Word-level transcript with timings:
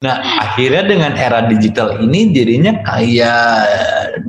Nah, 0.00 0.16
akhirnya 0.16 0.88
dengan 0.88 1.12
era 1.12 1.44
digital 1.44 2.00
ini 2.00 2.32
jadinya 2.32 2.72
kayak 2.88 3.68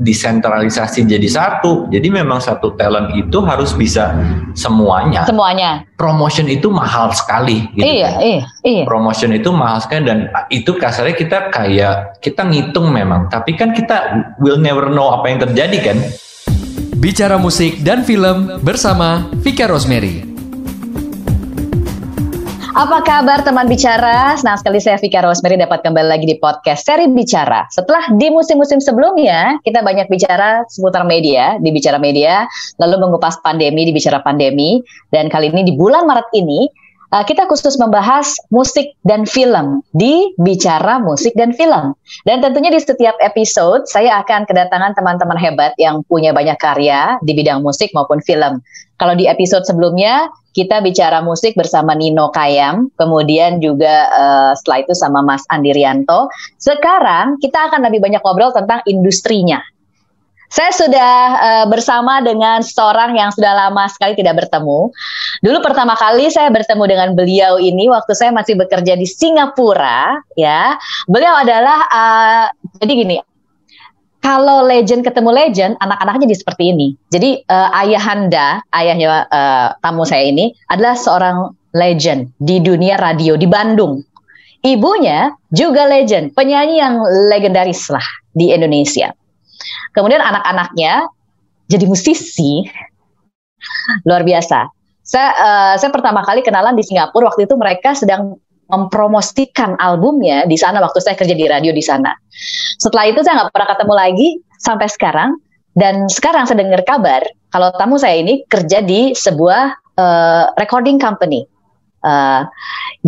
desentralisasi 0.04 1.08
jadi 1.08 1.24
satu. 1.24 1.88
Jadi 1.88 2.12
memang 2.12 2.44
satu 2.44 2.76
talent 2.76 3.16
itu 3.16 3.40
harus 3.40 3.72
bisa 3.80 4.12
semuanya. 4.52 5.24
Semuanya. 5.24 5.88
Promotion 5.96 6.52
itu 6.52 6.68
mahal 6.68 7.16
sekali. 7.16 7.72
Gitu 7.72 7.88
iya, 7.88 8.12
kan. 8.12 8.20
iya, 8.20 8.42
iya. 8.68 8.84
Promotion 8.84 9.32
itu 9.32 9.48
mahal 9.56 9.80
sekali 9.80 10.12
dan 10.12 10.28
itu 10.52 10.76
kasarnya 10.76 11.16
kita 11.16 11.48
kayak 11.56 12.20
kita 12.20 12.52
ngitung 12.52 12.92
memang, 12.92 13.32
tapi 13.32 13.56
kan 13.56 13.72
kita 13.72 14.28
will 14.44 14.60
never 14.60 14.92
know 14.92 15.16
apa 15.16 15.32
yang 15.32 15.40
terjadi 15.40 15.96
kan. 15.96 15.98
Bicara 17.00 17.40
musik 17.40 17.80
dan 17.80 18.04
film 18.04 18.60
bersama 18.60 19.32
Vika 19.40 19.72
Rosemary. 19.72 20.31
Apa 22.72 23.04
kabar 23.04 23.44
teman 23.44 23.68
bicara? 23.68 24.32
Senang 24.40 24.56
sekali 24.56 24.80
saya 24.80 24.96
Vika 24.96 25.20
Rosemary 25.20 25.60
dapat 25.60 25.84
kembali 25.84 26.08
lagi 26.08 26.24
di 26.24 26.40
podcast 26.40 26.88
seri 26.88 27.04
Bicara. 27.12 27.68
Setelah 27.68 28.16
di 28.16 28.32
musim-musim 28.32 28.80
sebelumnya, 28.80 29.60
kita 29.68 29.84
banyak 29.84 30.08
bicara 30.08 30.64
seputar 30.72 31.04
media, 31.04 31.60
di 31.60 31.68
Bicara 31.68 32.00
Media, 32.00 32.48
lalu 32.80 33.04
mengupas 33.04 33.44
pandemi 33.44 33.84
di 33.84 33.92
Bicara 33.92 34.24
Pandemi, 34.24 34.80
dan 35.12 35.28
kali 35.28 35.52
ini 35.52 35.68
di 35.68 35.76
bulan 35.76 36.08
Maret 36.08 36.32
ini, 36.32 36.72
uh, 37.12 37.24
kita 37.28 37.46
khusus 37.46 37.76
membahas 37.78 38.34
musik 38.50 38.96
dan 39.04 39.28
film 39.28 39.84
di 39.94 40.32
Bicara 40.40 40.98
Musik 41.04 41.36
dan 41.36 41.52
Film. 41.52 41.94
Dan 42.24 42.40
tentunya 42.40 42.72
di 42.72 42.80
setiap 42.80 43.16
episode 43.22 43.86
saya 43.86 44.24
akan 44.24 44.48
kedatangan 44.48 44.96
teman-teman 44.98 45.38
hebat 45.38 45.76
yang 45.78 46.02
punya 46.08 46.32
banyak 46.32 46.58
karya 46.58 47.20
di 47.22 47.36
bidang 47.36 47.62
musik 47.62 47.92
maupun 47.92 48.24
film. 48.24 48.64
Kalau 48.98 49.14
di 49.18 49.26
episode 49.26 49.66
sebelumnya 49.66 50.30
kita 50.52 50.84
bicara 50.84 51.24
musik 51.24 51.56
bersama 51.56 51.96
Nino 51.96 52.28
Kayam, 52.30 52.92
kemudian 53.00 53.64
juga 53.64 54.08
uh, 54.12 54.52
setelah 54.54 54.84
itu 54.84 54.94
sama 54.94 55.24
Mas 55.24 55.42
Andi 55.48 55.72
Rianto. 55.72 56.28
Sekarang 56.60 57.40
kita 57.40 57.72
akan 57.72 57.88
lebih 57.88 58.04
banyak 58.04 58.22
ngobrol 58.22 58.52
tentang 58.52 58.84
industrinya. 58.86 59.64
Saya 60.52 60.72
sudah 60.76 61.16
uh, 61.40 61.66
bersama 61.72 62.20
dengan 62.20 62.60
seorang 62.60 63.16
yang 63.16 63.32
sudah 63.32 63.56
lama 63.56 63.88
sekali 63.88 64.20
tidak 64.20 64.44
bertemu. 64.44 64.92
Dulu 65.40 65.58
pertama 65.64 65.96
kali 65.96 66.28
saya 66.28 66.52
bertemu 66.52 66.84
dengan 66.92 67.10
beliau 67.16 67.56
ini 67.56 67.88
waktu 67.88 68.12
saya 68.12 68.36
masih 68.36 68.60
bekerja 68.60 69.00
di 69.00 69.08
Singapura, 69.08 70.20
ya. 70.36 70.76
Beliau 71.08 71.40
adalah 71.40 71.88
uh, 71.88 72.46
jadi 72.84 72.94
gini, 73.00 73.18
kalau 74.20 74.68
legend 74.68 75.08
ketemu 75.08 75.32
legend, 75.32 75.74
anak-anaknya 75.80 76.28
jadi 76.28 76.38
seperti 76.44 76.64
ini. 76.76 76.88
Jadi 77.08 77.48
uh, 77.48 77.72
ayahanda, 77.72 78.60
ayahnya 78.76 79.32
uh, 79.32 79.68
tamu 79.80 80.04
saya 80.04 80.28
ini 80.28 80.52
adalah 80.68 81.00
seorang 81.00 81.56
legend 81.72 82.28
di 82.44 82.60
dunia 82.60 83.00
radio 83.00 83.40
di 83.40 83.48
Bandung. 83.48 84.04
Ibunya 84.62 85.32
juga 85.50 85.88
legend, 85.88 86.36
penyanyi 86.36 86.76
yang 86.78 87.00
legendaris 87.32 87.88
lah 87.88 88.04
di 88.36 88.52
Indonesia. 88.52 89.16
Kemudian 89.96 90.22
anak-anaknya 90.22 91.08
jadi 91.72 91.86
musisi 91.88 92.68
luar 94.04 94.26
biasa. 94.26 94.68
Saya 95.02 95.30
uh, 95.36 95.74
saya 95.76 95.92
pertama 95.92 96.22
kali 96.24 96.46
kenalan 96.46 96.78
di 96.78 96.84
Singapura 96.86 97.34
waktu 97.34 97.50
itu 97.50 97.56
mereka 97.58 97.98
sedang 97.98 98.38
mempromosikan 98.72 99.76
albumnya 99.84 100.48
di 100.48 100.56
sana 100.56 100.80
waktu 100.80 101.04
saya 101.04 101.20
kerja 101.20 101.36
di 101.36 101.46
radio 101.46 101.76
di 101.76 101.84
sana. 101.84 102.16
Setelah 102.80 103.12
itu 103.12 103.20
saya 103.20 103.44
nggak 103.44 103.52
pernah 103.52 103.70
ketemu 103.76 103.94
lagi 103.94 104.28
sampai 104.62 104.88
sekarang. 104.88 105.32
Dan 105.72 106.12
sekarang 106.12 106.44
saya 106.44 106.60
dengar 106.60 106.84
kabar 106.84 107.24
kalau 107.48 107.72
tamu 107.80 107.96
saya 107.96 108.20
ini 108.20 108.44
kerja 108.52 108.84
di 108.84 109.16
sebuah 109.16 109.96
uh, 109.96 110.52
recording 110.60 111.00
company 111.00 111.48
uh, 112.04 112.44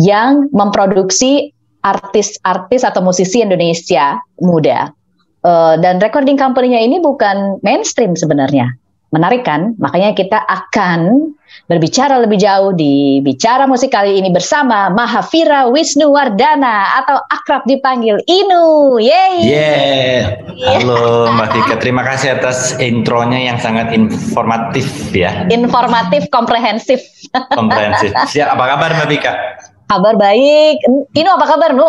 yang 0.00 0.48
memproduksi 0.48 1.52
artis-artis 1.84 2.80
atau 2.80 3.04
musisi 3.04 3.44
Indonesia 3.44 4.16
muda. 4.40 4.88
Uh, 5.44 5.76
dan 5.76 6.00
recording 6.00 6.40
company-nya 6.40 6.80
ini 6.80 7.04
bukan 7.04 7.60
mainstream 7.60 8.16
sebenarnya. 8.16 8.72
Menarik 9.12 9.44
kan? 9.44 9.76
Makanya 9.78 10.16
kita 10.16 10.40
akan 10.40 11.30
berbicara 11.70 12.18
lebih 12.18 12.40
jauh 12.42 12.74
di 12.74 13.22
Bicara 13.22 13.62
Musik 13.68 13.94
kali 13.94 14.18
ini 14.18 14.32
bersama 14.32 14.90
Mahavira 14.90 15.70
Wisnu 15.70 16.10
Wardana 16.10 16.98
atau 16.98 17.22
akrab 17.30 17.62
dipanggil 17.68 18.18
Inu. 18.26 18.98
Yeay. 18.98 19.36
Yeah. 19.46 20.42
Halo 20.66 21.30
Mbak 21.30 21.48
Tika, 21.54 21.74
terima 21.78 22.02
kasih 22.02 22.40
atas 22.40 22.74
intronya 22.82 23.38
yang 23.38 23.60
sangat 23.62 23.94
informatif 23.94 24.90
ya. 25.14 25.46
Informatif, 25.46 26.26
komprehensif. 26.34 26.98
Komprehensif. 27.54 28.10
Siap, 28.34 28.58
apa 28.58 28.64
kabar 28.74 28.90
Mbak 28.98 29.08
Tika? 29.14 29.32
Kabar 29.86 30.18
baik. 30.18 30.82
Inu 31.14 31.30
apa 31.30 31.46
kabar, 31.46 31.70
Nu? 31.70 31.86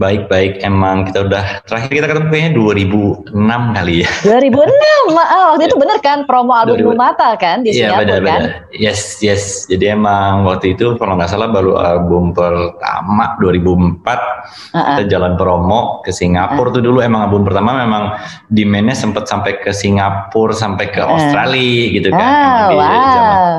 Baik-baik, 0.00 0.64
emang 0.64 1.04
kita 1.04 1.28
udah 1.28 1.60
terakhir 1.68 1.92
kita 1.92 2.06
ketemu 2.08 2.28
kayaknya 2.32 2.52
2006 2.56 3.76
kali 3.76 3.94
ya. 4.00 4.08
2006, 4.40 5.12
oh, 5.12 5.46
waktu 5.52 5.64
itu 5.68 5.76
bener 5.76 5.98
kan 6.00 6.18
promo 6.24 6.56
album 6.56 6.96
2000. 6.96 6.96
Mata 6.96 7.28
kan 7.36 7.60
di 7.60 7.76
Iya 7.76 8.00
benar 8.00 8.24
kan? 8.24 8.42
Yes, 8.72 9.20
yes. 9.20 9.68
Jadi 9.68 9.92
emang 9.92 10.48
waktu 10.48 10.72
itu 10.72 10.96
kalau 10.96 11.20
nggak 11.20 11.28
salah 11.28 11.52
baru 11.52 11.76
album 11.76 12.32
pertama 12.32 13.36
2004 13.44 14.00
uh-uh. 14.00 14.84
kita 14.96 15.02
jalan 15.12 15.36
promo 15.36 16.00
ke 16.00 16.16
Singapura 16.16 16.72
uh. 16.72 16.80
tuh 16.80 16.82
dulu 16.82 17.04
emang 17.04 17.28
album 17.28 17.44
pertama 17.44 17.76
memang 17.76 18.16
demandnya 18.48 18.96
sempat 18.96 19.28
sampai 19.28 19.60
ke 19.60 19.68
Singapura 19.76 20.56
sampai 20.56 20.88
ke 20.88 21.04
uh. 21.04 21.12
Australia 21.12 21.82
gitu 21.92 22.08
kan. 22.08 22.32
Oh, 22.32 22.68
wow. 22.80 23.54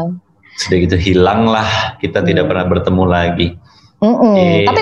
Sudah 0.57 0.77
gitu 0.89 0.97
hilang 0.97 1.45
lah 1.45 2.01
kita 2.01 2.25
tidak 2.25 2.45
hmm. 2.45 2.49
pernah 2.49 2.65
bertemu 2.65 3.03
lagi. 3.05 3.47
Mm 4.01 4.15
-mm. 4.17 4.33
Gitu. 4.33 4.65
Tapi 4.65 4.81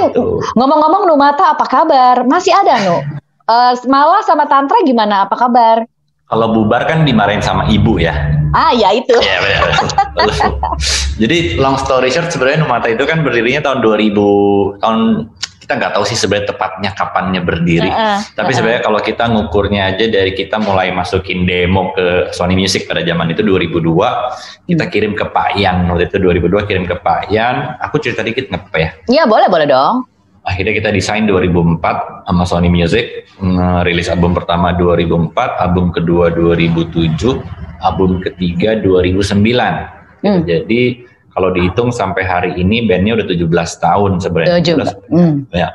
ngomong-ngomong 0.55 1.03
Nu 1.11 1.15
Mata 1.19 1.51
apa 1.51 1.67
kabar? 1.67 2.23
Masih 2.23 2.55
ada 2.55 2.79
Nu? 2.87 2.97
Uh, 3.45 3.75
Mala 3.91 4.23
sama 4.23 4.47
Tantra 4.47 4.79
gimana? 4.87 5.27
Apa 5.27 5.35
kabar? 5.35 5.83
Kalau 6.29 6.47
bubar 6.53 6.85
kan 6.85 7.03
dimarahin 7.03 7.41
sama 7.41 7.65
ibu 7.67 7.97
ya. 7.97 8.13
Ah 8.53 8.69
ya 8.69 8.93
itu. 8.93 9.17
Iya 9.17 9.37
benar. 9.41 9.61
Jadi 11.21 11.57
long 11.57 11.73
story 11.75 12.13
short 12.13 12.29
sebenarnya 12.29 12.63
Numata 12.63 12.85
itu 12.85 13.01
kan 13.09 13.25
berdirinya 13.25 13.65
tahun 13.65 13.81
2000 13.81 14.81
tahun 14.81 14.99
kita 15.69 15.85
nggak 15.85 16.01
tahu 16.01 16.05
sih 16.09 16.17
sebenarnya 16.17 16.49
tepatnya 16.49 16.89
kapannya 16.97 17.45
berdiri. 17.45 17.93
Uh, 17.93 18.17
uh, 18.17 18.19
Tapi 18.33 18.49
uh, 18.49 18.55
sebenarnya 18.57 18.81
kalau 18.81 18.97
kita 19.05 19.29
ngukurnya 19.29 19.93
aja 19.93 20.09
dari 20.09 20.33
kita 20.33 20.57
mulai 20.57 20.89
masukin 20.89 21.45
demo 21.45 21.93
ke 21.93 22.33
Sony 22.33 22.57
Music 22.57 22.89
pada 22.89 23.05
zaman 23.05 23.29
itu 23.29 23.45
2002, 23.45 24.65
kita 24.65 24.89
hmm. 24.89 24.89
kirim 24.89 25.13
ke 25.13 25.29
Pak 25.29 25.61
Yan 25.61 25.85
waktu 25.85 26.09
itu 26.09 26.17
2002 26.25 26.65
kirim 26.65 26.89
ke 26.89 26.97
Pak 26.97 27.29
Yan. 27.29 27.77
Aku 27.85 28.01
cerita 28.01 28.25
dikit 28.25 28.49
nggak 28.49 28.65
apa 28.65 28.77
ya? 28.81 28.89
Iya 29.13 29.23
boleh 29.29 29.45
boleh 29.45 29.69
dong. 29.69 30.09
Akhirnya 30.41 30.73
kita 30.73 30.89
desain 30.89 31.29
2004 31.29 31.77
sama 32.25 32.43
Sony 32.49 32.73
Music, 32.73 33.29
rilis 33.85 34.09
album 34.09 34.33
pertama 34.33 34.73
2004, 34.73 35.37
album 35.37 35.93
kedua 35.93 36.33
2007, 36.33 37.13
album 37.85 38.17
ketiga 38.25 38.73
2009. 38.81 40.25
Hmm. 40.25 40.41
Jadi 40.49 41.05
kalau 41.39 41.55
dihitung 41.55 41.95
sampai 41.95 42.27
hari 42.27 42.51
ini 42.59 42.83
bandnya 42.83 43.15
udah 43.15 43.27
17 43.31 43.47
tahun 43.79 44.11
sebenarnya. 44.19 44.59
17. 44.59 45.07
Hmm. 45.07 45.47
Ya. 45.55 45.71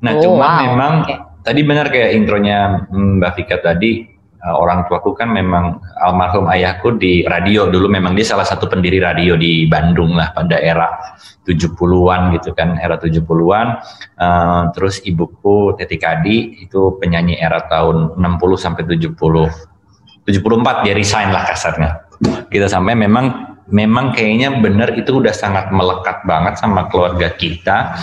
Nah, 0.00 0.16
oh, 0.16 0.20
cuma 0.24 0.48
wow. 0.48 0.60
memang 0.72 0.94
okay. 1.04 1.20
tadi 1.44 1.60
benar 1.68 1.92
kayak 1.92 2.16
intronya 2.16 2.88
Mbak 2.88 3.32
Vika 3.36 3.60
tadi 3.60 4.08
uh, 4.40 4.56
orang 4.56 4.88
tuaku 4.88 5.12
kan 5.12 5.28
memang 5.28 5.84
almarhum 6.00 6.48
ayahku 6.48 6.96
di 6.96 7.28
radio 7.28 7.68
dulu 7.68 7.92
memang 7.92 8.16
dia 8.16 8.24
salah 8.24 8.48
satu 8.48 8.72
pendiri 8.72 9.04
radio 9.04 9.36
di 9.36 9.68
Bandung 9.68 10.16
lah 10.16 10.32
pada 10.32 10.56
era 10.56 10.88
70-an 11.44 12.32
gitu 12.40 12.56
kan 12.56 12.80
era 12.80 12.96
70-an 12.96 13.66
uh, 14.16 14.62
terus 14.72 15.04
ibuku 15.04 15.76
Teti 15.76 16.00
Kadi 16.00 16.64
itu 16.64 16.96
penyanyi 16.96 17.36
era 17.36 17.60
tahun 17.68 18.16
60 18.16 18.56
sampai 18.56 18.82
70 18.88 19.12
74 20.24 20.88
dia 20.88 20.94
resign 20.96 21.28
lah 21.36 21.44
kasarnya 21.46 21.90
kita 22.48 22.70
sampai 22.70 22.96
memang 22.96 23.51
memang 23.72 24.12
kayaknya 24.12 24.60
benar 24.60 24.92
itu 24.94 25.18
udah 25.18 25.32
sangat 25.32 25.72
melekat 25.72 26.22
banget 26.28 26.60
sama 26.60 26.86
keluarga 26.92 27.32
kita. 27.32 27.96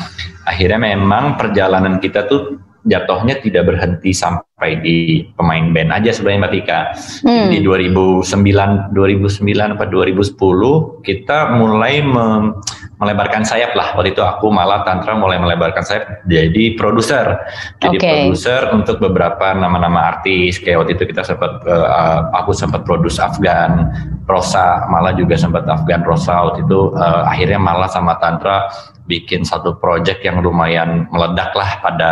Akhirnya 0.44 0.82
memang 0.98 1.38
perjalanan 1.38 2.02
kita 2.02 2.26
tuh 2.26 2.58
jatuhnya 2.90 3.38
tidak 3.44 3.70
berhenti 3.70 4.16
sampai 4.16 4.82
di 4.82 5.28
pemain 5.38 5.70
band 5.70 5.94
aja 5.94 6.10
sebenarnya 6.10 6.42
Mbak 6.42 6.54
Tika. 6.58 6.82
Hmm. 7.22 7.50
Di 7.54 7.58
2009 7.62 8.96
2009 8.98 9.76
apa 9.78 9.86
2010 9.86 11.06
kita 11.06 11.38
mulai 11.54 12.02
me, 12.02 12.58
melebarkan 13.00 13.48
sayap 13.48 13.74
lah. 13.80 13.96
Waktu 13.96 14.12
itu 14.12 14.20
aku 14.20 14.52
malah 14.52 14.84
Tantra 14.84 15.16
mulai 15.16 15.40
melebarkan 15.40 15.82
sayap 15.82 16.28
jadi 16.28 16.76
produser. 16.76 17.40
Jadi 17.80 17.98
okay. 17.98 18.28
produser 18.28 18.62
untuk 18.76 19.00
beberapa 19.00 19.56
nama-nama 19.56 20.16
artis. 20.16 20.60
Kayak 20.60 20.84
waktu 20.86 20.94
itu 21.00 21.04
kita 21.16 21.24
sempat 21.24 21.64
uh, 21.64 22.28
aku 22.36 22.52
sempat 22.52 22.84
produce 22.84 23.18
Afgan 23.24 23.88
Rosa, 24.28 24.84
malah 24.92 25.16
juga 25.16 25.40
sempat 25.40 25.64
Afgan 25.66 26.04
Rosa 26.04 26.52
waktu 26.52 26.68
itu 26.68 26.92
uh, 26.94 27.24
akhirnya 27.26 27.58
malah 27.58 27.88
sama 27.88 28.20
Tantra 28.20 28.68
bikin 29.08 29.48
satu 29.48 29.80
project 29.80 30.22
yang 30.22 30.44
lumayan 30.44 31.08
meledak 31.10 31.56
lah 31.56 31.82
pada 31.82 32.12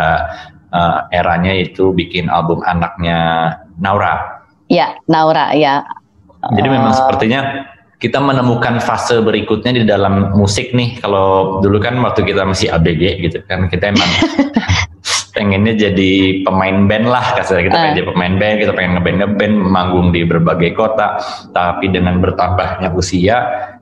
uh, 0.72 1.06
eranya 1.12 1.52
itu 1.52 1.92
bikin 1.92 2.32
album 2.32 2.64
anaknya 2.64 3.52
Naura. 3.76 4.40
Ya, 4.72 4.96
Naura 5.04 5.52
ya. 5.52 5.84
Jadi 6.38 6.68
memang 6.70 6.96
sepertinya 6.96 7.66
kita 7.98 8.18
menemukan 8.18 8.78
fase 8.78 9.18
berikutnya 9.18 9.74
di 9.74 9.82
dalam 9.82 10.30
musik 10.32 10.70
nih. 10.70 11.02
Kalau 11.02 11.58
dulu 11.58 11.78
kan 11.78 11.98
waktu 11.98 12.22
kita 12.22 12.46
masih 12.46 12.70
ABG 12.70 13.02
gitu 13.20 13.38
kan 13.44 13.66
kita 13.66 13.90
emang 13.90 14.06
pengennya 15.28 15.78
jadi 15.78 16.12
pemain 16.42 16.90
band 16.90 17.06
lah 17.06 17.22
kasarnya 17.38 17.70
kita 17.70 17.76
pengen 17.76 17.90
Ah. 17.90 17.94
jadi 17.94 18.06
pemain 18.10 18.34
band 18.34 18.54
kita 18.58 18.72
pengen 18.74 18.92
ngeband 18.98 19.16
ngeband 19.18 19.54
manggung 19.60 20.08
di 20.10 20.26
berbagai 20.26 20.74
kota 20.74 21.22
tapi 21.50 21.94
dengan 21.94 22.18
bertambahnya 22.18 22.90
usia 22.90 23.36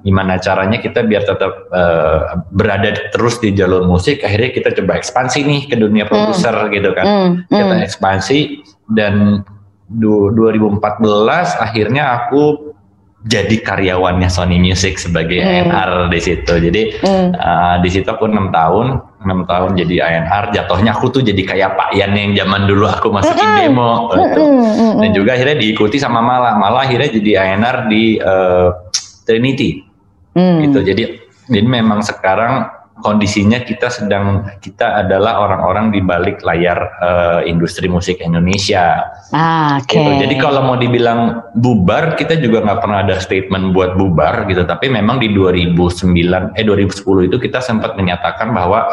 gimana 0.05 0.37
caranya 0.37 0.77
kita 0.77 1.01
biar 1.01 1.25
tetap 1.25 1.73
eh, 1.73 2.19
berada 2.53 3.09
terus 3.09 3.41
di 3.41 3.57
jalur 3.57 3.89
musik 3.89 4.21
akhirnya 4.21 4.53
kita 4.53 4.69
coba 4.77 5.01
ekspansi 5.01 5.39
nih 5.45 5.61
ke 5.65 5.77
dunia 5.77 6.05
produser 6.05 6.53
gitu 6.69 6.93
kan 6.93 7.05
Hmm, 7.07 7.31
kita 7.49 7.73
hmm. 7.73 7.87
ekspansi 7.89 8.39
dan 8.93 9.41
du- 9.89 10.29
2014 10.37 10.77
akhirnya 11.57 12.03
aku 12.21 12.66
jadi 13.27 13.59
karyawannya 13.59 14.31
Sony 14.31 14.63
Music 14.63 15.03
sebagai 15.03 15.43
Hmm. 15.43 15.67
A&R 15.67 15.93
di 16.15 16.21
situ. 16.23 16.53
Jadi 16.63 16.83
Hmm. 17.03 17.35
uh, 17.35 17.77
di 17.83 17.91
situ 17.91 18.07
aku 18.07 18.31
enam 18.31 18.55
tahun, 18.55 19.03
enam 19.27 19.43
tahun 19.51 19.75
jadi 19.75 19.95
A&R. 20.07 20.55
Jatuhnya 20.55 20.95
aku 20.95 21.11
tuh 21.11 21.27
jadi 21.27 21.43
kayak 21.43 21.75
Pak 21.75 21.91
Yan 21.99 22.15
yang 22.15 22.39
zaman 22.39 22.71
dulu 22.71 22.87
aku 22.87 23.11
masukin 23.11 23.43
Mm-mm. 23.43 23.59
demo. 23.59 23.93
gitu. 24.15 24.41
Hmm, 24.47 24.63
hmm, 24.63 24.93
Dan 25.03 25.09
hmm. 25.11 25.17
juga 25.19 25.31
akhirnya 25.35 25.59
diikuti 25.59 25.99
sama 25.99 26.23
Mala. 26.23 26.55
Mala 26.55 26.87
akhirnya 26.87 27.11
jadi 27.11 27.31
A&R 27.43 27.77
di 27.91 28.17
uh, 28.23 28.71
Trinity 29.27 29.83
Hmm. 30.39 30.63
gitu. 30.63 30.87
Jadi 30.87 31.03
jadi 31.51 31.67
memang 31.67 32.07
sekarang 32.07 32.71
kondisinya 33.05 33.61
kita 33.61 33.93
sedang 33.93 34.49
kita 34.65 35.05
adalah 35.05 35.45
orang-orang 35.45 35.93
di 35.93 36.01
balik 36.01 36.41
layar 36.41 36.79
eh, 37.01 37.41
industri 37.51 37.89
musik 37.91 38.25
Indonesia. 38.25 39.13
Ah, 39.37 39.81
oke. 39.81 39.93
Gitu. 39.93 40.11
Jadi 40.25 40.35
kalau 40.41 40.65
mau 40.65 40.77
dibilang 40.81 41.53
bubar, 41.53 42.17
kita 42.17 42.41
juga 42.41 42.65
nggak 42.65 42.81
pernah 42.81 43.05
ada 43.05 43.21
statement 43.21 43.77
buat 43.77 44.01
bubar 44.01 44.49
gitu. 44.49 44.65
Tapi 44.65 44.89
memang 44.89 45.21
di 45.21 45.29
2009 45.33 46.57
eh 46.57 46.65
2010 46.65 47.29
itu 47.29 47.37
kita 47.37 47.61
sempat 47.61 47.95
menyatakan 48.01 48.53
bahwa 48.57 48.89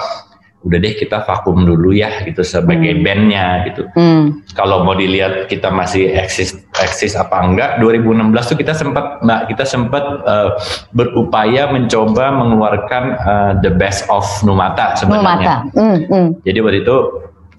udah 0.64 0.80
deh 0.80 0.96
kita 0.96 1.22
vakum 1.22 1.62
dulu 1.62 1.92
ya 1.92 2.24
gitu 2.24 2.40
sebagai 2.40 2.96
Hmm. 2.96 3.04
bandnya 3.04 3.48
gitu. 3.68 3.84
Hmm. 3.92 4.40
Kalau 4.56 4.82
mau 4.82 4.96
dilihat 4.96 5.46
kita 5.46 5.68
masih 5.68 6.16
eksis 6.16 6.56
eksis 6.74 7.14
apa 7.14 7.44
enggak 7.44 7.78
2016 7.78 8.48
tuh 8.48 8.56
kita 8.56 8.72
sempat 8.72 9.20
mbak 9.20 9.52
kita 9.52 9.64
sempat 9.64 10.04
eh, 10.24 10.50
berupaya 10.92 11.68
mencoba 11.68 12.32
mengeluarkan 12.32 13.04
eh, 13.14 13.52
the 13.60 13.72
best 13.72 14.08
of 14.08 14.24
Numata 14.42 14.96
Mata. 14.96 15.00
sebenarnya. 15.00 15.56
Hmm, 15.76 15.98
hmm. 16.08 16.28
Jadi 16.42 16.58
waktu 16.60 16.80
itu 16.82 16.98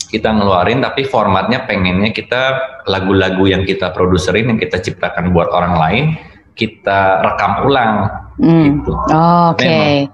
kita 0.09 0.31
ngeluarin 0.31 0.81
tapi 0.81 1.05
formatnya 1.05 1.67
pengennya 1.67 2.09
kita 2.09 2.43
lagu-lagu 2.87 3.45
yang 3.45 3.63
kita 3.63 3.91
produserin 3.91 4.49
yang 4.49 4.57
kita 4.57 4.79
ciptakan 4.79 5.29
buat 5.31 5.51
orang 5.51 5.75
lain 5.77 6.05
kita 6.55 7.21
rekam 7.21 7.69
ulang 7.69 8.09
Hmm. 8.35 8.81
gitu. 8.81 8.91
Oke. 9.13 9.63
Memang. 9.63 10.11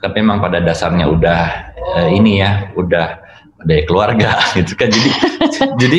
Tapi 0.00 0.16
memang 0.16 0.38
pada 0.40 0.64
dasarnya 0.64 1.04
udah 1.04 1.69
eh, 1.96 2.08
ini 2.14 2.40
ya, 2.42 2.70
udah 2.76 3.20
dari 3.60 3.84
keluarga 3.84 4.40
gitu 4.56 4.72
kan. 4.76 4.88
Jadi 4.88 5.10
jadi 5.76 5.98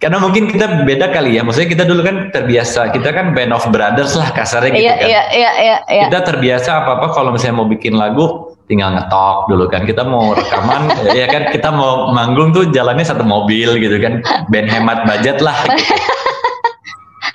karena 0.00 0.16
mungkin 0.20 0.48
kita 0.48 0.88
beda 0.88 1.12
kali 1.12 1.36
ya. 1.36 1.44
Maksudnya 1.44 1.68
kita 1.68 1.84
dulu 1.84 2.00
kan 2.04 2.16
terbiasa, 2.32 2.92
kita 2.92 3.12
kan 3.12 3.36
band 3.36 3.52
of 3.52 3.64
brothers 3.68 4.16
lah 4.16 4.32
kasarnya 4.32 4.72
gitu 4.72 4.84
Iya, 4.84 4.94
kan. 4.96 5.06
iya, 5.08 5.22
iya, 5.32 5.50
iya, 5.60 5.76
iya. 5.92 6.04
Kita 6.08 6.20
terbiasa 6.24 6.84
apa-apa 6.84 7.12
kalau 7.12 7.36
misalnya 7.36 7.56
mau 7.60 7.68
bikin 7.68 7.96
lagu 7.96 8.56
tinggal 8.66 8.98
ngetok 8.98 9.46
dulu 9.46 9.70
kan 9.70 9.86
kita 9.86 10.02
mau 10.02 10.34
rekaman 10.34 10.90
ya 11.18 11.30
kan 11.30 11.54
kita 11.54 11.70
mau 11.70 12.10
manggung 12.10 12.50
tuh 12.50 12.66
jalannya 12.74 13.06
satu 13.06 13.22
mobil 13.22 13.78
gitu 13.78 13.96
kan 14.02 14.18
band 14.50 14.66
hemat 14.66 15.06
budget 15.06 15.38
lah 15.38 15.54
gitu. 15.70 15.94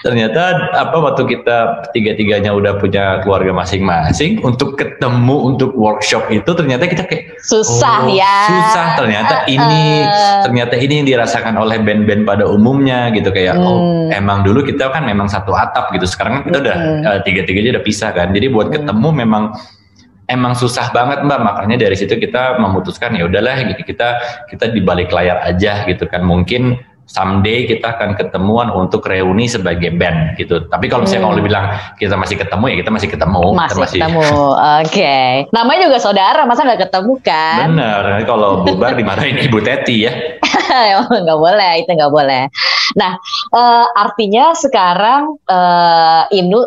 ternyata 0.01 0.41
apa 0.73 0.97
waktu 0.97 1.23
kita 1.29 1.57
tiga-tiganya 1.93 2.51
udah 2.51 2.77
punya 2.77 3.21
keluarga 3.21 3.53
masing-masing 3.53 4.41
untuk 4.41 4.73
ketemu 4.73 5.53
untuk 5.53 5.77
workshop 5.77 6.25
itu 6.29 6.49
ternyata 6.51 6.89
kita 6.89 7.05
kayak 7.05 7.37
Susah 7.41 8.05
oh, 8.05 8.09
ya. 8.09 8.49
susah 8.49 8.85
ternyata 8.97 9.45
Eh, 9.45 9.57
ini 9.57 10.05
eh. 10.05 10.41
ternyata 10.41 10.73
ini 10.75 10.93
yang 11.01 11.07
dirasakan 11.07 11.53
oleh 11.55 11.77
band-band 11.81 12.25
pada 12.25 12.45
umumnya 12.45 13.13
gitu 13.13 13.29
kayak 13.29 13.57
oh 13.57 13.79
Hmm. 13.81 14.13
emang 14.13 14.41
dulu 14.41 14.61
kita 14.61 14.89
kan 14.89 15.05
memang 15.05 15.25
satu 15.25 15.53
atap 15.53 15.89
gitu 15.93 16.05
sekarang 16.05 16.41
kan 16.41 16.43
kita 16.49 16.57
udah 16.61 16.77
Hmm. 16.77 17.01
eh, 17.05 17.19
tiga-tiganya 17.21 17.77
udah 17.77 17.83
pisah 17.85 18.09
kan 18.11 18.33
jadi 18.33 18.49
buat 18.49 18.69
Hmm. 18.69 18.75
ketemu 18.81 19.09
memang 19.25 19.43
emang 20.27 20.53
susah 20.55 20.89
banget 20.89 21.21
mbak 21.21 21.43
makanya 21.43 21.85
dari 21.85 21.95
situ 21.97 22.15
kita 22.15 22.55
memutuskan 22.55 23.13
ya 23.13 23.27
udahlah 23.27 23.57
gitu 23.67 23.83
kita 23.83 24.15
kita 24.47 24.71
di 24.71 24.79
balik 24.79 25.11
layar 25.11 25.43
aja 25.43 25.83
gitu 25.83 26.07
kan 26.07 26.23
mungkin 26.23 26.79
someday 27.11 27.67
kita 27.67 27.99
akan 27.99 28.15
ketemuan 28.15 28.71
untuk 28.71 29.03
reuni 29.03 29.51
sebagai 29.51 29.91
band 29.99 30.39
gitu 30.39 30.63
tapi 30.71 30.87
kalau 30.87 31.03
misalnya 31.03 31.27
Hmm. 31.27 31.35
kalau 31.35 31.43
bilang 31.43 31.65
kita 31.99 32.15
masih 32.15 32.35
ketemu 32.39 32.63
ya 32.71 32.75
kita 32.79 32.91
masih 32.91 33.09
ketemu 33.11 33.43
Kita 33.51 33.75
Masih 33.75 33.99
ketemu. 33.99 34.23
Oke. 34.81 35.17
Namanya 35.51 35.79
juga 35.91 35.97
saudara, 35.99 36.41
masa 36.47 36.63
nggak 36.63 36.81
ketemu 36.87 37.13
kan? 37.19 37.67
bener 37.75 38.03
kalau 38.23 38.63
bubar 38.63 38.95
dimarahin 38.95 39.37
ibu 39.43 39.59
Teti 39.59 40.07
ya 40.07 40.13
nggak 41.25 41.39
boleh, 41.39 41.71
itu 41.83 41.91
nggak 41.91 42.13
boleh. 42.13 42.47
Nah, 42.95 43.19
eh, 43.51 43.85
artinya 43.95 44.55
sekarang 44.55 45.35
eh, 45.45 46.23
Ibnu 46.41 46.59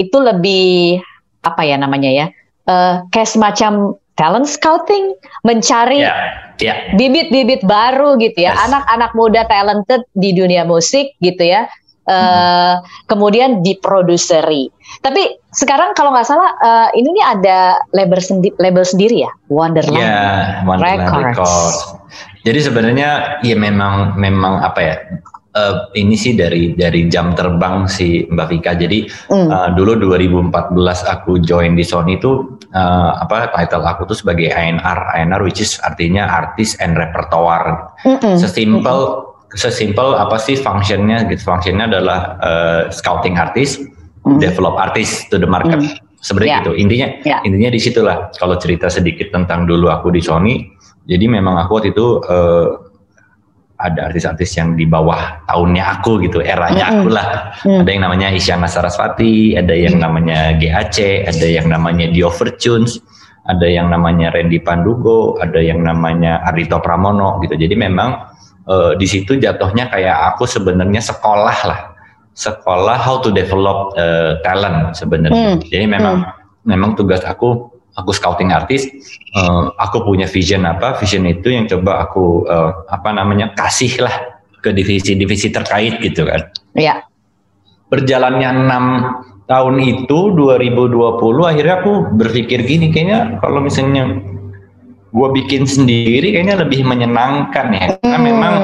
itu 0.00 0.16
lebih 0.18 0.98
apa 1.44 1.62
ya 1.68 1.76
namanya 1.76 2.10
ya? 2.10 2.26
Eh, 2.62 2.94
kayak 3.12 3.28
semacam 3.28 3.98
talent 4.22 4.46
scouting, 4.46 5.18
mencari 5.42 6.06
ya 6.06 6.14
ya 6.62 6.94
bibit-bibit 6.94 7.66
baru 7.66 8.14
gitu 8.22 8.38
ya, 8.46 8.54
Yes. 8.54 8.70
anak-anak 8.70 9.10
muda 9.18 9.42
talented 9.50 10.06
di 10.14 10.30
dunia 10.30 10.62
musik 10.62 11.18
gitu 11.18 11.42
ya. 11.42 11.66
Eh, 12.02 12.74
kemudian 13.06 13.62
diproduseri. 13.62 14.66
Tapi 15.02 15.38
sekarang 15.54 15.94
kalau 15.94 16.10
nggak 16.10 16.26
salah 16.26 16.50
eh, 16.58 16.88
ini 16.98 17.14
nih 17.14 17.24
ada 17.38 17.58
label 17.94 18.18
sendi- 18.18 18.54
label 18.58 18.82
sendiri 18.82 19.22
ya, 19.22 19.30
Wonderland. 19.50 20.02
Ya, 20.02 20.62
Wonderland 20.66 21.02
Records. 21.02 21.26
Records. 21.26 21.78
Jadi 22.42 22.58
sebenarnya 22.58 23.10
ya 23.46 23.54
memang 23.54 24.18
memang 24.18 24.62
apa 24.62 24.80
ya? 24.82 24.94
Eh, 25.52 25.74
ini 25.94 26.16
sih 26.16 26.32
dari 26.32 26.72
dari 26.72 27.06
jam 27.06 27.36
terbang 27.36 27.84
si 27.84 28.24
Mbak 28.26 28.46
Vika. 28.48 28.72
Jadi 28.74 29.04
Hmm. 29.28 29.48
eh, 29.48 29.68
dulu 29.76 30.00
2014 30.00 30.72
aku 31.04 31.38
join 31.40 31.76
di 31.76 31.84
Sony 31.84 32.16
itu 32.16 32.56
eh, 32.72 33.10
apa 33.14 33.52
title 33.52 33.84
aku 33.84 34.08
tuh 34.08 34.16
sebagai 34.16 34.48
A&R, 34.48 34.98
A&R 35.12 35.40
which 35.44 35.60
is 35.60 35.76
artinya 35.80 36.24
artist 36.24 36.80
and 36.80 36.96
repertoire. 36.96 37.92
Mm-mm. 38.02 38.40
Sesimpel 38.40 39.28
sesimpel 39.52 40.16
apa 40.16 40.40
sih 40.40 40.56
functionnya? 40.56 41.28
Gitu 41.28 41.44
functionnya 41.44 41.84
adalah 41.86 42.20
eh, 42.40 42.82
scouting 42.88 43.36
artist, 43.36 43.84
Mm. 44.22 44.38
develop 44.38 44.78
artist 44.78 45.26
to 45.28 45.36
the 45.36 45.44
market. 45.44 45.82
Hmm. 45.82 45.98
Sebenarnya 46.22 46.48
Ya. 46.48 46.58
gitu. 46.62 46.72
Intinya 46.78 47.06
Ya. 47.26 47.38
intinya 47.42 47.68
di 47.68 47.80
situlah 47.82 48.30
kalau 48.38 48.54
cerita 48.54 48.86
sedikit 48.86 49.34
tentang 49.34 49.66
dulu 49.66 49.90
aku 49.90 50.14
di 50.14 50.22
Sony 50.22 50.62
jadi 51.02 51.26
memang 51.26 51.58
aku 51.58 51.82
waktu 51.82 51.90
itu 51.90 52.22
eh, 52.22 52.66
ada 53.82 54.08
artis-artis 54.08 54.54
yang 54.54 54.78
di 54.78 54.86
bawah 54.86 55.42
tahunnya 55.50 55.98
aku 55.98 56.22
gitu 56.22 56.38
eranya 56.38 56.94
aku 56.94 57.08
lah. 57.10 57.52
Mm. 57.66 57.82
ada 57.82 57.90
yang 57.90 58.02
namanya 58.06 58.28
Isyana 58.30 58.68
Sarasvati 58.70 59.58
ada 59.58 59.74
yang 59.74 59.98
namanya 59.98 60.54
GAC 60.56 61.26
ada 61.26 61.46
yang 61.46 61.66
namanya 61.66 62.06
Dio 62.14 62.30
Fortunes 62.30 63.02
ada 63.42 63.66
yang 63.66 63.90
namanya 63.90 64.30
Randy 64.30 64.62
Pandugo 64.62 65.36
ada 65.42 65.58
yang 65.58 65.82
namanya 65.82 66.40
Ardito 66.46 66.78
Pramono 66.78 67.42
gitu. 67.42 67.58
Jadi 67.58 67.74
memang 67.74 68.30
eh, 68.70 68.92
di 68.94 69.06
situ 69.10 69.34
jatuhnya 69.34 69.90
kayak 69.90 70.34
aku 70.34 70.46
sebenarnya 70.46 71.02
sekolah 71.02 71.58
lah. 71.66 71.80
Sekolah 72.32 72.96
how 72.96 73.20
to 73.20 73.34
develop 73.34 73.92
eh, 73.98 74.38
talent 74.46 74.94
sebenarnya. 74.94 75.58
Hmm. 75.58 75.60
jadi 75.66 75.84
memang 75.84 76.24
memang 76.62 76.94
tugas 76.94 77.20
aku 77.26 77.72
aku 77.92 78.10
scouting 78.10 78.50
artis 78.50 78.88
eh, 79.32 79.64
aku 79.76 80.04
punya 80.04 80.24
vision 80.24 80.64
apa 80.64 80.96
vision 80.96 81.24
itu 81.24 81.52
yang 81.52 81.68
coba 81.68 82.04
aku 82.04 82.44
eh, 82.46 82.70
apa 82.88 83.10
namanya 83.12 83.52
kasih 83.52 84.00
lah 84.00 84.16
ke 84.62 84.70
divisi-divisi 84.70 85.50
terkait 85.50 85.98
gitu 86.00 86.24
kan 86.24 86.48
Ya. 86.72 87.04
berjalannya 87.92 88.48
enam 88.48 88.84
tahun 89.44 89.76
itu 89.84 90.32
2020 90.32 91.20
akhirnya 91.44 91.84
aku 91.84 91.92
berpikir 92.16 92.64
gini 92.64 92.88
kayaknya 92.88 93.36
kalau 93.42 93.60
misalnya 93.60 94.16
gue 95.12 95.28
bikin 95.36 95.68
sendiri 95.68 96.32
kayaknya 96.32 96.64
lebih 96.64 96.88
menyenangkan 96.88 97.66
ya 97.68 97.86
karena 98.00 98.16
Hmm. 98.16 98.24
memang 98.24 98.54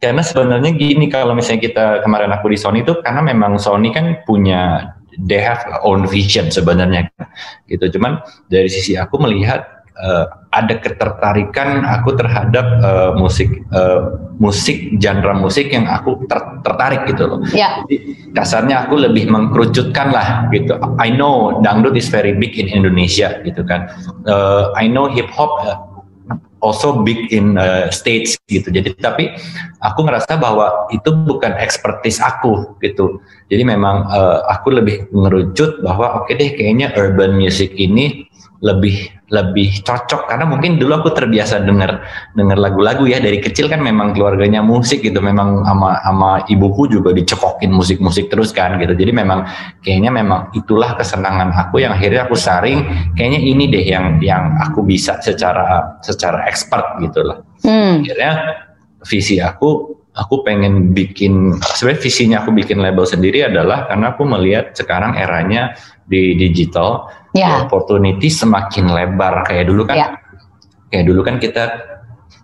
karena 0.00 0.22
sebenarnya 0.24 0.72
gini 0.72 1.12
kalau 1.12 1.36
misalnya 1.36 1.60
kita 1.60 1.86
kemarin 2.00 2.32
aku 2.32 2.48
di 2.48 2.56
Sony 2.56 2.80
itu 2.80 2.96
karena 3.04 3.20
memang 3.20 3.60
Sony 3.60 3.92
kan 3.92 4.24
punya 4.24 4.96
they 5.20 5.40
have 5.40 5.60
own 5.84 6.08
vision 6.08 6.48
sebenarnya 6.48 7.08
gitu 7.68 7.98
cuman 7.98 8.22
dari 8.48 8.68
sisi 8.68 8.96
aku 8.96 9.20
melihat 9.20 9.84
eh, 10.00 10.26
ada 10.52 10.74
ketertarikan 10.80 11.84
aku 11.84 12.16
terhadap 12.16 12.66
eh, 12.80 13.12
musik 13.16 13.50
eh, 13.72 14.00
musik 14.40 14.98
genre 14.98 15.32
musik 15.38 15.70
yang 15.70 15.86
aku 15.86 16.24
ter- 16.26 16.58
tertarik 16.66 17.06
gitu 17.06 17.28
loh 17.30 17.38
Ya. 17.54 17.84
jadi 17.86 17.96
kasarnya 18.32 18.88
aku 18.88 18.96
lebih 18.98 19.28
mengkerucutkan 19.28 20.08
lah 20.10 20.48
gitu. 20.50 20.74
I 20.98 21.12
know 21.12 21.60
dangdut 21.60 21.94
is 21.94 22.08
very 22.08 22.32
big 22.34 22.56
in 22.56 22.66
Indonesia 22.66 23.38
gitu 23.44 23.60
kan. 23.62 23.92
Uh, 24.24 24.72
I 24.72 24.88
know 24.88 25.06
hip 25.06 25.28
hop 25.30 25.52
uh, 25.62 25.76
also 26.62 27.02
big 27.02 27.28
in 27.34 27.58
uh, 27.58 27.90
states 27.90 28.38
gitu. 28.46 28.70
Jadi 28.70 28.94
tapi 28.96 29.34
aku 29.82 30.06
ngerasa 30.06 30.38
bahwa 30.38 30.88
itu 30.94 31.10
bukan 31.12 31.52
expertise 31.58 32.22
aku 32.22 32.78
gitu. 32.80 33.20
Jadi 33.50 33.66
memang 33.66 34.06
uh, 34.08 34.46
aku 34.48 34.72
lebih 34.72 35.10
ngerucut 35.10 35.82
bahwa 35.82 36.22
oke 36.22 36.32
deh 36.32 36.54
kayaknya 36.54 36.94
urban 36.94 37.34
music 37.34 37.74
ini 37.76 38.30
lebih 38.62 39.10
lebih 39.32 39.80
cocok. 39.80 40.28
Karena 40.28 40.44
mungkin 40.44 40.76
dulu 40.76 41.00
aku 41.00 41.16
terbiasa 41.16 41.64
denger 41.64 41.90
denger 42.36 42.58
lagu-lagu 42.60 43.08
ya. 43.08 43.16
Dari 43.18 43.40
kecil 43.40 43.72
kan 43.72 43.80
memang 43.80 44.12
keluarganya 44.12 44.60
musik 44.60 45.00
gitu. 45.00 45.24
Memang 45.24 45.64
sama 45.64 45.96
sama 46.04 46.30
ibuku 46.52 46.92
juga 46.92 47.16
dicekokin 47.16 47.72
musik-musik 47.72 48.28
terus 48.28 48.52
kan 48.52 48.76
gitu. 48.76 48.92
Jadi 48.92 49.12
memang 49.16 49.48
kayaknya 49.80 50.12
memang 50.12 50.52
itulah 50.52 50.94
kesenangan 50.94 51.50
aku 51.56 51.80
yang 51.80 51.96
akhirnya 51.96 52.28
aku 52.28 52.36
saring 52.36 52.84
kayaknya 53.16 53.40
ini 53.40 53.64
deh 53.72 53.84
yang 53.84 54.20
yang 54.20 54.58
aku 54.60 54.84
bisa 54.84 55.18
secara 55.22 55.96
secara 56.04 56.44
expert 56.50 56.98
gitu 57.00 57.22
loh 57.22 57.38
hmm. 57.64 58.04
akhirnya 58.04 58.32
visi 59.06 59.38
aku 59.38 59.98
aku 60.12 60.44
pengen 60.44 60.92
bikin 60.92 61.56
sebenarnya 61.62 62.02
visinya 62.02 62.36
aku 62.44 62.50
bikin 62.52 62.78
label 62.82 63.08
sendiri 63.08 63.48
adalah 63.48 63.88
karena 63.88 64.12
aku 64.12 64.22
melihat 64.28 64.76
sekarang 64.76 65.16
eranya 65.16 65.72
di 66.04 66.36
digital 66.36 67.08
yeah. 67.36 67.64
opportunity 67.64 68.28
semakin 68.28 68.92
lebar 68.92 69.44
kayak 69.44 69.68
dulu 69.68 69.88
kan 69.88 69.96
yeah. 69.96 70.10
kayak 70.92 71.04
dulu 71.08 71.20
kan 71.24 71.36
kita 71.40 71.92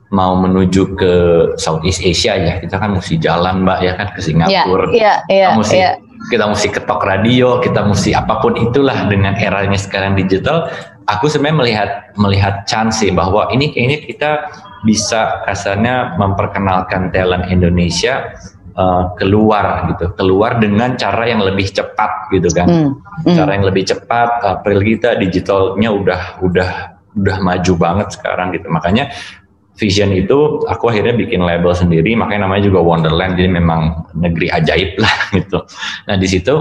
mau 0.09 0.40
menuju 0.40 0.97
ke 0.97 1.12
Southeast 1.61 2.00
Asia 2.00 2.33
ya 2.40 2.54
kita 2.64 2.80
kan 2.80 2.97
mesti 2.97 3.21
jalan 3.21 3.68
mbak 3.68 3.78
ya 3.85 3.92
kan 3.97 4.09
ke 4.16 4.21
Singapura 4.25 4.88
yeah, 4.92 5.21
yeah, 5.28 5.28
yeah, 5.28 5.49
kita 5.52 5.59
mesti 5.61 5.76
yeah. 5.76 5.95
kita 6.33 6.45
mesti 6.49 6.68
ketok 6.73 7.00
radio 7.04 7.61
kita 7.61 7.85
mesti 7.85 8.16
apa 8.16 8.40
pun 8.40 8.57
itulah 8.57 9.04
dengan 9.12 9.37
eranya 9.37 9.76
sekarang 9.76 10.16
digital 10.16 10.73
aku 11.04 11.28
sebenarnya 11.28 11.57
melihat 11.61 11.90
melihat 12.16 12.54
chance 12.64 13.04
sih 13.04 13.12
bahwa 13.12 13.52
ini 13.52 13.68
kayaknya 13.76 13.99
kita 14.09 14.30
bisa 14.88 15.45
kasarnya 15.45 16.16
memperkenalkan 16.16 17.12
talent 17.12 17.52
Indonesia 17.52 18.33
uh, 18.78 19.12
keluar 19.18 19.90
gitu, 19.92 20.14
keluar 20.14 20.62
dengan 20.62 20.94
cara 20.94 21.26
yang 21.26 21.42
lebih 21.42 21.66
cepat 21.68 22.30
gitu 22.30 22.49
kan. 22.54 22.66
Hmm. 22.70 23.35
cara 23.35 23.58
yang 23.58 23.66
lebih 23.66 23.85
cepat. 23.90 24.47
April 24.47 24.78
kita 24.80 25.18
digitalnya 25.18 25.90
udah 25.90 26.23
udah 26.47 26.70
udah 27.18 27.37
maju 27.42 27.73
banget 27.75 28.14
sekarang 28.14 28.54
gitu, 28.54 28.70
makanya 28.70 29.11
vision 29.78 30.11
itu 30.14 30.62
aku 30.66 30.90
akhirnya 30.90 31.14
bikin 31.14 31.42
label 31.42 31.75
sendiri, 31.75 32.14
makanya 32.14 32.47
namanya 32.47 32.66
juga 32.70 32.82
Wonderland, 32.82 33.35
jadi 33.38 33.50
memang 33.50 34.11
negeri 34.14 34.50
ajaib 34.50 34.99
lah 34.99 35.16
gitu. 35.38 35.58
Nah 36.06 36.14
di 36.14 36.26
situ 36.30 36.54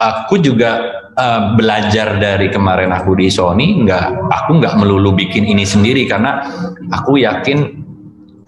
aku 0.00 0.40
juga 0.40 1.02
uh, 1.12 1.54
belajar 1.54 2.16
dari 2.16 2.48
kemarin 2.48 2.90
aku 2.90 3.12
di 3.18 3.28
Sony 3.28 3.84
nggak 3.84 4.32
aku 4.32 4.50
nggak 4.56 4.74
melulu 4.80 5.12
bikin 5.12 5.44
ini 5.44 5.68
sendiri 5.68 6.08
karena 6.08 6.40
aku 6.88 7.20
yakin 7.20 7.89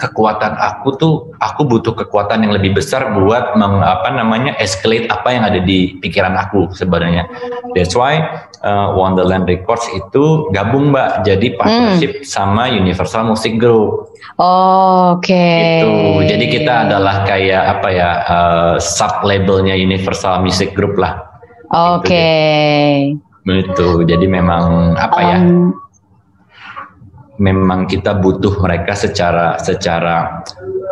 kekuatan 0.03 0.59
aku 0.59 0.89
tuh 0.99 1.15
aku 1.39 1.63
butuh 1.63 1.95
kekuatan 1.95 2.43
yang 2.43 2.51
lebih 2.51 2.75
besar 2.75 3.15
buat 3.15 3.55
meng, 3.55 3.79
apa 3.79 4.11
namanya 4.11 4.59
escalate 4.59 5.07
apa 5.07 5.31
yang 5.31 5.47
ada 5.47 5.63
di 5.63 5.95
pikiran 6.03 6.35
aku 6.35 6.75
sebenarnya 6.75 7.31
that's 7.79 7.95
why 7.95 8.19
uh, 8.67 8.99
Wonderland 8.99 9.47
Records 9.47 9.87
itu 9.95 10.51
gabung 10.51 10.91
mbak 10.91 11.23
jadi 11.23 11.55
partnership 11.55 12.13
hmm. 12.21 12.27
sama 12.27 12.67
Universal 12.75 13.31
Music 13.31 13.63
Group 13.63 14.11
oh, 14.43 15.17
oke 15.17 15.23
okay. 15.23 15.87
itu 15.87 15.95
jadi 16.27 16.45
kita 16.51 16.73
adalah 16.91 17.23
kayak 17.23 17.79
apa 17.79 17.89
ya 17.95 18.11
uh, 18.27 18.75
sub 18.83 19.23
labelnya 19.23 19.79
Universal 19.79 20.43
Music 20.43 20.75
Group 20.75 20.99
lah 20.99 21.33
Oke. 21.73 22.05
Okay. 22.05 23.17
Betul. 23.49 24.05
Jadi 24.05 24.29
memang 24.29 24.93
apa 24.93 25.21
um, 25.25 25.25
ya? 25.25 25.39
Memang 27.41 27.89
kita 27.89 28.21
butuh 28.21 28.61
mereka 28.61 28.93
secara 28.93 29.57
secara 29.57 30.45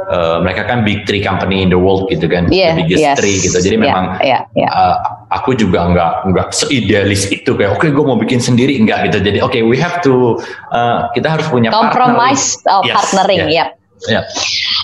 uh, 0.09 0.41
mereka 0.41 0.65
kan 0.65 0.81
big 0.81 1.05
three 1.05 1.21
company 1.21 1.61
in 1.61 1.69
the 1.69 1.77
world 1.77 2.09
gitu 2.09 2.25
kan, 2.33 2.49
yeah, 2.49 2.73
the 2.73 2.81
biggest 2.81 3.05
yes. 3.05 3.17
three 3.21 3.37
gitu. 3.37 3.61
Jadi 3.61 3.77
yeah, 3.77 3.85
memang 3.85 4.05
yeah, 4.25 4.43
yeah. 4.57 4.73
Uh, 4.73 4.97
aku 5.29 5.53
juga 5.53 5.85
nggak 5.93 6.33
nggak 6.33 6.49
seidealis 6.57 7.29
itu 7.29 7.53
kayak 7.55 7.77
oke 7.77 7.85
okay, 7.85 7.93
gue 7.93 8.05
mau 8.05 8.17
bikin 8.17 8.41
sendiri 8.41 8.73
nggak 8.81 9.13
gitu. 9.13 9.21
Jadi 9.21 9.39
oke 9.45 9.53
okay, 9.53 9.63
we 9.63 9.77
have 9.77 10.01
to 10.01 10.41
uh, 10.73 11.13
kita 11.13 11.29
harus 11.29 11.45
punya 11.53 11.69
compromise 11.69 12.57
partner. 12.65 12.73
Oh, 12.73 12.83
yes, 12.89 12.97
partnering, 12.97 13.45
yeah. 13.53 13.69
yep. 13.69 13.69
Yeah. 14.09 14.25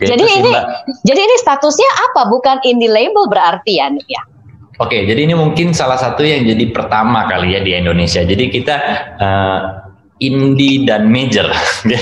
Jadi 0.05 0.29
ini, 0.29 0.53
jadi 1.09 1.21
ini 1.25 1.37
statusnya 1.41 1.89
apa? 2.13 2.29
Bukan 2.29 2.61
indie 2.69 2.93
label 2.93 3.33
berarti 3.33 3.81
ya, 3.81 3.89
ya? 4.05 4.23
Oke, 4.77 5.09
jadi 5.09 5.25
ini 5.25 5.33
mungkin 5.33 5.73
salah 5.73 5.97
satu 5.97 6.21
yang 6.21 6.45
jadi 6.45 6.69
pertama 6.69 7.25
kali 7.25 7.57
ya 7.57 7.65
di 7.65 7.73
Indonesia. 7.73 8.21
Jadi 8.21 8.53
kita 8.53 8.77
uh, 9.17 9.86
indie 10.19 10.89
dan 10.89 11.09
major. 11.09 11.47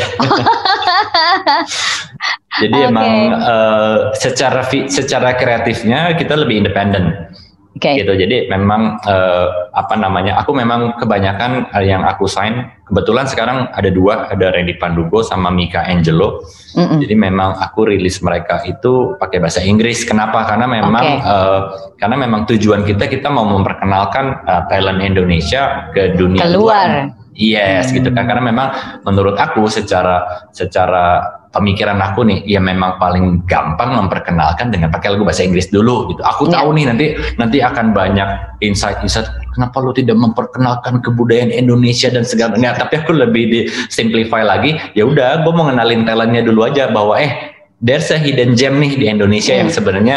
jadi 2.63 2.79
okay. 2.79 2.91
emang 2.91 3.35
uh, 3.35 4.15
secara 4.15 4.63
secara 4.87 5.35
kreatifnya 5.35 6.15
kita 6.15 6.39
lebih 6.39 6.63
independen. 6.65 7.35
Okay. 7.75 8.07
gitu 8.07 8.15
jadi 8.15 8.47
memang 8.47 9.03
uh, 9.03 9.75
apa 9.75 9.99
namanya 9.99 10.39
aku 10.39 10.55
memang 10.55 10.95
kebanyakan 10.95 11.75
yang 11.83 12.07
aku 12.07 12.31
sign 12.31 12.71
kebetulan 12.87 13.27
sekarang 13.27 13.67
ada 13.75 13.91
dua 13.91 14.31
ada 14.31 14.55
Randy 14.55 14.79
Pandugo 14.79 15.27
sama 15.27 15.51
Mika 15.51 15.83
Angelo 15.83 16.47
mm 16.79 16.79
-mm. 16.79 16.99
jadi 17.03 17.15
memang 17.19 17.59
aku 17.59 17.91
rilis 17.91 18.23
mereka 18.23 18.63
itu 18.63 19.19
pakai 19.19 19.43
bahasa 19.43 19.59
Inggris 19.59 20.07
kenapa 20.07 20.47
karena 20.47 20.71
memang 20.71 21.07
okay. 21.19 21.27
uh, 21.27 21.35
eh, 21.35 21.61
karena 21.99 22.17
memang 22.23 22.47
tujuan 22.47 22.87
kita 22.87 23.11
kita 23.11 23.27
mau 23.27 23.43
memperkenalkan 23.43 24.47
uh, 24.47 24.63
talent 24.71 25.03
Indonesia 25.03 25.91
ke 25.91 26.15
dunia 26.15 26.47
keluar 26.47 27.11
luar. 27.11 27.24
Yes, 27.35 27.91
gitu 27.91 28.15
kan 28.15 28.31
karena 28.31 28.47
memang 28.47 28.69
menurut 29.03 29.35
aku 29.35 29.67
secara 29.67 30.47
secara 30.55 31.19
pemikiran 31.51 31.99
aku 31.99 32.23
nih 32.27 32.47
ya 32.47 32.63
memang 32.63 32.99
paling 32.99 33.43
gampang 33.47 33.95
memperkenalkan 33.95 34.71
dengan 34.71 34.91
pakai 34.95 35.15
lagu 35.15 35.27
bahasa 35.27 35.43
Inggris 35.43 35.67
dulu 35.71 36.15
gitu. 36.15 36.23
Aku 36.23 36.47
yeah. 36.47 36.63
tahu 36.63 36.79
nih 36.79 36.85
nanti 36.87 37.07
nanti 37.35 37.59
akan 37.59 37.91
banyak 37.91 38.59
insight-insight 38.63 39.27
kenapa 39.55 39.83
lu 39.83 39.95
tidak 39.95 40.19
memperkenalkan 40.19 40.99
kebudayaan 41.03 41.55
Indonesia 41.55 42.11
dan 42.11 42.27
segala 42.27 42.59
enggak 42.59 42.83
tapi 42.87 42.95
aku 43.03 43.15
lebih 43.15 43.45
di 43.51 43.61
simplify 43.87 44.43
lagi 44.43 44.75
ya 44.99 45.07
udah 45.07 45.47
gue 45.47 45.53
mau 45.55 45.71
ngenalin 45.71 46.03
talentnya 46.03 46.43
dulu 46.43 46.67
aja 46.67 46.91
bahwa 46.91 47.19
eh 47.23 47.55
there's 47.79 48.11
a 48.11 48.19
hidden 48.19 48.59
gem 48.59 48.79
nih 48.83 48.99
di 48.99 49.07
Indonesia 49.07 49.55
hmm. 49.55 49.61
yang 49.67 49.71
sebenarnya 49.71 50.17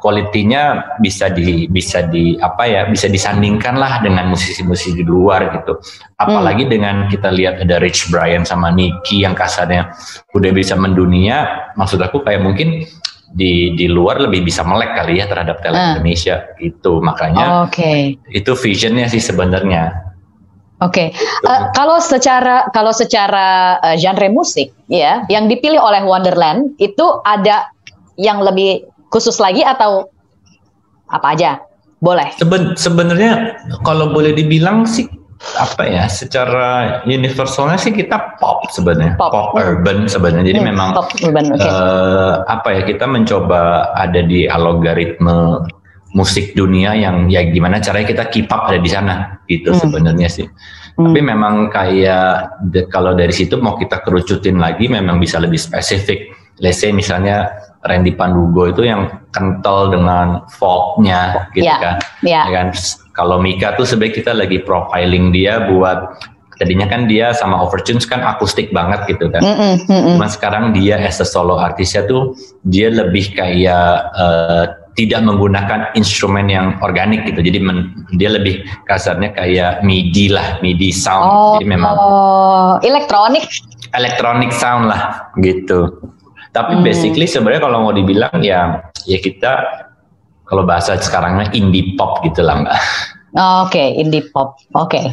kualitinya 0.00 0.96
bisa 0.98 1.28
di 1.28 1.68
bisa 1.68 2.02
di 2.08 2.34
apa 2.40 2.64
ya 2.66 2.82
bisa 2.88 3.06
disandingkan 3.06 3.76
lah 3.76 4.00
dengan 4.00 4.32
musisi-musisi 4.32 4.96
di 4.96 5.04
luar 5.04 5.52
gitu 5.60 5.76
apalagi 6.16 6.66
hmm. 6.66 6.72
dengan 6.72 6.96
kita 7.06 7.28
lihat 7.28 7.62
ada 7.62 7.76
Rich 7.78 8.08
Brian 8.08 8.48
sama 8.48 8.72
Nicky 8.72 9.22
yang 9.22 9.36
kasarnya 9.36 9.92
udah 10.32 10.50
bisa 10.56 10.74
mendunia 10.74 11.70
maksud 11.76 12.00
aku 12.00 12.24
kayak 12.24 12.40
mungkin 12.40 12.88
di 13.30 13.78
di 13.78 13.86
luar 13.86 14.18
lebih 14.18 14.42
bisa 14.42 14.66
melek 14.66 14.96
kali 14.96 15.22
ya 15.22 15.30
terhadap 15.30 15.62
talent 15.62 15.78
hmm. 15.78 15.92
Indonesia 16.00 16.50
itu 16.58 16.98
makanya 16.98 17.68
okay. 17.68 18.18
itu 18.34 18.52
visionnya 18.58 19.06
sih 19.06 19.22
sebenarnya 19.22 20.10
Oke, 20.80 21.12
okay. 21.12 21.44
uh, 21.44 21.52
eh, 21.52 21.62
kalau 21.76 22.00
secara 22.00 22.64
kalau 22.72 22.88
secara 22.88 23.76
uh, 23.84 24.00
genre 24.00 24.32
musik 24.32 24.72
ya, 24.88 25.28
yang 25.28 25.44
dipilih 25.44 25.76
oleh 25.76 26.00
Wonderland 26.08 26.72
itu 26.80 27.04
ada 27.20 27.68
yang 28.16 28.40
lebih 28.40 28.88
khusus 29.10 29.36
lagi 29.42 29.66
atau 29.66 30.08
apa 31.10 31.34
aja? 31.34 31.60
Boleh. 32.00 32.32
Seben, 32.40 32.72
sebenarnya 32.78 33.60
kalau 33.84 34.08
boleh 34.14 34.32
dibilang 34.32 34.88
sih 34.88 35.04
apa 35.56 35.88
ya 35.88 36.04
secara 36.04 37.00
universalnya 37.08 37.80
sih 37.80 37.96
kita 37.96 38.36
pop 38.36 38.68
sebenarnya 38.68 39.16
pop, 39.16 39.32
pop 39.32 39.56
urban 39.56 40.04
sebenarnya 40.04 40.52
jadi 40.52 40.60
hmm, 40.60 40.68
memang 40.68 40.88
pop 40.92 41.08
urban, 41.24 41.56
okay. 41.56 41.64
uh, 41.64 41.72
eh, 41.72 42.34
apa 42.44 42.68
ya 42.76 42.82
kita 42.84 43.08
mencoba 43.08 43.88
ada 43.96 44.20
di 44.20 44.44
algoritma 44.44 45.64
musik 46.12 46.52
dunia 46.52 46.92
yang 46.92 47.32
ya 47.32 47.40
gimana 47.48 47.80
caranya 47.80 48.12
kita 48.12 48.24
keep 48.28 48.52
up 48.52 48.68
ada 48.68 48.84
di 48.84 48.90
sana 48.92 49.40
gitu 49.48 49.72
hmm. 49.72 49.80
sebenarnya 49.80 50.28
sih 50.28 50.44
hmm. 50.44 51.08
tapi 51.08 51.20
memang 51.24 51.72
kayak 51.72 52.60
de, 52.68 52.84
kalau 52.92 53.16
dari 53.16 53.32
situ 53.32 53.56
mau 53.56 53.80
kita 53.80 54.04
kerucutin 54.04 54.60
lagi 54.60 54.92
memang 54.92 55.16
bisa 55.16 55.40
lebih 55.40 55.56
spesifik 55.56 56.36
let's 56.60 56.84
say 56.84 56.92
misalnya 56.92 57.48
Randy 57.80 58.12
Pandugo 58.12 58.68
itu 58.68 58.84
yang 58.84 59.08
kental 59.32 59.88
dengan 59.88 60.44
folknya 60.52 61.48
gitu 61.56 61.64
yeah. 61.64 61.80
kan. 61.80 61.96
Yeah. 62.20 62.44
Ya 62.48 62.52
kan 62.52 62.66
kalau 63.16 63.40
Mika 63.40 63.72
tuh 63.76 63.88
sebenarnya 63.88 64.14
kita 64.20 64.32
lagi 64.36 64.58
profiling 64.60 65.32
dia 65.32 65.68
buat 65.72 66.20
tadinya 66.60 66.84
kan 66.84 67.08
dia 67.08 67.32
sama 67.32 67.56
Overtunes 67.64 68.04
kan 68.04 68.20
akustik 68.20 68.68
banget 68.76 69.08
gitu 69.08 69.32
kan. 69.32 69.40
Mm 69.40 69.56
-mm, 69.56 69.74
mm 69.80 69.88
-mm. 69.88 70.12
Cuman 70.20 70.28
sekarang 70.28 70.64
dia 70.76 71.00
as 71.00 71.16
a 71.16 71.26
solo 71.26 71.56
artisnya 71.56 72.04
tuh 72.04 72.36
dia 72.68 72.92
lebih 72.92 73.32
kayak 73.32 74.12
uh, 74.12 74.64
tidak 75.00 75.24
menggunakan 75.24 75.88
instrumen 75.96 76.52
yang 76.52 76.76
organik 76.84 77.24
gitu. 77.24 77.40
Jadi 77.40 77.58
men, 77.64 78.04
dia 78.20 78.28
lebih 78.28 78.60
kasarnya 78.84 79.32
kayak 79.32 79.80
MIDI 79.80 80.28
lah, 80.28 80.60
MIDI 80.60 80.92
sound. 80.92 81.24
Oh, 81.24 81.52
Jadi 81.56 81.64
memang 81.64 81.94
oh, 81.96 82.72
elektronik. 82.84 83.48
Elektronik 83.96 84.52
sound 84.52 84.92
lah 84.92 85.32
gitu. 85.40 85.96
Tapi 86.50 86.78
hmm. 86.78 86.84
basically 86.84 87.26
sebenarnya 87.30 87.62
kalau 87.62 87.86
mau 87.86 87.94
dibilang 87.94 88.42
ya 88.42 88.82
ya 89.06 89.18
kita 89.22 89.52
kalau 90.50 90.66
bahasa 90.66 90.98
sekarangnya 90.98 91.46
indie 91.54 91.94
pop 91.94 92.18
gitu 92.26 92.42
lah 92.42 92.58
mbak. 92.58 92.74
Oke, 93.30 93.78
okay, 93.78 93.88
indie 93.94 94.26
pop. 94.34 94.58
Oke, 94.74 94.98
okay. 94.98 95.04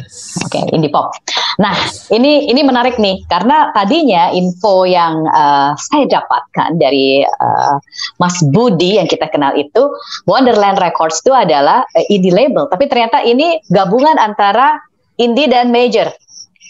oke, 0.42 0.50
okay, 0.50 0.62
indie 0.74 0.90
pop. 0.90 1.14
Nah, 1.62 1.70
ini 2.10 2.50
ini 2.50 2.66
menarik 2.66 2.98
nih 2.98 3.22
karena 3.30 3.70
tadinya 3.70 4.34
info 4.34 4.82
yang 4.82 5.22
uh, 5.30 5.78
saya 5.78 6.18
dapatkan 6.18 6.82
dari 6.82 7.22
uh, 7.22 7.78
Mas 8.18 8.42
Budi 8.50 8.98
yang 8.98 9.06
kita 9.06 9.30
kenal 9.30 9.54
itu 9.54 9.86
Wonderland 10.26 10.82
Records 10.82 11.22
itu 11.22 11.30
adalah 11.30 11.86
uh, 11.94 12.04
indie 12.10 12.34
label, 12.34 12.66
tapi 12.66 12.90
ternyata 12.90 13.22
ini 13.22 13.62
gabungan 13.70 14.18
antara 14.18 14.82
indie 15.14 15.46
dan 15.46 15.70
major. 15.70 16.10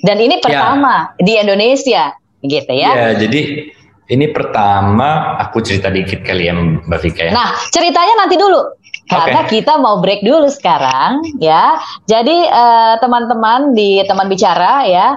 Dan 0.04 0.20
ini 0.20 0.44
pertama 0.44 1.16
ya. 1.16 1.24
di 1.24 1.32
Indonesia, 1.40 2.12
gitu 2.44 2.72
ya? 2.76 2.92
Ya, 2.92 3.08
jadi 3.16 3.72
ini 4.08 4.32
pertama 4.32 5.36
aku 5.36 5.60
cerita 5.60 5.92
dikit 5.92 6.24
kali 6.24 6.48
ya 6.48 6.56
Mbak 6.56 7.00
Vika 7.04 7.22
ya. 7.28 7.32
Nah, 7.36 7.52
ceritanya 7.68 8.24
nanti 8.24 8.40
dulu. 8.40 8.60
Karena 9.08 9.40
okay. 9.44 9.60
kita 9.60 9.80
mau 9.80 10.00
break 10.04 10.20
dulu 10.20 10.48
sekarang 10.52 11.24
ya. 11.40 11.80
Jadi 12.04 12.44
uh, 12.48 13.00
teman-teman 13.00 13.72
di 13.72 14.04
teman 14.04 14.28
bicara 14.28 14.84
ya, 14.84 15.16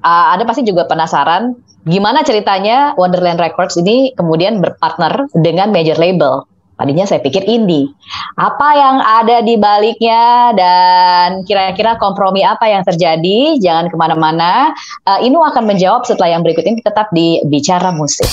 uh, 0.00 0.26
ada 0.32 0.44
pasti 0.48 0.64
juga 0.64 0.88
penasaran 0.88 1.56
gimana 1.86 2.24
ceritanya 2.26 2.98
Wonderland 2.98 3.38
Records 3.38 3.78
ini 3.78 4.12
kemudian 4.16 4.60
berpartner 4.60 5.28
dengan 5.36 5.72
major 5.72 5.96
label. 5.96 6.44
Tadinya 6.76 7.08
saya 7.08 7.24
pikir 7.24 7.48
indie. 7.48 7.88
Apa 8.36 8.68
yang 8.76 8.96
ada 9.00 9.40
di 9.40 9.56
baliknya 9.56 10.52
dan 10.52 11.40
kira-kira 11.48 11.96
kompromi 11.96 12.44
apa 12.44 12.68
yang 12.68 12.84
terjadi? 12.84 13.56
Jangan 13.56 13.88
ke 13.88 13.96
mana-mana. 13.96 14.76
Uh, 15.08 15.16
Inu 15.24 15.40
akan 15.40 15.64
menjawab 15.64 16.04
setelah 16.04 16.36
yang 16.36 16.44
berikut 16.44 16.68
ini 16.68 16.84
tetap 16.84 17.08
di 17.16 17.40
Bicara 17.48 17.96
Musik. 17.96 18.28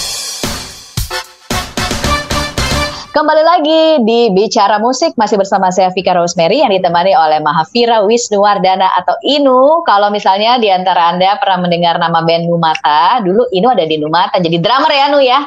Kembali 3.15 3.43
lagi 3.47 3.81
di 4.03 4.27
Bicara 4.35 4.75
Musik 4.75 5.15
masih 5.15 5.39
bersama 5.39 5.71
saya 5.71 5.95
Vika 5.95 6.12
Rosemary 6.12 6.67
yang 6.67 6.73
ditemani 6.75 7.15
oleh 7.15 7.39
Mahavira 7.39 8.03
Wisnuwardana 8.03 8.91
atau 9.00 9.15
Inu. 9.23 9.88
Kalau 9.88 10.12
misalnya 10.12 10.59
di 10.59 10.67
antara 10.67 11.15
Anda 11.15 11.39
pernah 11.39 11.63
mendengar 11.63 11.95
nama 11.95 12.19
band 12.19 12.51
Numata, 12.51 13.23
dulu 13.23 13.47
Inu 13.55 13.71
ada 13.71 13.88
di 13.88 13.95
Numata 13.95 14.35
jadi 14.43 14.59
drummer 14.59 14.91
ya 14.91 15.07
Nu 15.07 15.23
ya? 15.23 15.39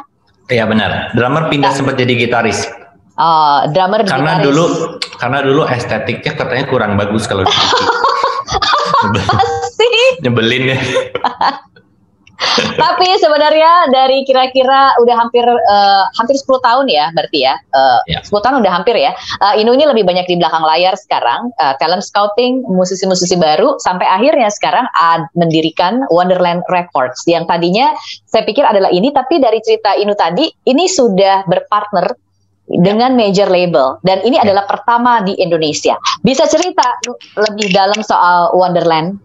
Iya 0.48 0.64
benar. 0.64 1.12
Drummer 1.12 1.52
pindah 1.52 1.74
nah. 1.74 1.76
sempat 1.76 2.00
jadi 2.00 2.14
gitaris. 2.16 2.85
Oh, 3.16 3.64
drummer 3.72 4.04
Karena 4.04 4.36
gitaris. 4.36 4.44
dulu 4.44 4.64
karena 5.16 5.38
dulu 5.40 5.62
estetiknya 5.64 6.36
katanya 6.36 6.64
kurang 6.68 7.00
bagus 7.00 7.24
kalau 7.24 7.48
Nyebelin 10.20 10.76
ya. 10.76 10.78
Tapi 12.56 13.08
sebenarnya 13.16 13.88
dari 13.88 14.20
kira-kira 14.28 14.92
udah 15.00 15.16
hampir 15.16 15.44
uh, 15.48 16.04
hampir 16.20 16.36
10 16.36 16.44
tahun 16.60 16.86
ya 16.92 17.08
berarti 17.16 17.48
ya. 17.48 17.56
Uh, 17.72 18.00
ya. 18.04 18.20
10 18.20 18.32
tahun 18.44 18.60
udah 18.60 18.72
hampir 18.76 18.96
ya. 18.96 19.16
Uh, 19.40 19.56
Inu 19.56 19.72
ini 19.72 19.88
lebih 19.88 20.04
banyak 20.04 20.28
di 20.28 20.36
belakang 20.36 20.60
layar 20.60 20.92
sekarang, 21.00 21.48
uh, 21.56 21.72
talent 21.80 22.04
scouting, 22.04 22.60
musisi-musisi 22.68 23.40
baru 23.40 23.80
sampai 23.80 24.04
akhirnya 24.04 24.52
sekarang 24.52 24.84
ad, 24.92 25.24
mendirikan 25.32 26.04
Wonderland 26.12 26.60
Records 26.68 27.24
yang 27.24 27.48
tadinya 27.48 27.96
saya 28.28 28.44
pikir 28.44 28.68
adalah 28.68 28.92
ini 28.92 29.08
tapi 29.16 29.40
dari 29.40 29.64
cerita 29.64 29.96
Inu 29.96 30.12
tadi 30.12 30.44
ini 30.68 30.84
sudah 30.92 31.48
berpartner 31.48 32.25
dengan 32.66 33.14
major 33.14 33.46
label 33.46 34.02
dan 34.02 34.22
ini 34.26 34.42
ya. 34.42 34.46
adalah 34.50 34.66
pertama 34.66 35.22
di 35.22 35.38
Indonesia. 35.38 35.94
Bisa 36.26 36.50
cerita 36.50 36.98
lebih 37.38 37.70
dalam 37.70 38.02
soal 38.02 38.50
Wonderland? 38.58 39.22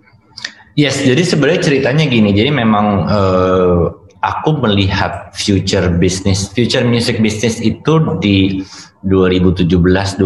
Yes, 0.80 1.04
jadi 1.04 1.20
sebenarnya 1.26 1.62
ceritanya 1.68 2.06
gini. 2.08 2.32
Jadi 2.32 2.48
memang 2.54 3.10
uh, 3.10 3.92
aku 4.24 4.56
melihat 4.62 5.34
future 5.36 5.92
business, 6.00 6.48
future 6.54 6.86
music 6.86 7.20
business 7.20 7.60
itu 7.60 8.00
di 8.24 8.64
2017 9.10 9.68
2018. 9.68 10.22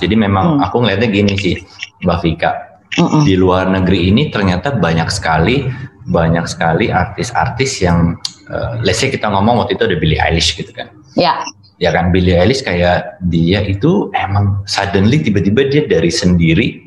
Jadi 0.00 0.14
memang 0.16 0.58
hmm. 0.58 0.64
aku 0.64 0.76
ngeliatnya 0.80 1.10
gini 1.10 1.34
sih, 1.36 1.60
Mbak 2.06 2.18
Vika. 2.24 2.52
Mm 2.94 3.06
-mm. 3.10 3.22
Di 3.26 3.34
luar 3.34 3.66
negeri 3.66 4.06
ini 4.06 4.30
ternyata 4.30 4.70
banyak 4.78 5.10
sekali 5.10 5.66
banyak 6.06 6.46
sekali 6.46 6.94
artis-artis 6.94 7.82
yang 7.82 8.14
uh, 8.54 8.78
let's 8.86 9.02
say 9.02 9.10
kita 9.10 9.26
ngomong 9.26 9.66
waktu 9.66 9.74
itu 9.74 9.82
ada 9.82 9.96
Billie 9.98 10.20
Eilish 10.22 10.54
gitu 10.54 10.70
kan. 10.70 10.94
Ya 11.18 11.42
ya 11.82 11.90
kan 11.90 12.14
Billie 12.14 12.38
Eilish 12.38 12.62
kayak 12.62 13.18
dia 13.26 13.62
itu 13.66 14.10
emang 14.14 14.62
suddenly 14.68 15.18
tiba-tiba 15.20 15.66
dia 15.66 15.82
dari 15.90 16.10
sendiri 16.10 16.84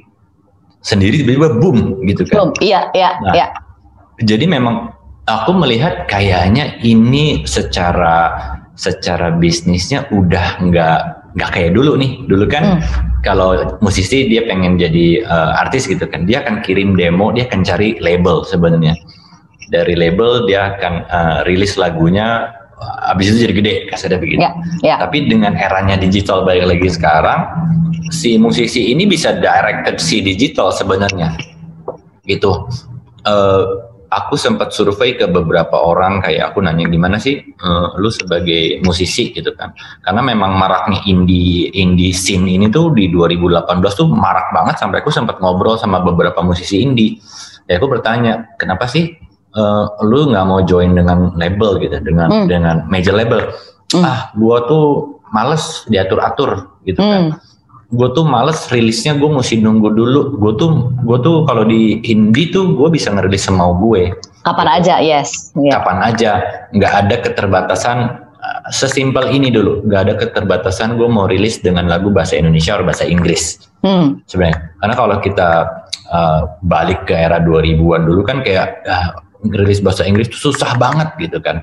sendiri 0.87 1.23
tiba-tiba 1.23 1.59
boom 1.59 2.03
gitu 2.07 2.23
kan. 2.27 2.47
Boom, 2.47 2.51
iya, 2.63 2.87
iya, 2.95 3.19
nah, 3.19 3.33
iya. 3.35 3.47
Jadi 4.23 4.47
memang 4.47 4.95
aku 5.27 5.51
melihat 5.51 6.07
kayaknya 6.07 6.79
ini 6.81 7.43
secara 7.43 8.33
secara 8.77 9.33
bisnisnya 9.35 10.07
udah 10.13 10.63
nggak 10.63 10.99
nggak 11.35 11.49
kayak 11.51 11.71
dulu 11.75 11.99
nih. 11.99 12.23
Dulu 12.25 12.45
kan 12.47 12.79
hmm. 12.79 13.21
kalau 13.27 13.77
musisi 13.83 14.31
dia 14.31 14.47
pengen 14.47 14.79
jadi 14.79 15.27
uh, 15.27 15.61
artis 15.61 15.85
gitu 15.85 16.07
kan, 16.07 16.23
dia 16.23 16.41
akan 16.45 16.63
kirim 16.63 16.95
demo, 16.95 17.35
dia 17.35 17.45
akan 17.51 17.67
cari 17.67 17.99
label 17.99 18.47
sebenarnya. 18.47 18.95
Dari 19.67 19.99
label 19.99 20.47
dia 20.47 20.71
akan 20.77 20.93
uh, 21.11 21.39
rilis 21.43 21.75
lagunya 21.75 22.55
habis 22.79 23.33
itu 23.33 23.47
jadi 23.49 23.53
gede 23.53 23.73
kasarnya 23.89 24.19
begitu. 24.21 24.39
Ya, 24.41 24.51
ya. 24.85 24.95
Tapi 25.01 25.25
dengan 25.25 25.57
eranya 25.57 25.97
digital 25.97 26.45
balik 26.45 26.77
lagi 26.77 26.89
sekarang, 26.93 27.39
si 28.13 28.37
musisi 28.37 28.93
ini 28.93 29.09
bisa 29.09 29.33
directed 29.37 29.97
si 29.97 30.21
digital 30.21 30.69
sebenarnya, 30.69 31.33
gitu. 32.25 32.69
Uh, 33.27 33.87
aku 34.07 34.39
sempat 34.39 34.71
survei 34.71 35.19
ke 35.19 35.27
beberapa 35.27 35.75
orang 35.75 36.23
kayak 36.23 36.51
aku 36.51 36.63
nanya 36.63 36.87
gimana 36.87 37.19
sih 37.19 37.43
uh, 37.59 37.95
lu 37.99 38.07
sebagai 38.07 38.79
musisi 38.83 39.35
gitu 39.35 39.51
kan 39.55 39.75
karena 40.03 40.23
memang 40.23 40.55
maraknya 40.55 41.03
indie 41.07 41.67
indie 41.75 42.15
scene 42.15 42.47
ini 42.47 42.71
tuh 42.71 42.95
di 42.95 43.11
2018 43.11 43.67
tuh 43.99 44.07
marak 44.07 44.55
banget 44.55 44.79
sampai 44.79 45.03
aku 45.03 45.11
sempat 45.11 45.43
ngobrol 45.43 45.75
sama 45.75 45.99
beberapa 45.99 46.39
musisi 46.39 46.79
indie 46.79 47.19
ya 47.67 47.75
aku 47.75 47.91
bertanya 47.91 48.55
kenapa 48.55 48.87
sih 48.87 49.11
uh, 49.57 49.89
lu 50.05 50.29
nggak 50.29 50.45
mau 50.45 50.61
join 50.63 50.93
dengan 50.93 51.33
label 51.33 51.81
gitu 51.81 51.97
dengan 52.05 52.29
hmm. 52.29 52.47
dengan 52.47 52.75
major 52.87 53.17
label 53.17 53.49
hmm. 53.91 54.05
ah 54.05 54.29
gua 54.37 54.63
tuh 54.69 55.17
males 55.33 55.83
diatur 55.91 56.21
atur 56.23 56.51
gitu 56.85 57.01
kan. 57.01 57.33
hmm. 57.33 57.35
kan 57.35 57.45
gue 57.87 58.07
tuh 58.11 58.27
males 58.27 58.67
rilisnya 58.67 59.15
gue 59.15 59.31
mesti 59.31 59.63
nunggu 59.63 59.95
dulu 59.95 60.21
gue 60.35 60.53
tuh 60.59 60.91
gue 61.07 61.17
tuh 61.23 61.47
kalau 61.47 61.63
di 61.63 62.03
indie 62.03 62.51
tuh 62.51 62.75
gue 62.75 62.91
bisa 62.91 63.15
ngerilis 63.15 63.47
semau 63.47 63.79
gue 63.79 64.11
kapan 64.43 64.67
gitu. 64.67 64.77
aja 64.83 64.95
yes 64.99 65.55
yeah. 65.55 65.79
kapan 65.79 65.97
aja 66.03 66.31
nggak 66.75 66.93
ada 66.99 67.15
keterbatasan 67.23 68.27
eh, 68.27 68.59
sesimpel 68.75 69.31
ini 69.31 69.55
dulu 69.55 69.87
nggak 69.87 70.01
ada 70.03 70.13
keterbatasan 70.19 70.99
gue 70.99 71.07
mau 71.07 71.31
rilis 71.31 71.63
dengan 71.63 71.87
lagu 71.87 72.11
bahasa 72.11 72.35
Indonesia 72.35 72.75
atau 72.75 72.83
bahasa 72.83 73.07
Inggris 73.07 73.71
hmm. 73.79 74.27
sebenarnya 74.27 74.75
karena 74.83 74.95
kalau 74.99 75.15
kita 75.23 75.49
uh, 76.11 76.41
balik 76.67 77.07
ke 77.07 77.15
era 77.15 77.39
2000-an 77.39 78.03
dulu 78.03 78.21
kan 78.27 78.43
kayak 78.43 78.83
uh, 78.83 79.15
rilis 79.45 79.83
bahasa 79.83 80.07
Inggris 80.07 80.31
itu 80.31 80.49
susah 80.49 80.77
banget 80.77 81.13
gitu 81.21 81.37
kan. 81.41 81.61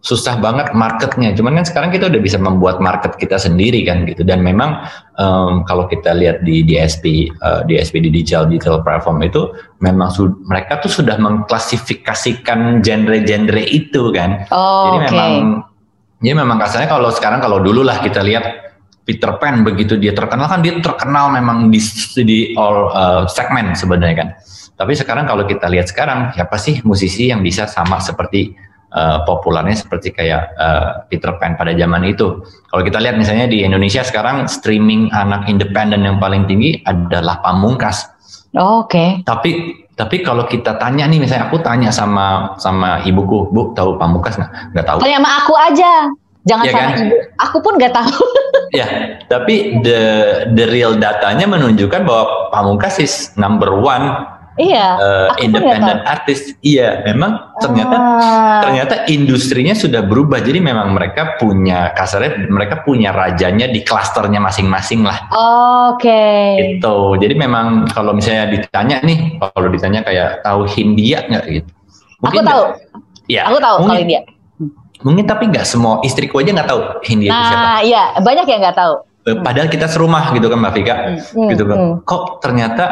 Susah 0.00 0.40
banget 0.40 0.72
marketnya. 0.72 1.36
Cuman 1.36 1.60
kan 1.60 1.66
sekarang 1.68 1.92
kita 1.92 2.08
udah 2.08 2.20
bisa 2.24 2.40
membuat 2.40 2.80
market 2.80 3.20
kita 3.20 3.36
sendiri 3.36 3.84
kan 3.84 4.08
gitu. 4.08 4.24
Dan 4.24 4.40
memang 4.40 4.88
um, 5.20 5.60
kalau 5.68 5.84
kita 5.84 6.16
lihat 6.16 6.40
di 6.40 6.64
DSP 6.64 7.28
uh, 7.44 7.60
DSP 7.68 8.08
di 8.08 8.10
digital 8.10 8.48
digital 8.48 8.80
platform 8.80 9.20
itu 9.20 9.52
memang 9.84 10.08
mereka 10.48 10.80
tuh 10.80 10.88
sudah 10.88 11.20
mengklasifikasikan 11.20 12.80
genre-genre 12.80 13.64
itu 13.68 14.08
kan. 14.16 14.48
Oh, 14.48 14.88
jadi 14.88 14.98
okay. 15.04 15.08
memang 15.12 15.32
jadi 16.20 16.36
memang 16.36 16.56
kasarnya 16.60 16.88
kalau 16.88 17.08
sekarang 17.12 17.40
kalau 17.40 17.60
dulu 17.60 17.84
lah 17.84 18.00
kita 18.00 18.20
lihat 18.24 18.72
Peter 19.08 19.32
Pan 19.40 19.64
begitu 19.64 19.96
dia 19.96 20.12
terkenal 20.12 20.46
kan 20.46 20.60
dia 20.60 20.76
terkenal 20.78 21.32
memang 21.32 21.72
di 21.72 21.80
di 22.22 22.38
all 22.54 22.92
uh, 22.92 23.22
segmen 23.24 23.72
sebenarnya 23.72 24.16
kan 24.16 24.28
tapi 24.80 24.96
sekarang 24.96 25.28
kalau 25.28 25.44
kita 25.44 25.68
lihat 25.68 25.92
sekarang, 25.92 26.32
siapa 26.32 26.56
sih 26.56 26.80
musisi 26.88 27.28
yang 27.28 27.44
bisa 27.44 27.68
sama 27.68 28.00
seperti 28.00 28.56
uh, 28.96 29.20
populernya 29.28 29.76
seperti 29.76 30.08
kayak 30.08 30.56
uh, 30.56 31.04
Peter 31.12 31.36
Pan 31.36 31.52
pada 31.52 31.76
zaman 31.76 32.00
itu. 32.08 32.40
Kalau 32.40 32.80
kita 32.80 32.96
lihat 32.96 33.20
misalnya 33.20 33.44
di 33.44 33.60
Indonesia 33.60 34.00
sekarang 34.00 34.48
streaming 34.48 35.12
anak 35.12 35.52
independen 35.52 36.08
yang 36.08 36.16
paling 36.16 36.48
tinggi 36.48 36.80
adalah 36.88 37.44
Pamungkas. 37.44 38.08
Oh, 38.56 38.88
Oke. 38.88 38.96
Okay. 38.96 39.08
Tapi 39.28 39.50
tapi 39.92 40.24
kalau 40.24 40.48
kita 40.48 40.80
tanya 40.80 41.04
nih, 41.04 41.20
misalnya 41.20 41.52
aku 41.52 41.60
tanya 41.60 41.92
sama 41.92 42.56
sama 42.56 43.04
ibuku, 43.04 43.52
bu 43.52 43.76
tahu 43.76 44.00
Pamungkas 44.00 44.40
nggak? 44.40 44.72
Nggak 44.72 44.86
tahu. 44.88 44.98
Tanya 45.04 45.18
sama 45.20 45.30
aku 45.44 45.54
aja. 45.60 45.92
Jangan 46.48 46.64
ya 46.64 46.72
sama 46.72 46.80
kan? 46.80 46.96
ibu. 47.04 47.16
Aku 47.36 47.56
pun 47.60 47.72
nggak 47.76 47.92
tahu. 47.92 48.16
ya, 48.80 48.86
tapi 49.28 49.76
the 49.84 50.00
the 50.56 50.64
real 50.72 50.96
datanya 50.96 51.44
menunjukkan 51.44 52.00
bahwa 52.08 52.48
Pamungkas 52.48 52.96
is 52.96 53.36
number 53.36 53.76
one 53.76 54.39
Iya. 54.58 54.86
Uh, 54.98 55.28
independent 55.38 56.02
artis. 56.02 56.54
Iya, 56.64 57.06
memang 57.06 57.54
ternyata 57.62 57.96
ah. 57.96 58.60
ternyata 58.66 58.94
industrinya 59.06 59.74
sudah 59.76 60.02
berubah. 60.02 60.42
Jadi 60.42 60.58
memang 60.58 60.90
mereka 60.90 61.38
punya 61.38 61.94
kasarnya 61.94 62.50
mereka 62.50 62.82
punya 62.82 63.14
rajanya 63.14 63.70
di 63.70 63.86
klasternya 63.86 64.42
masing-masing 64.42 65.06
lah. 65.06 65.30
Oke. 65.94 66.10
Okay. 66.10 66.78
Itu. 66.78 67.14
Jadi 67.20 67.34
memang 67.38 67.86
kalau 67.92 68.10
misalnya 68.16 68.50
ditanya 68.50 68.98
nih, 69.06 69.38
kalau 69.38 69.68
ditanya 69.70 70.00
kayak 70.02 70.42
tahu 70.42 70.66
Hindia 70.66 71.26
nggak 71.30 71.44
gitu? 71.46 71.70
Mungkin 72.20 72.42
Aku 72.42 72.50
tahu. 72.50 72.62
Iya. 73.30 73.42
Aku 73.46 73.58
tahu 73.62 73.76
kalau 73.86 73.98
Hindia. 74.00 74.22
Mungkin 75.00 75.24
tapi 75.24 75.48
nggak 75.48 75.64
semua 75.64 76.04
istriku 76.04 76.44
aja 76.44 76.52
nggak 76.52 76.68
tahu 76.68 76.80
Hindia 77.06 77.30
nah, 77.32 77.38
itu 77.38 77.44
siapa. 77.48 77.64
Nah, 77.64 77.80
iya, 77.86 78.02
banyak 78.20 78.46
yang 78.50 78.60
nggak 78.60 78.76
tahu. 78.76 78.94
Eh, 79.20 79.36
padahal 79.36 79.68
kita 79.68 79.84
serumah 79.84 80.32
gitu 80.32 80.48
kan 80.48 80.58
Mbak 80.64 80.72
Vika, 80.80 80.94
hmm, 80.96 81.48
gitu 81.52 81.64
kan. 81.68 81.76
Hmm. 81.76 81.94
Kok 82.08 82.40
ternyata 82.40 82.84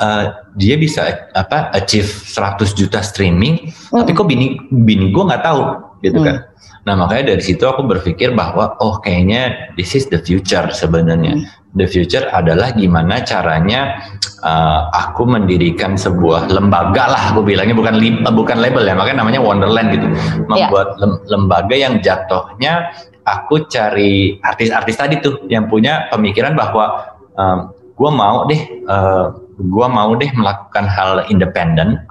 uh, 0.00 0.24
dia 0.54 0.74
bisa 0.78 1.30
apa 1.34 1.70
achieve 1.74 2.06
100 2.06 2.78
juta 2.78 3.02
streaming 3.02 3.70
mm. 3.70 4.02
tapi 4.02 4.12
kok 4.14 4.26
bini 4.26 4.58
bini 4.70 5.10
gue 5.10 5.24
nggak 5.24 5.44
tahu 5.44 5.62
gitu 6.02 6.18
mm. 6.22 6.26
kan 6.26 6.36
nah 6.84 6.94
makanya 7.00 7.32
dari 7.36 7.42
situ 7.42 7.64
aku 7.64 7.84
berpikir 7.88 8.36
bahwa 8.36 8.76
oh 8.84 9.00
kayaknya 9.00 9.72
this 9.78 9.96
is 9.96 10.04
the 10.12 10.20
future 10.20 10.68
sebenarnya 10.70 11.40
mm. 11.40 11.44
the 11.78 11.86
future 11.88 12.28
adalah 12.28 12.74
gimana 12.76 13.24
caranya 13.24 14.04
uh, 14.44 14.92
aku 14.92 15.24
mendirikan 15.24 15.96
sebuah 15.96 16.52
lembaga 16.52 17.08
lah 17.08 17.22
aku 17.32 17.40
bilangnya 17.40 17.74
bukan 17.74 17.94
li, 17.96 18.20
bukan 18.20 18.58
label 18.60 18.84
ya 18.84 18.94
makanya 18.94 19.24
namanya 19.24 19.40
Wonderland 19.40 19.88
gitu 19.96 20.06
membuat 20.44 21.00
lem- 21.00 21.22
lembaga 21.24 21.74
yang 21.74 22.04
jatuhnya 22.04 22.92
aku 23.24 23.64
cari 23.66 24.36
artis-artis 24.44 25.00
tadi 25.00 25.14
tuh 25.24 25.48
yang 25.48 25.66
punya 25.72 26.12
pemikiran 26.12 26.52
bahwa 26.52 27.16
um, 27.34 27.72
gue 27.94 28.10
mau 28.12 28.44
deh 28.44 28.62
uh, 28.84 29.43
gue 29.54 29.86
mau 29.86 30.10
deh 30.18 30.30
melakukan 30.34 30.84
hal 30.86 31.26
independen 31.30 32.04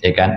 ya 0.00 0.12
kan? 0.14 0.30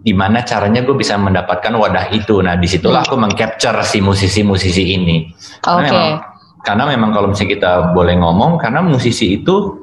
Gimana 0.00 0.40
caranya 0.48 0.80
gue 0.80 0.96
bisa 0.96 1.20
mendapatkan 1.20 1.76
wadah 1.76 2.08
itu. 2.16 2.40
Nah 2.40 2.56
di 2.56 2.64
situlah 2.64 3.04
aku 3.04 3.20
mengcapture 3.20 3.76
si 3.84 4.00
musisi-musisi 4.00 4.96
ini. 4.96 5.28
Karena 5.60 5.80
Oke. 5.84 5.92
memang 5.92 6.12
karena 6.60 6.84
memang 6.88 7.10
kalau 7.16 7.26
misalnya 7.32 7.52
kita 7.56 7.70
boleh 7.96 8.14
ngomong 8.20 8.60
karena 8.60 8.84
musisi 8.84 9.40
itu 9.40 9.76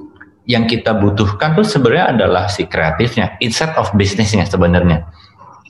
yang 0.48 0.70
kita 0.70 0.96
butuhkan 0.96 1.58
tuh 1.58 1.66
sebenarnya 1.66 2.16
adalah 2.16 2.46
si 2.48 2.70
kreatifnya 2.70 3.36
instead 3.42 3.74
of 3.76 3.90
bisnisnya 3.98 4.46
sebenarnya 4.46 5.10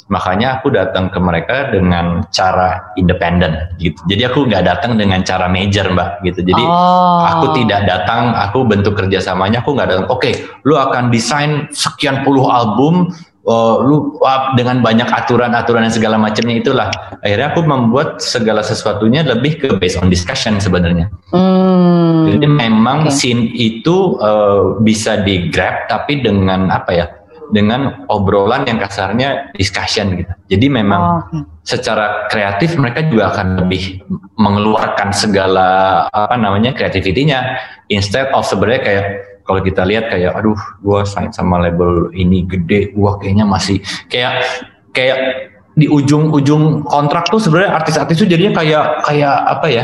makanya 0.08 0.60
aku 0.60 0.72
datang 0.72 1.12
ke 1.12 1.20
mereka 1.20 1.68
dengan 1.68 2.24
cara 2.32 2.96
independen 2.96 3.76
gitu 3.76 4.00
jadi 4.08 4.32
aku 4.32 4.48
nggak 4.48 4.64
datang 4.64 4.96
dengan 4.96 5.20
cara 5.24 5.52
major 5.52 5.92
mbak 5.92 6.24
gitu 6.24 6.44
jadi 6.48 6.64
Oh. 6.64 7.24
aku 7.28 7.46
tidak 7.60 7.84
datang 7.84 8.32
aku 8.32 8.64
bentuk 8.64 8.96
kerjasamanya 8.96 9.60
aku 9.60 9.76
nggak 9.76 9.88
datang 9.92 10.08
oke 10.08 10.32
lu 10.64 10.80
akan 10.80 11.12
desain 11.12 11.68
sekian 11.76 12.24
puluh 12.24 12.48
album 12.48 13.12
eh, 13.44 13.76
lu 13.84 14.16
wah, 14.20 14.56
dengan 14.56 14.80
banyak 14.80 15.08
aturan-aturan 15.12 15.84
dan 15.88 15.92
segala 15.92 16.16
macamnya 16.16 16.56
itulah 16.56 16.88
akhirnya 17.20 17.52
aku 17.52 17.68
membuat 17.68 18.24
segala 18.24 18.64
sesuatunya 18.64 19.28
lebih 19.28 19.60
ke 19.60 19.68
based 19.76 20.00
on 20.00 20.08
discussion 20.08 20.56
sebenarnya 20.60 21.12
Hmm. 21.36 22.32
jadi 22.32 22.48
memang 22.48 23.12
Oke. 23.12 23.16
scene 23.16 23.52
itu 23.52 24.16
eh, 24.24 24.62
bisa 24.80 25.20
di 25.20 25.52
grab 25.52 25.92
tapi 25.92 26.24
dengan 26.24 26.72
apa 26.72 26.92
ya 26.96 27.06
dengan 27.54 28.04
obrolan 28.12 28.68
yang 28.68 28.80
kasarnya 28.80 29.54
discussion 29.56 30.20
gitu 30.20 30.34
jadi 30.52 30.68
memang 30.68 31.02
Oh, 31.08 31.22
oke. 31.24 31.46
secara 31.64 32.28
kreatif 32.28 32.76
mereka 32.76 33.06
juga 33.08 33.32
akan 33.36 33.64
lebih 33.66 34.02
mengeluarkan 34.36 35.12
segala 35.16 35.68
apa 36.12 36.36
namanya 36.36 36.76
kreativitinya 36.76 37.58
instead 37.88 38.28
of 38.36 38.44
sebenarnya 38.44 38.82
kayak 38.84 39.06
kalau 39.48 39.64
kita 39.64 39.88
lihat 39.88 40.12
kayak 40.12 40.36
aduh 40.36 40.60
gua 40.84 41.08
sign 41.08 41.32
sama 41.32 41.64
label 41.64 42.12
ini 42.12 42.44
gede 42.44 42.92
gua 42.92 43.16
kayaknya 43.20 43.48
masih 43.48 43.80
kayak 44.12 44.44
kayak 44.92 45.18
di 45.78 45.86
ujung-ujung 45.86 46.82
kontrak 46.90 47.30
tuh 47.30 47.38
sebenarnya 47.38 47.78
artis-artis 47.78 48.18
tuh 48.18 48.26
jadinya 48.26 48.58
kayak 48.58 49.06
kayak 49.06 49.36
apa 49.46 49.68
ya 49.70 49.84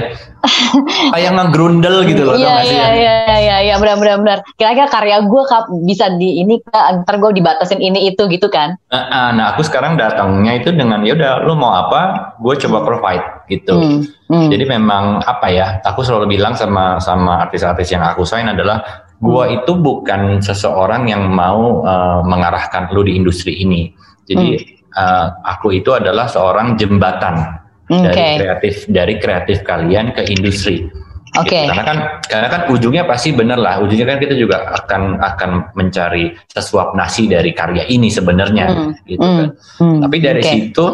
kayak 1.15 1.31
ngegrundel 1.39 2.03
gitu 2.03 2.27
loh 2.27 2.35
Iya 2.35 2.55
iya 2.67 2.75
ya? 2.75 2.87
iya 2.93 3.15
iya 3.39 3.57
iya 3.63 3.75
benar 3.79 3.95
benar 3.95 4.15
benar. 4.19 4.37
Kira-kira 4.59 4.87
karya 4.91 5.23
gue 5.23 5.41
bisa 5.87 6.11
di 6.19 6.43
ini 6.43 6.59
kak, 6.59 7.07
ntar 7.07 7.15
gue 7.17 7.31
dibatasin 7.31 7.79
ini 7.79 8.11
itu 8.11 8.27
gitu 8.27 8.51
kan? 8.51 8.75
Nah, 8.91 9.03
ah, 9.07 9.29
nah 9.31 9.45
aku 9.55 9.63
sekarang 9.63 9.95
datangnya 9.95 10.59
itu 10.59 10.75
dengan 10.75 10.99
ya 11.07 11.15
udah 11.15 11.47
lu 11.47 11.55
mau 11.55 11.71
apa 11.71 12.35
gue 12.43 12.55
coba 12.67 12.83
provide 12.83 13.25
gitu 13.47 13.75
Hmm, 13.75 13.99
hmm. 14.31 14.49
Jadi 14.51 14.63
memang 14.67 15.23
apa 15.23 15.47
ya? 15.51 15.79
Aku 15.83 16.03
selalu 16.03 16.35
bilang 16.35 16.55
sama 16.55 16.99
sama 16.99 17.43
artis-artis 17.47 17.91
yang 17.91 18.03
aku 18.03 18.23
sign 18.27 18.47
adalah 18.51 18.83
gua 19.23 19.47
Hmm. 19.47 19.63
itu 19.63 19.71
bukan 19.79 20.43
seseorang 20.43 21.07
yang 21.07 21.31
mau 21.31 21.83
uh, 21.83 22.19
mengarahkan 22.23 22.91
lu 22.91 23.07
di 23.07 23.15
industri 23.15 23.55
ini. 23.63 23.91
Jadi 24.27 24.47
Hmm. 24.59 24.99
uh, 24.99 25.27
aku 25.47 25.71
itu 25.75 25.91
adalah 25.95 26.27
seorang 26.27 26.75
jembatan 26.75 27.62
Oke. 27.91 28.07
dari 28.15 28.39
kreatif 28.39 28.73
dari 28.87 29.13
kreatif 29.19 29.57
kalian 29.63 30.15
ke 30.15 30.23
industri. 30.31 30.87
Oke. 31.33 31.49
Gitu. 31.49 31.67
Karena 31.67 31.83
kan 31.83 31.97
karena 32.29 32.47
kan 32.47 32.61
ujungnya 32.69 33.03
pasti 33.03 33.33
bener 33.33 33.57
lah. 33.57 33.81
Ujungnya 33.81 34.05
kan 34.05 34.17
kita 34.21 34.37
juga 34.37 34.69
akan 34.71 35.17
akan 35.19 35.49
mencari 35.73 36.31
sesuap 36.47 36.93
nasi 36.93 37.25
dari 37.25 37.51
karya 37.51 37.83
ini 37.89 38.07
sebenarnya 38.07 38.65
Hmm, 38.69 38.91
gitu 39.09 39.19
hmm, 39.19 39.37
kan. 39.41 39.47
hmm. 39.81 39.99
Tapi 40.05 40.17
dari 40.21 40.41
Oke. 40.45 40.51
situ, 40.53 40.85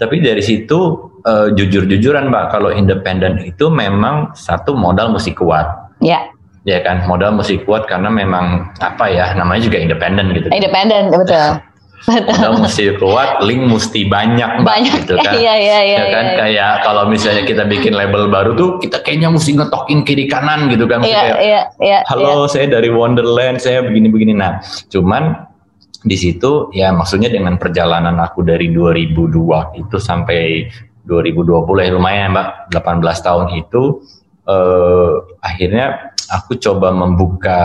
tapi 0.00 0.16
dari 0.24 0.42
situ 0.42 0.78
eh, 1.22 1.48
jujur-jujuran 1.54 2.32
mbak, 2.32 2.50
kalau 2.50 2.74
independen 2.74 3.38
itu 3.46 3.70
memang 3.70 4.34
satu 4.34 4.74
modal 4.74 5.14
mesti 5.14 5.30
kuat, 5.36 5.94
Ya, 6.02 6.26
ya 6.66 6.82
kan? 6.82 7.06
Modal 7.06 7.38
mesti 7.38 7.62
kuat 7.62 7.86
karena 7.86 8.10
memang 8.10 8.74
apa 8.82 9.06
ya, 9.06 9.30
namanya 9.38 9.62
juga 9.70 9.78
independen 9.78 10.34
gitu. 10.34 10.50
independen 10.50 11.14
betul. 11.14 11.62
Modal 12.02 12.58
mesti 12.58 12.98
kuat, 12.98 13.46
link 13.46 13.62
mesti 13.62 14.10
banyak, 14.10 14.62
mbak, 14.62 14.66
Banyak. 14.66 14.94
gitu 15.06 15.14
kan? 15.22 15.32
Iya 15.42 15.54
iya 15.54 15.78
iya. 15.86 15.98
ya 16.02 16.04
kan 16.10 16.26
iya. 16.26 16.36
kayak 16.38 16.72
kalau 16.82 17.02
misalnya 17.06 17.46
kita 17.46 17.62
bikin 17.70 17.94
label 17.94 18.26
baru 18.26 18.58
tuh 18.58 18.82
kita 18.82 19.06
kayaknya 19.06 19.30
mesti 19.30 19.54
ngetokin 19.54 20.02
kiri 20.02 20.26
kanan 20.26 20.66
gitu 20.66 20.90
kan 20.90 20.98
Iya 21.06 21.14
kayak, 21.14 21.38
iya 21.38 21.60
iya. 21.78 21.98
halo 22.10 22.50
saya 22.50 22.66
dari 22.66 22.90
Wonderland 22.90 23.62
saya 23.62 23.86
begini-begini 23.86 24.34
nah 24.34 24.58
cuman 24.90 25.46
di 26.02 26.16
situ 26.18 26.74
ya 26.74 26.90
maksudnya 26.90 27.30
dengan 27.30 27.54
perjalanan 27.54 28.18
aku 28.18 28.42
dari 28.42 28.74
2002 28.74 29.78
itu 29.78 29.96
sampai 30.02 30.66
2020 31.06 31.86
ya 31.86 31.90
lumayan 31.94 32.34
mbak 32.34 32.74
18 32.74 32.98
tahun 33.26 33.46
itu 33.58 33.82
eh, 34.50 35.14
akhirnya 35.38 36.14
aku 36.30 36.58
coba 36.58 36.90
membuka 36.90 37.60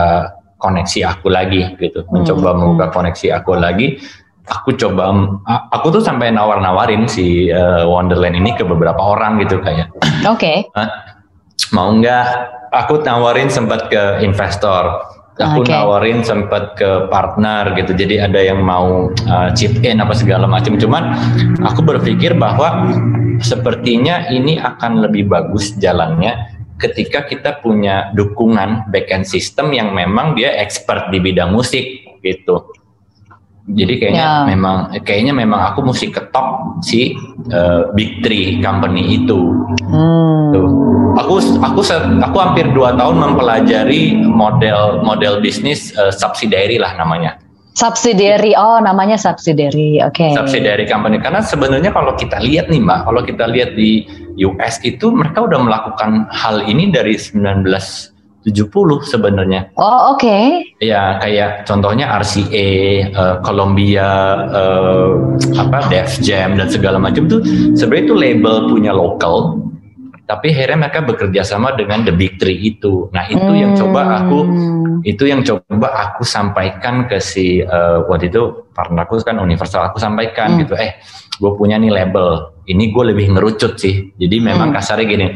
koneksi 0.58 1.00
aku 1.06 1.26
lagi 1.30 1.62
gitu 1.78 2.02
mencoba 2.10 2.50
Hmm, 2.50 2.58
membuka 2.58 2.86
koneksi 2.90 3.26
aku 3.38 3.54
lagi 3.54 4.02
aku 4.48 4.74
coba 4.76 5.12
a- 5.44 5.64
aku 5.72 6.00
tuh 6.00 6.02
sampai 6.02 6.32
nawar-nawarin 6.32 7.04
si 7.06 7.52
eh, 7.52 7.84
Wonderland 7.84 8.36
ini 8.36 8.56
ke 8.56 8.64
beberapa 8.64 9.00
orang 9.00 9.40
gitu 9.44 9.60
kayak. 9.60 9.92
Oke. 10.26 10.66
mau 11.76 11.92
nggak 11.92 12.24
aku 12.72 13.04
nawarin 13.04 13.52
sempat 13.52 13.92
ke 13.92 14.24
investor 14.24 15.04
aku 15.38 15.62
Oke. 15.62 15.70
nawarin 15.70 16.20
sempat 16.26 16.74
ke 16.74 17.06
partner 17.08 17.70
gitu 17.78 17.94
jadi 17.94 18.26
ada 18.26 18.40
yang 18.42 18.60
mau 18.60 19.08
uh, 19.30 19.48
chip 19.54 19.78
in 19.86 20.02
apa 20.02 20.12
segala 20.12 20.50
macam 20.50 20.74
cuman 20.74 21.14
aku 21.62 21.80
berpikir 21.86 22.34
bahwa 22.34 22.90
sepertinya 23.38 24.26
ini 24.34 24.58
akan 24.58 24.98
lebih 25.06 25.30
bagus 25.30 25.78
jalannya 25.78 26.34
ketika 26.78 27.26
kita 27.26 27.58
punya 27.62 28.10
dukungan 28.14 28.90
back 28.90 29.10
end 29.10 29.26
system 29.26 29.70
yang 29.74 29.94
memang 29.94 30.34
dia 30.34 30.54
expert 30.58 31.10
di 31.14 31.22
bidang 31.22 31.54
musik 31.54 32.18
gitu 32.22 32.66
jadi 33.68 33.94
kayaknya 34.00 34.24
Ya. 34.24 34.34
memang 34.48 34.76
kayaknya 35.04 35.34
memang 35.36 35.60
aku 35.72 35.84
mesti 35.84 36.08
ketop 36.08 36.80
si 36.80 37.12
uh, 37.52 37.92
big 37.92 38.24
three 38.24 38.60
company 38.64 39.20
itu 39.20 39.52
Hmm. 39.88 40.52
Tuh. 40.52 40.68
Aku 41.16 41.40
aku 41.40 41.80
aku 42.20 42.36
hampir 42.38 42.68
dua 42.76 42.92
tahun 42.94 43.16
mempelajari 43.18 44.20
model 44.20 45.00
model 45.00 45.40
bisnis 45.40 45.90
eh, 45.96 46.12
subsidiary 46.12 46.76
lah 46.76 46.92
namanya. 46.94 47.40
Subsidiary. 47.72 48.58
Oh, 48.58 48.82
namanya 48.82 49.14
subsidiary. 49.14 50.02
Oke. 50.02 50.34
Subsidiary 50.34 50.84
company 50.84 51.22
karena 51.22 51.40
sebenarnya 51.40 51.94
kalau 51.94 52.12
kita 52.18 52.42
lihat 52.42 52.66
nih 52.68 52.82
Mbak, 52.82 53.00
kalau 53.06 53.22
kita 53.22 53.44
lihat 53.48 53.78
di 53.78 54.02
US 54.42 54.82
itu 54.82 55.14
mereka 55.14 55.46
udah 55.46 55.62
melakukan 55.62 56.26
hal 56.34 56.66
ini 56.66 56.90
dari 56.90 57.14
1970 58.46 59.02
sebenarnya. 59.04 59.60
Oh, 59.74 60.14
oke. 60.14 60.62
Ya 60.78 61.18
kayak 61.18 61.66
contohnya 61.66 62.06
RCA, 62.14 62.68
eh, 63.10 63.36
Columbia, 63.42 64.10
eh, 64.48 65.08
apa 65.58 65.90
Def 65.90 66.22
Jam 66.22 66.54
dan 66.54 66.70
segala 66.70 67.02
macam 67.02 67.26
tuh 67.26 67.42
sebenarnya 67.74 68.04
itu 68.06 68.14
label 68.14 68.56
punya 68.70 68.92
lokal, 68.94 69.58
tapi 70.24 70.54
akhirnya 70.54 70.86
mereka 70.86 71.00
bekerja 71.02 71.42
sama 71.42 71.74
dengan 71.74 72.06
the 72.06 72.14
big 72.14 72.38
three 72.38 72.56
itu. 72.62 73.10
Nah 73.10 73.26
itu 73.26 73.50
yang 73.52 73.74
coba 73.74 74.22
aku 74.24 74.40
Hmm. 74.44 75.00
itu 75.06 75.30
yang 75.30 75.46
coba 75.46 75.88
aku 76.10 76.26
sampaikan 76.26 77.06
ke 77.06 77.22
si 77.22 77.62
eh, 77.62 77.98
waktu 78.06 78.30
itu 78.30 78.70
partnerku 78.74 79.18
kan 79.22 79.38
Universal 79.38 79.90
aku 79.90 79.98
sampaikan 79.98 80.54
Hmm. 80.54 80.60
gitu 80.66 80.74
eh 80.74 80.98
gue 81.38 81.52
punya 81.54 81.78
nih 81.78 81.94
label 81.94 82.50
ini 82.66 82.90
gue 82.90 83.14
lebih 83.14 83.30
ngerucut 83.30 83.78
sih 83.78 84.10
jadi 84.18 84.42
memang 84.42 84.70
Hmm. 84.70 84.76
kasarnya 84.76 85.06
gini 85.06 85.26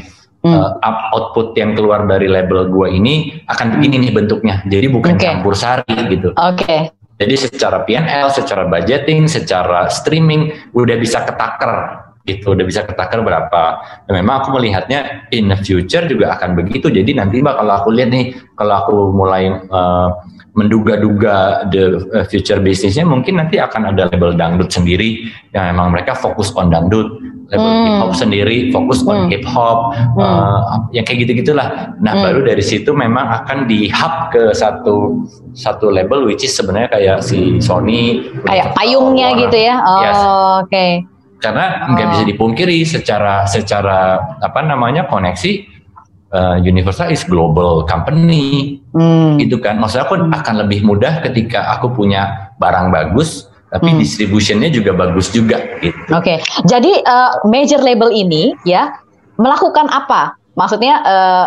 Hmm. 0.42 0.58
eh, 0.58 0.70
up- 0.82 1.06
output 1.14 1.54
yang 1.54 1.78
keluar 1.78 2.02
dari 2.10 2.26
label 2.26 2.66
gue 2.66 2.88
ini 2.90 3.46
akan 3.46 3.78
begini 3.78 4.10
nih 4.10 4.12
bentuknya. 4.12 4.58
Jadi 4.66 4.86
bukan 4.90 5.14
Oke. 5.14 5.22
campur 5.22 5.54
sari 5.54 5.96
gitu. 6.10 6.34
Oke. 6.34 6.90
jadi 7.22 7.38
secara 7.38 7.86
PNL 7.86 8.34
secara 8.34 8.66
budgeting 8.66 9.30
secara 9.30 9.86
streaming 9.86 10.50
udah 10.74 10.98
bisa 10.98 11.22
ketaker 11.22 12.02
gitu. 12.26 12.58
Udah 12.58 12.66
bisa 12.66 12.82
ketaker 12.82 13.22
berapa. 13.22 13.78
Dan 14.10 14.18
memang 14.18 14.42
aku 14.42 14.58
melihatnya 14.58 15.30
in 15.30 15.46
the 15.46 15.58
future 15.62 16.02
juga 16.10 16.34
akan 16.34 16.58
begitu. 16.58 16.90
Jadi 16.90 17.14
nanti 17.14 17.38
mbak 17.38 17.62
kalau 17.62 17.78
aku 17.78 17.94
lihat 17.94 18.10
nih 18.10 18.34
kalau 18.58 18.74
aku 18.82 18.94
mulai 19.14 19.54
eh, 19.54 20.08
menduga-duga 20.52 21.64
the 21.72 21.96
uh, 22.12 22.24
future 22.28 22.60
bisnisnya 22.60 23.08
mungkin 23.08 23.40
nanti 23.40 23.56
akan 23.56 23.92
ada 23.92 24.12
label 24.12 24.36
dangdut 24.36 24.68
sendiri. 24.68 25.24
Yang 25.52 25.64
memang 25.72 25.96
mereka 25.96 26.12
fokus 26.12 26.52
on 26.52 26.68
dangdut 26.68 27.21
label 27.50 27.66
Hmm. 27.66 27.84
hip 27.84 27.96
hop 27.98 28.12
sendiri 28.14 28.58
fokus 28.70 29.00
on 29.02 29.26
Hmm. 29.26 29.30
hip 29.32 29.44
hop 29.44 29.94
Hmm. 30.14 30.90
yang 30.94 31.02
kayak 31.02 31.26
gitu 31.26 31.42
gitulah 31.42 31.96
nah 31.98 32.12
Hmm. 32.14 32.24
baru 32.24 32.40
dari 32.46 32.62
situ 32.62 32.92
memang 32.92 33.26
akan 33.42 33.66
di 33.66 33.90
hub 33.90 34.30
ke 34.30 34.54
satu 34.54 35.24
satu 35.52 35.90
label 35.90 36.28
which 36.28 36.44
is 36.44 36.52
sebenarnya 36.52 36.88
kayak 36.92 37.18
si 37.20 37.58
Sony 37.58 38.22
Kayak 38.46 38.72
payungnya 38.72 39.36
gitu 39.36 39.56
ya. 39.58 39.76
Oh, 39.82 40.00
Yes. 40.00 40.20
oke. 40.64 40.86
karena 41.42 41.90
nggak 41.90 42.06
Oh. 42.06 42.10
bisa 42.14 42.22
dipungkiri 42.22 42.78
secara 42.86 43.42
secara 43.50 44.14
apa 44.38 44.62
namanya 44.62 45.10
koneksi 45.10 45.66
uh, 46.32 46.56
Universal 46.56 47.12
is 47.12 47.26
global 47.28 47.84
company, 47.84 48.80
hmm. 48.96 49.36
gitu 49.36 49.60
kan. 49.60 49.76
Maksudnya 49.76 50.08
aku 50.08 50.16
akan 50.16 50.54
lebih 50.64 50.80
mudah 50.80 51.20
ketika 51.20 51.76
aku 51.76 51.92
punya 51.92 52.54
barang 52.56 52.88
bagus, 52.88 53.51
tapi 53.72 53.88
hmm. 53.88 54.00
distributionnya 54.04 54.68
juga 54.68 54.92
bagus 54.92 55.32
juga. 55.32 55.56
Gitu. 55.80 55.96
Oke, 56.12 56.36
okay. 56.36 56.36
jadi 56.68 56.92
uh, 57.08 57.40
major 57.48 57.80
label 57.80 58.12
ini 58.12 58.52
ya 58.68 58.92
melakukan 59.40 59.88
apa? 59.88 60.36
Maksudnya 60.52 61.00
uh, 61.00 61.46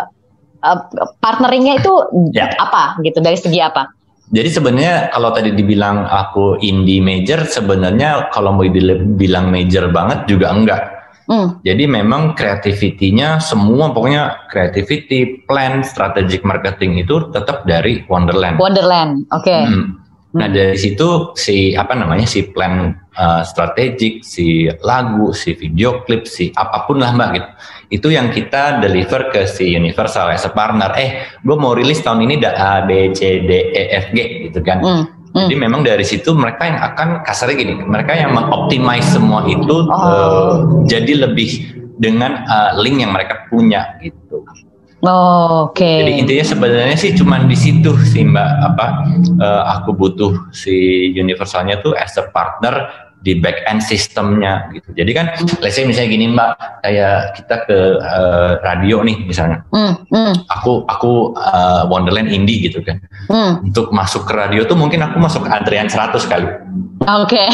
uh, 0.65 0.79
partneringnya 1.21 1.85
itu 1.85 1.93
ya. 2.33 2.49
apa 2.57 2.97
gitu 3.05 3.21
dari 3.21 3.37
segi 3.37 3.61
apa? 3.61 3.93
Jadi 4.33 4.49
sebenarnya 4.49 5.13
kalau 5.13 5.29
tadi 5.29 5.53
dibilang 5.53 6.09
aku 6.09 6.57
indie 6.65 6.97
major, 6.97 7.45
sebenarnya 7.45 8.33
kalau 8.33 8.57
mau 8.57 8.65
dibilang 8.65 9.53
major 9.53 9.93
banget 9.93 10.25
juga 10.25 10.49
enggak. 10.49 10.83
Hmm. 11.25 11.57
Jadi 11.65 11.89
memang 11.89 12.37
kreativitinya 12.37 13.41
semua 13.41 13.93
pokoknya 13.93 14.49
creativity, 14.49 15.45
plan, 15.45 15.81
strategic 15.81 16.41
marketing 16.45 17.01
itu 17.01 17.29
tetap 17.33 17.65
dari 17.69 18.05
Wonderland. 18.09 18.57
Wonderland, 18.57 19.29
oke. 19.29 19.45
Okay. 19.45 19.61
Hmm. 19.65 20.04
Nah 20.35 20.51
dari 20.51 20.75
situ 20.75 21.31
si 21.39 21.71
apa 21.71 21.95
namanya 21.95 22.27
si 22.27 22.43
plan 22.51 22.91
uh, 23.15 23.41
strategik, 23.47 24.19
si 24.19 24.67
lagu, 24.83 25.31
si 25.31 25.55
video 25.55 26.03
klip, 26.03 26.27
si 26.27 26.51
apa 26.51 26.83
pun 26.83 26.99
lah 26.99 27.15
mbak 27.15 27.29
gitu. 27.39 27.49
Itu 27.85 28.07
yang 28.11 28.33
kita 28.35 28.83
deliver 28.83 29.31
ke 29.31 29.47
si 29.47 29.71
Universal 29.77 30.35
as 30.35 30.43
a 30.43 30.51
partner. 30.51 30.91
Eh, 30.99 31.23
gue 31.39 31.55
mau 31.55 31.71
rilis 31.71 32.03
tahun 32.03 32.27
ini 32.27 32.43
A 32.43 32.83
B 32.83 33.15
C 33.15 33.45
D 33.47 33.51
E 33.71 33.83
F 33.95 34.11
G 34.11 34.49
gitu 34.51 34.59
kan. 34.59 34.83
Mm. 34.83 35.03
Mm. 35.35 35.47
Jadi 35.51 35.55
memang 35.55 35.81
dari 35.83 36.03
situ 36.07 36.31
mereka 36.31 36.63
yang 36.63 36.79
akan 36.79 37.07
kasarnya 37.27 37.55
gini, 37.59 37.73
mereka 37.83 38.15
yang 38.15 38.31
mengoptimize 38.31 39.07
semua 39.11 39.43
itu 39.47 39.83
oh. 39.83 39.91
uh, 39.91 40.51
jadi 40.87 41.27
lebih 41.27 41.75
dengan 41.95 42.43
uh, 42.47 42.75
link 42.79 43.03
yang 43.03 43.11
mereka 43.11 43.47
punya 43.47 43.99
gitu. 44.03 44.15
Oh, 45.05 45.69
Oke. 45.69 45.85
Okay. 45.85 45.95
Jadi 46.01 46.13
intinya 46.25 46.45
sebenarnya 46.45 46.97
sih 46.97 47.11
cuman 47.13 47.45
di 47.45 47.57
situ 47.57 47.93
sih 48.01 48.25
Mbak 48.25 48.51
apa 48.73 48.85
uh, 49.37 49.63
aku 49.79 49.93
butuh 49.93 50.49
si 50.49 51.07
universalnya 51.13 51.79
tuh 51.85 51.93
as 51.93 52.17
a 52.17 52.25
partner 52.33 53.05
di 53.25 53.41
back 53.41 53.65
end 53.65 53.81
sistemnya 53.81 54.69
gitu. 54.69 54.93
Jadi 54.93 55.11
kan, 55.17 55.25
let's 55.57 55.73
say 55.73 55.81
misalnya 55.81 56.13
gini 56.13 56.25
Mbak, 56.29 56.51
kayak 56.85 57.17
kita 57.41 57.55
ke 57.65 57.77
uh, 57.97 58.61
radio 58.61 59.01
nih 59.01 59.17
misalnya. 59.25 59.65
Mm, 59.73 59.93
mm. 60.13 60.33
Aku 60.61 60.85
aku 60.85 61.33
uh, 61.33 61.89
Wonderland 61.89 62.29
Indie 62.29 62.69
gitu 62.69 62.85
kan. 62.85 63.01
Mm. 63.29 63.73
Untuk 63.73 63.89
masuk 63.89 64.29
ke 64.29 64.33
radio 64.37 64.61
tuh 64.69 64.77
mungkin 64.77 65.01
aku 65.01 65.17
masuk 65.17 65.45
ke 65.45 65.49
antrian 65.49 65.89
100 65.89 66.21
kali. 66.29 66.49
Oke. 67.05 67.41
Okay. 67.41 67.49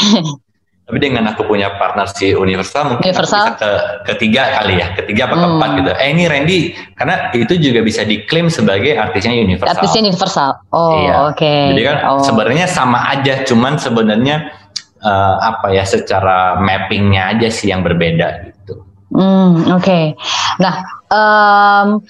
Tapi 0.84 1.00
dengan 1.00 1.24
aku 1.32 1.48
punya 1.48 1.80
partner 1.80 2.04
si 2.12 2.36
Universal 2.36 2.92
mungkin 2.92 3.08
Universal. 3.08 3.56
bisa 3.56 3.56
ke 3.56 3.70
ketiga 4.12 4.60
kali 4.60 4.84
ya, 4.84 4.92
ketiga 4.92 5.32
apa 5.32 5.34
hmm. 5.34 5.42
keempat 5.48 5.70
gitu. 5.80 5.90
Eh 5.96 6.08
ini 6.12 6.24
Randy 6.28 6.58
karena 7.00 7.14
itu 7.32 7.54
juga 7.56 7.80
bisa 7.80 8.04
diklaim 8.04 8.52
sebagai 8.52 8.92
artisnya 9.00 9.32
Universal. 9.32 9.80
Artisnya 9.80 10.00
Universal. 10.04 10.50
Oh, 10.76 10.92
iya. 11.00 11.12
oke. 11.32 11.40
Okay. 11.40 11.72
Jadi 11.72 11.82
kan 11.88 11.96
oh. 12.04 12.20
sebenarnya 12.20 12.66
sama 12.68 13.00
aja, 13.16 13.48
cuman 13.48 13.80
sebenarnya 13.80 14.52
uh, 15.00 15.36
apa 15.40 15.72
ya 15.72 15.88
secara 15.88 16.60
mappingnya 16.60 17.32
aja 17.32 17.48
sih 17.48 17.72
yang 17.72 17.80
berbeda 17.80 18.52
gitu. 18.52 18.84
Hmm, 19.08 19.64
oke. 19.72 19.80
Okay. 19.80 20.12
Nah, 20.60 20.84
um, 21.08 22.04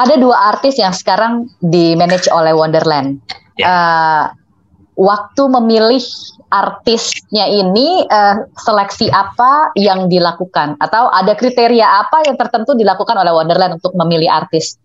ada 0.00 0.14
dua 0.16 0.56
artis 0.56 0.80
yang 0.80 0.96
sekarang 0.96 1.52
di 1.60 1.92
manage 1.92 2.24
oleh 2.32 2.56
Wonderland. 2.56 3.20
Yeah. 3.60 3.68
Ya. 3.68 3.68
Uh, 3.68 4.24
waktu 4.98 5.42
memilih 5.46 6.02
artisnya 6.48 7.44
ini 7.48 8.08
uh, 8.08 8.48
seleksi 8.56 9.12
apa 9.12 9.72
yang 9.76 10.08
dilakukan 10.08 10.80
atau 10.80 11.12
ada 11.12 11.36
kriteria 11.36 11.84
apa 11.84 12.24
yang 12.24 12.36
tertentu 12.40 12.72
dilakukan 12.72 13.16
oleh 13.16 13.32
Wonderland 13.32 13.80
untuk 13.80 13.92
memilih 13.96 14.32
artis? 14.32 14.80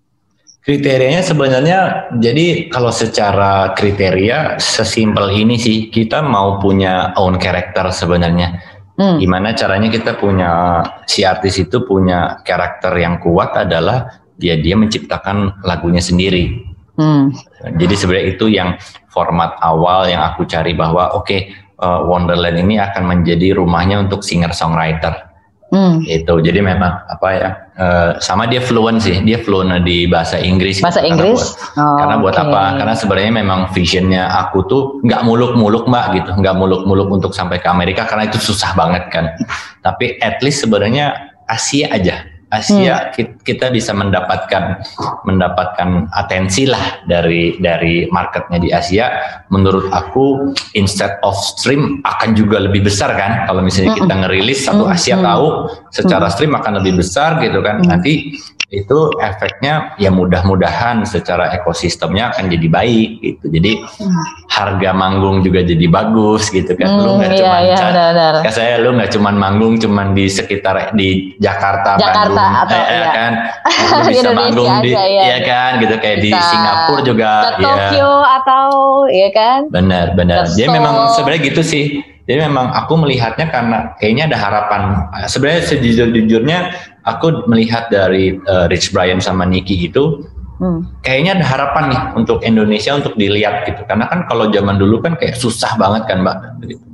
Kriterianya 0.64 1.20
sebenarnya 1.20 2.08
jadi 2.24 2.72
kalau 2.72 2.88
secara 2.88 3.76
kriteria 3.76 4.56
sesimpel 4.64 5.28
ini 5.36 5.60
sih 5.60 5.92
kita 5.92 6.24
mau 6.24 6.56
punya 6.64 7.12
own 7.20 7.36
character 7.36 7.92
sebenarnya. 7.92 8.64
Hmm. 8.96 9.20
Gimana 9.20 9.52
caranya 9.58 9.92
kita 9.92 10.16
punya 10.16 10.80
si 11.04 11.28
artis 11.28 11.60
itu 11.60 11.84
punya 11.84 12.40
karakter 12.48 12.96
yang 12.96 13.20
kuat 13.20 13.60
adalah 13.60 14.24
dia 14.40 14.56
dia 14.56 14.80
menciptakan 14.80 15.64
lagunya 15.68 16.00
sendiri. 16.00 16.73
Hmm. 16.94 17.34
Jadi 17.82 17.94
sebenarnya 17.98 18.28
itu 18.38 18.46
yang 18.54 18.78
format 19.10 19.58
awal 19.66 20.06
yang 20.06 20.22
aku 20.22 20.46
cari 20.46 20.78
bahwa 20.78 21.10
oke 21.18 21.26
okay, 21.26 21.50
uh, 21.82 22.06
Wonderland 22.06 22.62
ini 22.62 22.78
akan 22.78 23.10
menjadi 23.10 23.58
rumahnya 23.58 23.98
untuk 24.06 24.22
singer 24.22 24.54
songwriter. 24.54 25.34
Hmm. 25.74 26.06
Itu 26.06 26.38
jadi 26.38 26.62
memang 26.62 27.02
apa 27.10 27.28
ya 27.34 27.50
uh, 27.82 28.12
sama 28.22 28.46
dia 28.46 28.62
fluent 28.62 29.02
sih 29.02 29.26
dia 29.26 29.42
fluent 29.42 29.82
di 29.82 30.06
bahasa 30.06 30.38
Inggris. 30.38 30.86
Bahasa 30.86 31.02
gitu. 31.02 31.18
Inggris. 31.18 31.58
Karena 31.74 31.74
buat, 31.74 31.82
oh, 31.82 31.98
karena 31.98 32.16
buat 32.22 32.36
okay. 32.38 32.46
apa? 32.46 32.62
Karena 32.78 32.94
sebenarnya 32.94 33.34
memang 33.42 33.60
visionnya 33.74 34.24
aku 34.46 34.70
tuh 34.70 34.82
nggak 35.02 35.26
muluk-muluk 35.26 35.90
mbak 35.90 36.06
gitu, 36.22 36.32
nggak 36.38 36.56
muluk-muluk 36.62 37.10
untuk 37.10 37.34
sampai 37.34 37.58
ke 37.58 37.66
Amerika 37.66 38.06
karena 38.06 38.30
itu 38.30 38.38
susah 38.38 38.78
banget 38.78 39.10
kan. 39.10 39.34
Tapi 39.82 40.22
at 40.22 40.46
least 40.46 40.62
sebenarnya 40.62 41.34
Asia 41.50 41.90
aja 41.90 42.33
Asia 42.54 43.10
hmm. 43.10 43.42
kita 43.42 43.74
bisa 43.74 43.98
mendapatkan 43.98 44.86
mendapatkan 45.26 46.06
atensi 46.14 46.70
lah 46.70 47.02
dari 47.10 47.58
dari 47.58 48.06
marketnya 48.14 48.62
di 48.62 48.70
Asia. 48.70 49.10
Menurut 49.50 49.90
aku 49.90 50.54
instead 50.78 51.18
of 51.26 51.34
stream 51.34 52.06
akan 52.06 52.38
juga 52.38 52.62
lebih 52.62 52.86
besar 52.86 53.18
kan 53.18 53.50
kalau 53.50 53.66
misalnya 53.66 53.98
hmm. 53.98 54.02
kita 54.06 54.16
ngerilis 54.22 54.60
satu 54.70 54.86
hmm. 54.86 54.94
Asia 54.94 55.16
hmm. 55.18 55.26
tahu 55.26 55.48
secara 55.90 56.28
hmm. 56.30 56.34
stream 56.38 56.54
akan 56.54 56.74
lebih 56.80 56.94
besar 57.02 57.42
gitu 57.42 57.60
kan. 57.66 57.82
Hmm. 57.82 57.90
Nanti 57.90 58.38
itu 58.74 59.14
efeknya 59.22 59.94
ya 60.02 60.10
mudah-mudahan 60.10 61.06
secara 61.06 61.54
ekosistemnya 61.54 62.34
akan 62.34 62.50
jadi 62.50 62.68
baik 62.74 63.10
gitu. 63.22 63.46
Jadi 63.54 63.72
hmm. 63.86 64.24
harga 64.50 64.90
manggung 64.98 65.46
juga 65.46 65.62
jadi 65.62 65.86
bagus 65.86 66.50
gitu 66.50 66.74
kan. 66.74 66.90
Hmm, 66.90 67.06
lu 67.06 67.12
nggak 67.22 67.32
iya, 67.38 67.40
cuma 67.40 67.58
iya, 67.62 68.50
saya 68.50 68.82
lu 68.82 68.98
nggak 68.98 69.14
cuma 69.14 69.30
manggung 69.30 69.78
cuma 69.78 70.10
di 70.10 70.26
sekitar 70.26 70.98
di 70.98 71.38
Jakarta, 71.38 72.02
Jakarta 72.02 72.34
Bandung, 72.34 72.54
atau 72.66 72.82
eh, 72.82 72.90
iya. 72.90 73.10
kan 73.14 73.32
lu 73.94 74.04
bisa 74.10 74.30
manggung 74.34 74.74
di 74.82 74.92
ya. 74.98 75.24
ya 75.38 75.40
kan 75.46 75.72
gitu 75.78 75.96
kayak 76.02 76.18
bisa. 76.26 76.34
di 76.34 76.42
Singapura 76.42 77.02
juga 77.06 77.30
ke 77.54 77.62
ya. 77.62 77.70
Tokyo 77.70 78.12
atau 78.42 78.66
ya 79.14 79.30
kan. 79.30 79.60
Benar, 79.70 80.18
benar. 80.18 80.50
Jadi 80.50 80.70
memang 80.74 81.14
sebenarnya 81.14 81.42
gitu 81.46 81.62
sih. 81.62 81.86
Jadi 82.24 82.40
memang 82.40 82.72
aku 82.72 82.96
melihatnya 82.96 83.52
karena 83.52 83.78
kayaknya 84.00 84.32
ada 84.32 84.38
harapan. 84.40 84.82
Sebenarnya 85.28 85.62
sejujur-jujurnya 85.68 86.60
aku 87.04 87.52
melihat 87.52 87.92
dari 87.92 88.40
uh, 88.48 88.72
Rich 88.72 88.96
Brian 88.96 89.20
sama 89.20 89.44
Nicky 89.44 89.92
itu 89.92 90.24
hmm. 90.64 91.04
kayaknya 91.04 91.44
ada 91.44 91.46
harapan 91.46 91.84
nih 91.92 92.02
untuk 92.16 92.40
Indonesia 92.48 92.96
untuk 92.96 93.20
dilihat 93.20 93.68
gitu. 93.68 93.84
Karena 93.84 94.08
kan 94.08 94.24
kalau 94.32 94.48
zaman 94.56 94.80
dulu 94.80 95.04
kan 95.04 95.20
kayak 95.20 95.36
susah 95.36 95.76
banget 95.76 96.08
kan 96.08 96.24
Mbak. 96.24 96.38
Gitu. 96.64 96.86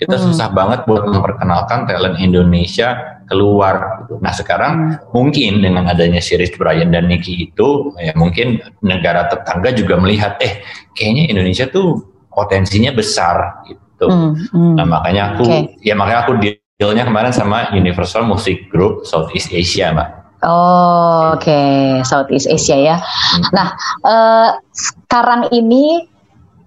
Kita 0.00 0.16
hmm. 0.16 0.24
susah 0.32 0.48
banget 0.56 0.88
buat 0.88 1.04
memperkenalkan 1.04 1.84
talent 1.84 2.16
Indonesia 2.16 3.20
keluar. 3.28 4.08
Gitu. 4.08 4.16
Nah 4.24 4.32
sekarang 4.32 4.72
hmm. 4.72 5.12
mungkin 5.12 5.60
dengan 5.60 5.84
adanya 5.84 6.24
si 6.24 6.32
Rich 6.32 6.56
Brian 6.56 6.88
dan 6.88 7.12
Nicky 7.12 7.36
itu, 7.36 7.92
ya 8.00 8.16
mungkin 8.16 8.64
negara 8.80 9.28
tetangga 9.28 9.68
juga 9.76 10.00
melihat, 10.00 10.40
eh 10.40 10.64
kayaknya 10.96 11.28
Indonesia 11.28 11.68
tuh 11.68 12.08
potensinya 12.32 12.88
besar 12.96 13.68
gitu. 13.68 13.84
Hmm. 14.06 14.38
Hmm. 14.54 14.74
Nah 14.78 14.86
makanya 14.86 15.34
aku, 15.34 15.42
okay. 15.42 15.74
ya 15.82 15.98
makanya 15.98 16.22
aku 16.22 16.38
dealnya 16.78 17.02
kemarin 17.02 17.34
sama 17.34 17.74
Universal 17.74 18.22
Music 18.22 18.70
Group 18.70 19.02
Southeast 19.02 19.50
Asia, 19.50 19.90
Mbak. 19.90 20.08
Oh, 20.46 21.34
oke, 21.34 21.42
okay. 21.42 21.98
Southeast 22.06 22.46
Asia 22.46 22.78
ya. 22.78 22.96
Hmm. 23.02 23.42
Nah, 23.50 23.68
uh, 24.06 24.48
sekarang 24.70 25.50
ini 25.50 26.06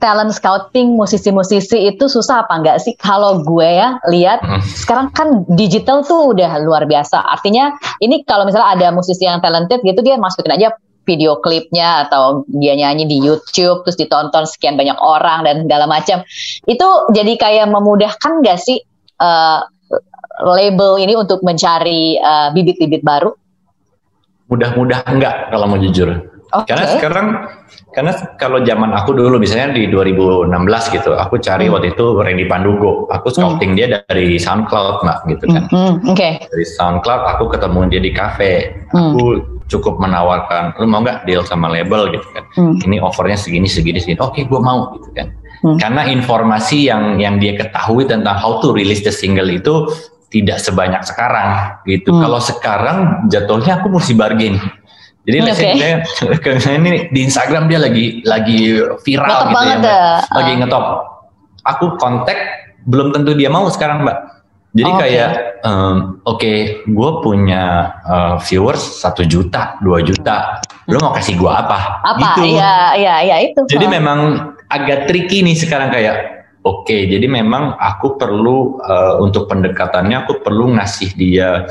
talent 0.02 0.34
scouting 0.34 0.98
musisi-musisi 0.98 1.88
itu 1.88 2.10
susah 2.10 2.44
apa 2.44 2.60
enggak 2.60 2.84
sih? 2.84 2.98
Kalau 2.98 3.46
gue 3.46 3.70
ya 3.70 4.02
lihat 4.10 4.44
hmm. 4.44 4.60
sekarang 4.66 5.14
kan 5.14 5.46
digital 5.56 6.04
tuh 6.04 6.36
udah 6.36 6.60
luar 6.66 6.84
biasa. 6.90 7.22
Artinya 7.22 7.72
ini 8.02 8.26
kalau 8.26 8.44
misalnya 8.44 8.76
ada 8.76 8.88
musisi 8.92 9.24
yang 9.24 9.40
talented 9.40 9.80
gitu 9.86 10.02
dia 10.02 10.18
masukin 10.18 10.52
aja 10.58 10.74
video 11.06 11.42
klipnya 11.42 12.08
atau 12.08 12.46
dia 12.48 12.78
nyanyi 12.78 13.10
di 13.10 13.18
YouTube 13.18 13.82
terus 13.84 13.98
ditonton 13.98 14.46
sekian 14.46 14.78
banyak 14.78 14.98
orang 15.02 15.44
dan 15.44 15.66
segala 15.66 15.86
macam. 15.90 16.22
Itu 16.70 16.88
jadi 17.12 17.34
kayak 17.38 17.68
memudahkan 17.74 18.46
gak 18.46 18.60
sih 18.62 18.80
uh, 19.22 19.66
label 20.42 20.98
ini 21.02 21.14
untuk 21.18 21.46
mencari 21.46 22.18
uh, 22.18 22.50
bibit-bibit 22.54 23.06
baru? 23.06 23.34
Mudah-mudah 24.52 25.08
enggak 25.08 25.54
kalau 25.54 25.66
mau 25.70 25.80
jujur. 25.80 26.32
Okay. 26.52 26.76
Karena 26.76 26.86
sekarang 27.00 27.28
karena 27.96 28.12
kalau 28.36 28.60
zaman 28.68 28.92
aku 28.92 29.16
dulu 29.16 29.40
misalnya 29.40 29.72
di 29.72 29.88
2016 29.88 30.52
gitu, 30.92 31.16
aku 31.16 31.40
cari 31.40 31.72
hmm. 31.72 31.74
waktu 31.80 31.88
itu 31.96 32.06
Randy 32.20 32.46
Pandugo, 32.52 33.08
aku 33.08 33.32
scouting 33.32 33.72
hmm. 33.72 33.78
dia 33.80 33.88
dari 34.04 34.36
SoundCloud 34.36 35.08
mbak 35.08 35.20
gitu 35.32 35.46
kan. 35.48 35.64
Hmm. 35.72 36.04
hmm. 36.04 36.12
Oke. 36.12 36.20
Okay. 36.20 36.34
Dari 36.44 36.66
SoundCloud 36.76 37.24
aku 37.36 37.44
ketemu 37.56 37.80
dia 37.88 38.02
di 38.04 38.12
cafe, 38.12 38.52
hmm. 38.92 39.16
aku 39.16 39.26
cukup 39.72 40.04
menawarkan, 40.04 40.76
lu 40.76 40.86
mau 40.92 41.00
nggak 41.00 41.24
deal 41.24 41.48
sama 41.48 41.72
label 41.72 42.12
gitu 42.12 42.28
kan? 42.36 42.44
Hmm. 42.60 42.76
Ini 42.84 43.00
offernya 43.00 43.40
segini 43.40 43.72
segini 43.72 44.04
segini, 44.04 44.20
oke 44.20 44.36
okay, 44.36 44.44
gue 44.44 44.60
mau 44.60 44.92
gitu 45.00 45.08
kan. 45.16 45.32
Hmm. 45.64 45.78
Karena 45.80 46.12
informasi 46.12 46.92
yang 46.92 47.16
yang 47.22 47.40
dia 47.40 47.56
ketahui 47.56 48.04
tentang 48.04 48.36
how 48.36 48.60
to 48.60 48.76
release 48.76 49.06
the 49.06 49.14
single 49.14 49.48
itu 49.48 49.88
tidak 50.32 50.60
sebanyak 50.60 51.00
sekarang 51.08 51.80
gitu. 51.88 52.12
Hmm. 52.12 52.28
Kalau 52.28 52.40
sekarang 52.44 52.98
jatuhnya 53.32 53.80
aku 53.80 53.88
mesti 53.96 54.14
bargain. 54.16 54.60
Jadi 55.22 55.38
okay. 55.46 55.54
saya, 56.58 56.78
ini 56.82 57.14
di 57.14 57.20
Instagram 57.30 57.70
dia 57.70 57.78
lagi 57.78 58.26
lagi 58.26 58.82
viral 59.06 59.54
gitu 59.54 59.86
ya, 59.86 60.26
lagi 60.34 60.52
ngetop. 60.58 60.86
Aku 61.62 61.94
kontak 62.02 62.42
belum 62.90 63.14
tentu 63.14 63.38
dia 63.38 63.54
mau 63.54 63.70
sekarang 63.70 64.02
mbak. 64.02 64.18
Jadi 64.72 64.88
okay. 64.88 65.02
kayak 65.04 65.32
um, 65.68 66.24
oke, 66.24 66.40
okay, 66.40 66.58
gue 66.88 67.10
punya 67.20 67.92
uh, 68.08 68.36
viewers 68.40 68.80
satu 68.80 69.28
juta, 69.28 69.76
dua 69.84 70.00
juta, 70.00 70.64
lo 70.88 70.96
mau 71.04 71.12
kasih 71.12 71.36
gue 71.36 71.52
apa? 71.52 72.00
Apa? 72.08 72.40
Gitu. 72.40 72.56
Iya, 72.56 72.96
iya, 72.96 73.16
iya 73.20 73.38
itu. 73.52 73.68
Jadi 73.68 73.86
memang 73.92 74.52
agak 74.72 75.12
tricky 75.12 75.44
nih 75.44 75.60
sekarang 75.60 75.92
kayak 75.92 76.48
oke, 76.64 76.88
okay, 76.88 77.04
jadi 77.04 77.28
memang 77.28 77.76
aku 77.76 78.16
perlu 78.16 78.80
uh, 78.80 79.20
untuk 79.20 79.52
pendekatannya 79.52 80.24
aku 80.24 80.40
perlu 80.40 80.72
ngasih 80.80 81.20
dia 81.20 81.68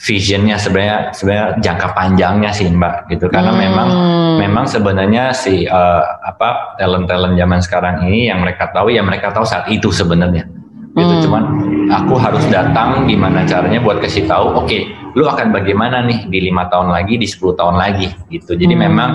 visionnya 0.00 0.56
sebenarnya 0.56 1.12
sebenarnya 1.12 1.60
jangka 1.60 1.92
panjangnya 1.92 2.50
sih 2.56 2.72
mbak 2.72 3.12
gitu 3.12 3.28
karena 3.28 3.52
hmm. 3.52 3.60
memang 3.60 3.88
memang 4.40 4.64
sebenarnya 4.64 5.36
si 5.36 5.68
uh, 5.68 6.04
apa 6.24 6.80
talent 6.80 7.04
talent 7.04 7.36
zaman 7.36 7.60
sekarang 7.60 8.08
ini 8.08 8.32
yang 8.32 8.40
mereka 8.40 8.72
tahu 8.72 8.88
ya 8.88 9.04
mereka 9.04 9.28
tahu 9.28 9.44
saat 9.44 9.68
itu 9.68 9.92
sebenarnya 9.92 10.48
gitu. 10.94 11.14
Hmm. 11.14 11.22
cuman 11.22 11.42
aku 11.90 12.14
harus 12.18 12.44
datang 12.50 13.06
gimana 13.06 13.46
caranya 13.46 13.78
buat 13.78 14.02
kasih 14.02 14.26
tahu 14.26 14.58
oke 14.58 14.66
okay, 14.66 14.90
lu 15.14 15.26
akan 15.26 15.50
bagaimana 15.50 16.06
nih 16.06 16.26
di 16.30 16.38
lima 16.50 16.70
tahun 16.70 16.90
lagi 16.94 17.18
di 17.18 17.26
10 17.26 17.58
tahun 17.58 17.76
lagi? 17.78 18.06
Gitu. 18.30 18.54
Jadi 18.54 18.74
hmm. 18.74 18.82
memang 18.86 19.10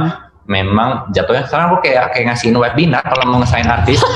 memang 0.45 0.89
jatuhnya 1.09 1.49
sekarang 1.49 1.73
aku 1.73 1.89
kayak 1.89 2.13
kayak 2.13 2.25
ngasihin 2.33 2.57
webinar 2.59 3.01
kalau 3.01 3.25
mau 3.31 3.39
ngesain 3.41 3.67
artis. 3.67 4.01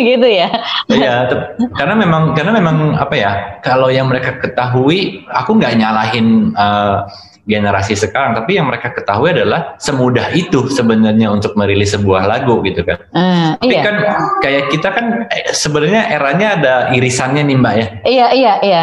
Gitu 0.00 0.24
ya? 0.24 0.48
Iya 0.88 1.28
karena 1.76 1.92
memang 1.92 2.32
karena 2.32 2.56
memang 2.56 2.96
apa 2.96 3.14
ya 3.16 3.60
kalau 3.60 3.92
yang 3.92 4.08
mereka 4.08 4.40
ketahui 4.40 5.28
aku 5.28 5.60
nggak 5.60 5.76
nyalahin 5.76 6.56
uh, 6.56 7.04
generasi 7.48 7.96
sekarang, 7.96 8.36
tapi 8.36 8.60
yang 8.60 8.68
mereka 8.68 8.92
ketahui 8.92 9.32
adalah 9.32 9.76
semudah 9.80 10.30
itu 10.36 10.68
sebenarnya 10.68 11.32
untuk 11.32 11.56
merilis 11.56 11.96
sebuah 11.96 12.28
lagu 12.28 12.60
gitu 12.62 12.84
kan. 12.84 13.00
Uh, 13.10 13.56
tapi 13.58 13.74
iya. 13.74 13.82
kan 13.82 13.96
kayak 14.44 14.64
kita 14.68 14.88
kan 14.92 15.06
eh, 15.32 15.52
sebenarnya 15.52 16.02
eranya 16.12 16.48
ada 16.60 16.74
irisannya 16.92 17.42
nih 17.48 17.56
mbak 17.56 17.74
ya. 17.74 17.86
Iya 18.04 18.26
iya 18.36 18.54
iya. 18.60 18.82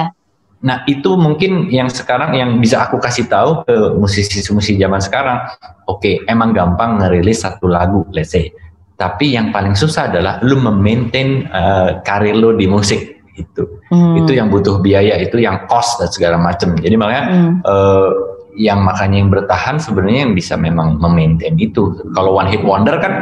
Nah 0.65 0.81
itu 0.89 1.13
mungkin 1.13 1.69
yang 1.69 1.87
sekarang 1.87 2.33
yang 2.33 2.57
bisa 2.57 2.81
aku 2.81 2.97
kasih 2.97 3.29
tahu 3.29 3.61
ke 3.61 3.75
musisi-musisi 3.93 4.81
zaman 4.81 5.01
sekarang. 5.01 5.37
Oke, 5.85 6.01
okay, 6.01 6.15
emang 6.25 6.51
gampang 6.51 6.97
ngerilis 6.97 7.45
satu 7.45 7.69
lagu, 7.69 8.03
let's 8.09 8.33
say. 8.33 8.49
Tapi 8.97 9.37
yang 9.37 9.53
paling 9.53 9.77
susah 9.77 10.09
adalah 10.09 10.41
lu 10.41 10.57
memaintain 10.57 11.45
uh, 11.53 12.01
karir 12.01 12.33
lu 12.33 12.57
di 12.57 12.65
musik 12.65 13.21
itu. 13.37 13.63
Hmm. 13.93 14.17
Itu 14.25 14.33
yang 14.33 14.49
butuh 14.49 14.81
biaya, 14.81 15.21
itu 15.21 15.37
yang 15.37 15.69
cost 15.69 16.01
dan 16.01 16.09
segala 16.09 16.41
macam. 16.41 16.73
Jadi 16.73 16.95
makanya 16.97 17.23
hmm. 17.29 17.53
uh, 17.61 18.09
yang 18.57 18.81
makanya 18.81 19.21
yang 19.21 19.29
bertahan 19.29 19.77
sebenarnya 19.77 20.27
yang 20.27 20.33
bisa 20.33 20.57
memang 20.57 20.97
memaintain 20.97 21.55
itu. 21.61 21.93
Kalau 22.17 22.33
one 22.33 22.49
hit 22.49 22.65
wonder 22.65 22.97
kan 22.97 23.21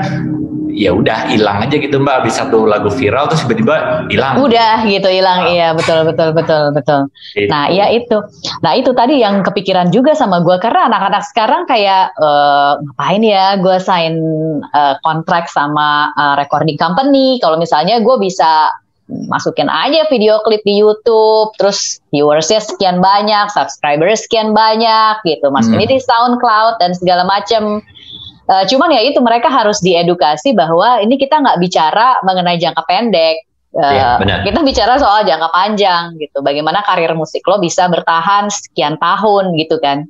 ya 0.76 0.92
udah 0.92 1.32
hilang 1.32 1.64
aja 1.64 1.76
gitu 1.76 2.00
mbak. 2.00 2.24
Habis 2.24 2.40
satu 2.40 2.64
lagu 2.64 2.88
viral 2.88 3.28
terus 3.28 3.44
tiba-tiba 3.44 4.08
hilang. 4.08 4.40
Udah 4.40 4.88
gitu 4.88 5.12
hilang. 5.12 5.52
Iya 5.52 5.76
betul 5.76 6.08
betul 6.08 6.32
betul 6.32 6.64
betul. 6.72 7.00
Itu. 7.36 7.52
nah 7.52 7.68
ya 7.68 7.92
itu. 7.92 8.18
Nah 8.64 8.72
itu 8.80 8.92
tadi 8.96 9.20
yang 9.20 9.44
kepikiran 9.44 9.92
juga 9.92 10.16
sama 10.16 10.40
gue 10.40 10.56
karena 10.64 10.88
anak-anak 10.88 11.24
sekarang 11.28 11.68
kayak 11.68 12.16
uh, 12.16 12.80
ngapain 12.80 13.24
ya 13.24 13.60
gue 13.60 13.78
sign 13.84 14.16
uh, 14.72 14.96
kontrak 15.04 15.52
sama 15.52 16.16
uh, 16.16 16.36
recording 16.40 16.80
company. 16.80 17.44
Kalau 17.44 17.60
misalnya 17.60 18.00
gue 18.00 18.16
bisa 18.20 18.72
masukin 19.06 19.70
aja 19.70 20.10
video 20.10 20.42
klip 20.42 20.66
di 20.66 20.82
YouTube, 20.82 21.54
terus 21.62 22.02
viewersnya 22.10 22.58
sekian 22.58 22.98
banyak, 22.98 23.54
subscribers 23.54 24.26
sekian 24.26 24.58
banyak 24.58 25.22
gitu, 25.30 25.54
masukin 25.54 25.86
hmm. 25.86 25.94
di 25.94 26.00
SoundCloud 26.02 26.82
dan 26.82 26.92
segala 26.98 27.24
macam. 27.26 27.86
Uh, 28.46 28.62
cuman 28.70 28.94
ya 28.94 29.02
itu 29.02 29.18
mereka 29.26 29.50
harus 29.50 29.82
diedukasi 29.82 30.54
bahwa 30.54 31.02
ini 31.02 31.18
kita 31.18 31.42
nggak 31.42 31.58
bicara 31.58 32.22
mengenai 32.22 32.62
jangka 32.62 32.86
pendek, 32.86 33.42
uh, 33.74 34.22
ya, 34.22 34.42
kita 34.46 34.62
bicara 34.62 35.02
soal 35.02 35.26
jangka 35.26 35.50
panjang 35.50 36.14
gitu. 36.22 36.46
Bagaimana 36.46 36.86
karir 36.86 37.14
musik 37.18 37.42
lo 37.46 37.58
bisa 37.58 37.90
bertahan 37.90 38.50
sekian 38.54 39.02
tahun 39.02 39.58
gitu 39.58 39.82
kan? 39.82 40.06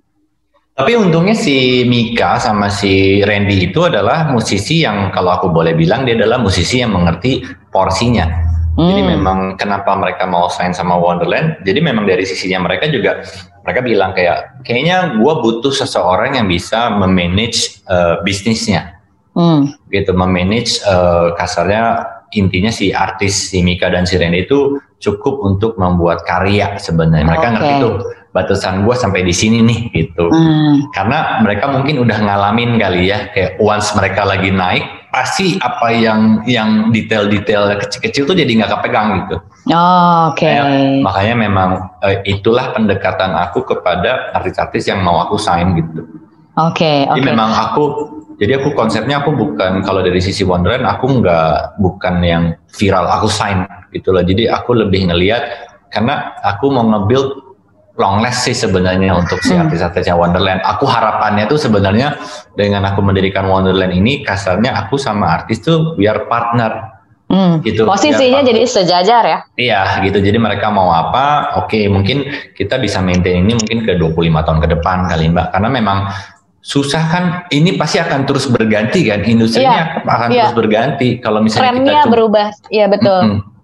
Tapi 0.75 0.99
untungnya 0.99 1.31
si 1.31 1.87
Mika 1.87 2.35
sama 2.35 2.67
si 2.67 3.23
Randy 3.23 3.71
itu 3.71 3.87
adalah 3.87 4.27
musisi 4.27 4.83
yang 4.83 5.07
kalau 5.15 5.39
aku 5.39 5.47
boleh 5.47 5.71
bilang 5.71 6.03
dia 6.03 6.19
adalah 6.19 6.35
musisi 6.35 6.83
yang 6.83 6.91
mengerti 6.91 7.39
porsinya 7.71 8.54
Hmm. 8.75 8.91
Jadi 8.91 9.01
memang 9.07 9.55
kenapa 9.55 9.95
mereka 9.95 10.27
mau 10.27 10.51
sign 10.51 10.75
sama 10.75 10.99
Wonderland? 10.99 11.63
Jadi 11.63 11.79
memang 11.79 12.03
dari 12.03 12.27
sisinya 12.27 12.67
mereka 12.67 12.91
juga 12.91 13.23
mereka 13.63 13.79
bilang 13.81 14.11
kayak 14.11 14.61
kayaknya 14.67 15.15
gue 15.15 15.33
butuh 15.41 15.71
seseorang 15.71 16.35
yang 16.37 16.45
bisa 16.45 16.91
memanage 16.93 17.81
uh, 17.87 18.21
bisnisnya, 18.21 18.99
hmm. 19.33 19.89
gitu, 19.89 20.11
memanage 20.11 20.83
uh, 20.85 21.33
kasarnya 21.39 22.03
intinya 22.35 22.69
si 22.69 22.91
artis 22.91 23.55
si 23.55 23.63
Mika 23.63 23.87
dan 23.87 24.03
si 24.03 24.19
Randy 24.19 24.43
itu 24.43 24.77
cukup 24.99 25.39
untuk 25.41 25.79
membuat 25.79 26.27
karya 26.27 26.75
sebenarnya. 26.75 27.25
Mereka 27.25 27.47
okay. 27.47 27.53
ngerti 27.55 27.73
tuh 27.79 27.95
batasan 28.35 28.83
gue 28.83 28.95
sampai 28.99 29.23
di 29.23 29.31
sini 29.31 29.63
nih 29.63 29.79
gitu. 29.95 30.27
Hmm. 30.27 30.91
Karena 30.91 31.39
mereka 31.39 31.71
mungkin 31.71 32.03
udah 32.03 32.17
ngalamin 32.19 32.75
kali 32.75 33.07
ya 33.07 33.31
kayak 33.31 33.55
once 33.63 33.95
mereka 33.95 34.27
lagi 34.27 34.51
naik 34.51 34.83
pasti 35.15 35.55
apa 35.63 35.95
yang 35.95 36.43
yang 36.43 36.91
detail-detail 36.91 37.79
kecil-kecil 37.79 38.27
tuh 38.27 38.35
jadi 38.35 38.51
nggak 38.51 38.71
kepegang 38.75 39.23
gitu. 39.23 39.39
Oh, 39.71 40.35
Oke. 40.35 40.43
Okay. 40.43 40.99
makanya 40.99 41.35
memang 41.39 41.69
uh, 42.03 42.19
itulah 42.27 42.75
pendekatan 42.75 43.31
aku 43.31 43.63
kepada 43.63 44.35
artis-artis 44.35 44.91
yang 44.91 44.99
mau 44.99 45.23
aku 45.23 45.39
sign 45.39 45.79
gitu. 45.79 46.03
Oke. 46.59 46.83
Okay, 46.83 46.97
okay. 47.07 47.15
Jadi 47.15 47.21
memang 47.31 47.55
aku 47.55 47.83
jadi 48.35 48.59
aku 48.59 48.75
konsepnya 48.75 49.23
aku 49.23 49.31
bukan 49.31 49.79
kalau 49.87 50.03
dari 50.03 50.19
sisi 50.19 50.43
Wonderland 50.43 50.83
aku 50.83 51.23
nggak 51.23 51.79
bukan 51.79 52.15
yang 52.19 52.43
viral 52.75 53.07
aku 53.07 53.31
sign 53.31 53.63
gitu 53.95 54.11
loh. 54.11 54.19
Jadi 54.27 54.51
aku 54.51 54.75
lebih 54.75 55.07
ngelihat 55.07 55.71
karena 55.95 56.35
aku 56.43 56.67
mau 56.75 56.83
nge-build 56.83 57.54
long 57.95 58.19
last 58.19 58.43
sih 58.43 58.55
sebenarnya 58.55 59.15
untuk 59.15 59.39
si 59.39 59.55
hmm. 59.55 59.67
artis-artisnya 59.67 60.15
Wonderland. 60.19 60.59
Aku 60.63 60.83
harapannya 60.83 61.47
tuh 61.47 61.59
sebenarnya 61.59 62.19
dengan 62.55 62.83
aku 62.91 62.99
mendirikan 62.99 63.47
Wonderland 63.47 63.95
ini 63.95 64.23
kasarnya 64.23 64.75
aku 64.75 64.99
sama 64.99 65.31
artis 65.31 65.63
tuh 65.63 65.95
biar 65.95 66.27
partner. 66.27 66.95
Hmm. 67.25 67.63
Gitu. 67.63 67.87
Posisinya 67.87 68.45
jadi 68.45 68.61
sejajar 68.67 69.23
ya? 69.25 69.39
Iya 69.57 69.81
gitu. 70.05 70.21
Jadi 70.21 70.37
mereka 70.37 70.69
mau 70.69 70.91
apa? 70.91 71.57
Oke, 71.63 71.87
mungkin 71.89 72.27
kita 72.53 72.77
bisa 72.77 73.01
maintain 73.01 73.41
ini 73.41 73.57
mungkin 73.57 73.81
ke 73.81 73.97
25 73.97 74.45
tahun 74.45 74.59
ke 74.61 74.67
depan 74.77 74.97
kali 75.09 75.25
Mbak. 75.31 75.47
Karena 75.55 75.69
memang 75.71 75.97
susah 76.65 77.03
kan 77.09 77.23
ini 77.49 77.79
pasti 77.79 77.97
akan 78.01 78.25
terus 78.27 78.49
berganti 78.49 79.05
kan 79.05 79.21
industrinya 79.21 80.01
iya, 80.01 80.01
akan 80.01 80.27
iya. 80.33 80.49
terus 80.49 80.57
berganti 80.57 81.21
kalau 81.21 81.37
misalnya 81.37 81.77
Trendnya 81.77 81.93
kita 81.93 82.09
berubah 82.09 82.47
iya 82.73 82.89
betul 82.89 83.21
mm 83.21 83.37
-mm 83.37 83.54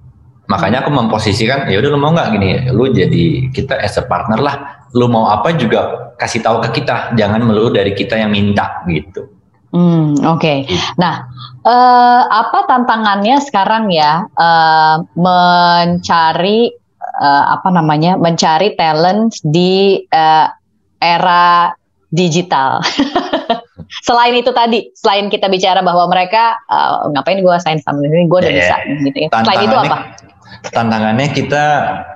makanya 0.51 0.83
aku 0.83 0.91
memposisikan 0.91 1.71
ya 1.71 1.79
udah 1.79 1.89
lu 1.95 1.99
mau 1.99 2.11
nggak 2.11 2.29
gini 2.35 2.49
lu 2.75 2.91
jadi 2.91 3.47
kita 3.55 3.79
as 3.79 3.95
a 3.95 4.03
partner 4.03 4.43
lah 4.43 4.83
lu 4.91 5.07
mau 5.07 5.31
apa 5.31 5.55
juga 5.55 6.11
kasih 6.19 6.43
tahu 6.43 6.59
ke 6.67 6.83
kita 6.83 7.15
jangan 7.15 7.39
melulu 7.47 7.71
dari 7.71 7.95
kita 7.95 8.19
yang 8.19 8.35
minta 8.35 8.83
gitu 8.91 9.31
Hmm, 9.71 10.19
oke. 10.27 10.43
Okay. 10.43 10.57
Gitu. 10.67 10.83
Nah, 10.99 11.31
uh, 11.63 12.23
apa 12.27 12.67
tantangannya 12.67 13.39
sekarang 13.39 13.87
ya 13.87 14.27
uh, 14.35 14.99
mencari 15.15 16.75
uh, 16.99 17.45
apa 17.55 17.71
namanya 17.71 18.19
mencari 18.19 18.75
talent 18.75 19.39
di 19.47 20.03
uh, 20.11 20.51
era 20.99 21.71
digital. 22.11 22.83
selain 24.07 24.35
itu 24.35 24.51
tadi, 24.51 24.91
selain 24.91 25.31
kita 25.31 25.47
bicara 25.47 25.79
bahwa 25.79 26.07
mereka 26.11 26.59
uh, 26.67 27.07
ngapain 27.11 27.39
gue 27.39 27.55
sign 27.63 27.79
sama 27.79 28.03
ini, 28.03 28.27
gue 28.27 28.39
udah 28.43 28.51
yeah, 28.51 28.59
bisa 28.59 28.75
gitu 29.07 29.17
ya. 29.23 29.27
Selain 29.31 29.59
itu 29.67 29.77
apa? 29.77 29.97
Tantangannya 30.69 31.33
kita 31.33 31.65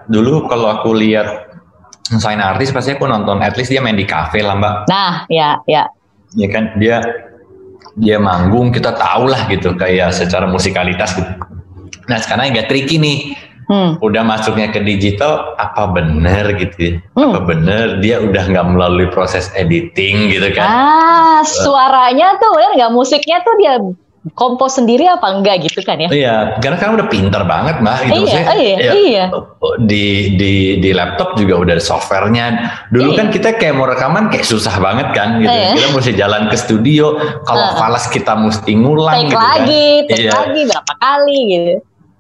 dulu 0.06 0.46
kalau 0.46 0.70
aku 0.70 0.94
lihat 0.94 1.50
sign 2.22 2.38
artis 2.38 2.70
pasti 2.70 2.94
aku 2.94 3.10
nonton 3.10 3.42
at 3.42 3.58
least 3.58 3.74
dia 3.74 3.82
main 3.82 3.98
di 3.98 4.06
cafe 4.06 4.46
lah 4.46 4.54
mbak. 4.54 4.86
Nah 4.86 5.26
ya 5.34 5.58
ya. 5.66 5.90
Ya 6.38 6.48
kan? 6.54 6.78
Dia 6.78 7.02
dia 7.98 8.22
manggung 8.22 8.70
kita 8.70 8.94
tahu 8.94 9.32
lah 9.32 9.50
gitu 9.50 9.74
kayak 9.74 10.14
secara 10.14 10.46
musikalitas 10.46 11.18
gitu. 11.18 11.32
Nah 12.06 12.18
sekarang 12.22 12.54
agak 12.54 12.70
tricky 12.70 13.02
nih. 13.02 13.20
Hmm. 13.66 13.98
udah 13.98 14.22
masuknya 14.22 14.70
ke 14.70 14.78
digital 14.86 15.58
apa 15.58 15.90
bener 15.90 16.54
gitu 16.54 16.78
ya? 16.78 16.94
Hmm. 17.18 17.34
apa 17.34 17.50
bener 17.50 17.98
dia 17.98 18.22
udah 18.22 18.46
nggak 18.46 18.68
melalui 18.78 19.10
proses 19.10 19.50
editing 19.58 20.30
gitu 20.30 20.54
kan? 20.54 20.70
Ah 20.70 21.42
suaranya 21.42 22.38
tuh 22.38 22.54
nggak 22.78 22.94
musiknya 22.94 23.42
tuh 23.42 23.58
dia 23.58 23.82
kompos 24.34 24.82
sendiri 24.82 25.06
apa 25.06 25.38
enggak 25.38 25.70
gitu 25.70 25.86
kan 25.86 26.02
ya? 26.02 26.10
Iya, 26.10 26.36
karena 26.58 26.78
kan 26.82 26.98
udah 26.98 27.06
pinter 27.06 27.46
banget 27.46 27.78
mbak 27.78 28.10
gitu. 28.10 28.26
Iya, 28.26 28.40
oh 28.42 28.58
iya, 28.58 28.78
ya, 28.82 28.92
iya. 28.98 29.24
Di 29.86 30.34
di 30.34 30.54
di 30.82 30.90
laptop 30.98 31.38
juga 31.38 31.62
udah 31.62 31.78
softwarenya. 31.78 32.46
Dulu 32.90 33.14
iya. 33.14 33.18
kan 33.22 33.28
kita 33.30 33.54
kayak 33.62 33.78
mau 33.78 33.86
rekaman 33.86 34.34
kayak 34.34 34.50
susah 34.50 34.74
banget 34.82 35.14
kan 35.14 35.38
gitu. 35.38 35.54
Iya. 35.54 35.78
Kita 35.78 35.88
mesti 35.94 36.14
jalan 36.18 36.50
ke 36.50 36.58
studio. 36.58 37.22
Kalau 37.46 37.66
uh. 37.70 37.78
falas 37.78 38.10
kita 38.10 38.34
mesti 38.34 38.72
ngulang 38.74 39.14
take 39.14 39.30
gitu 39.30 39.38
lagi, 39.38 39.86
kan. 39.86 40.10
take 40.10 40.26
iya. 40.26 40.32
lagi 40.34 40.62
berapa 40.66 40.94
kali 40.98 41.40
gitu. 41.54 41.76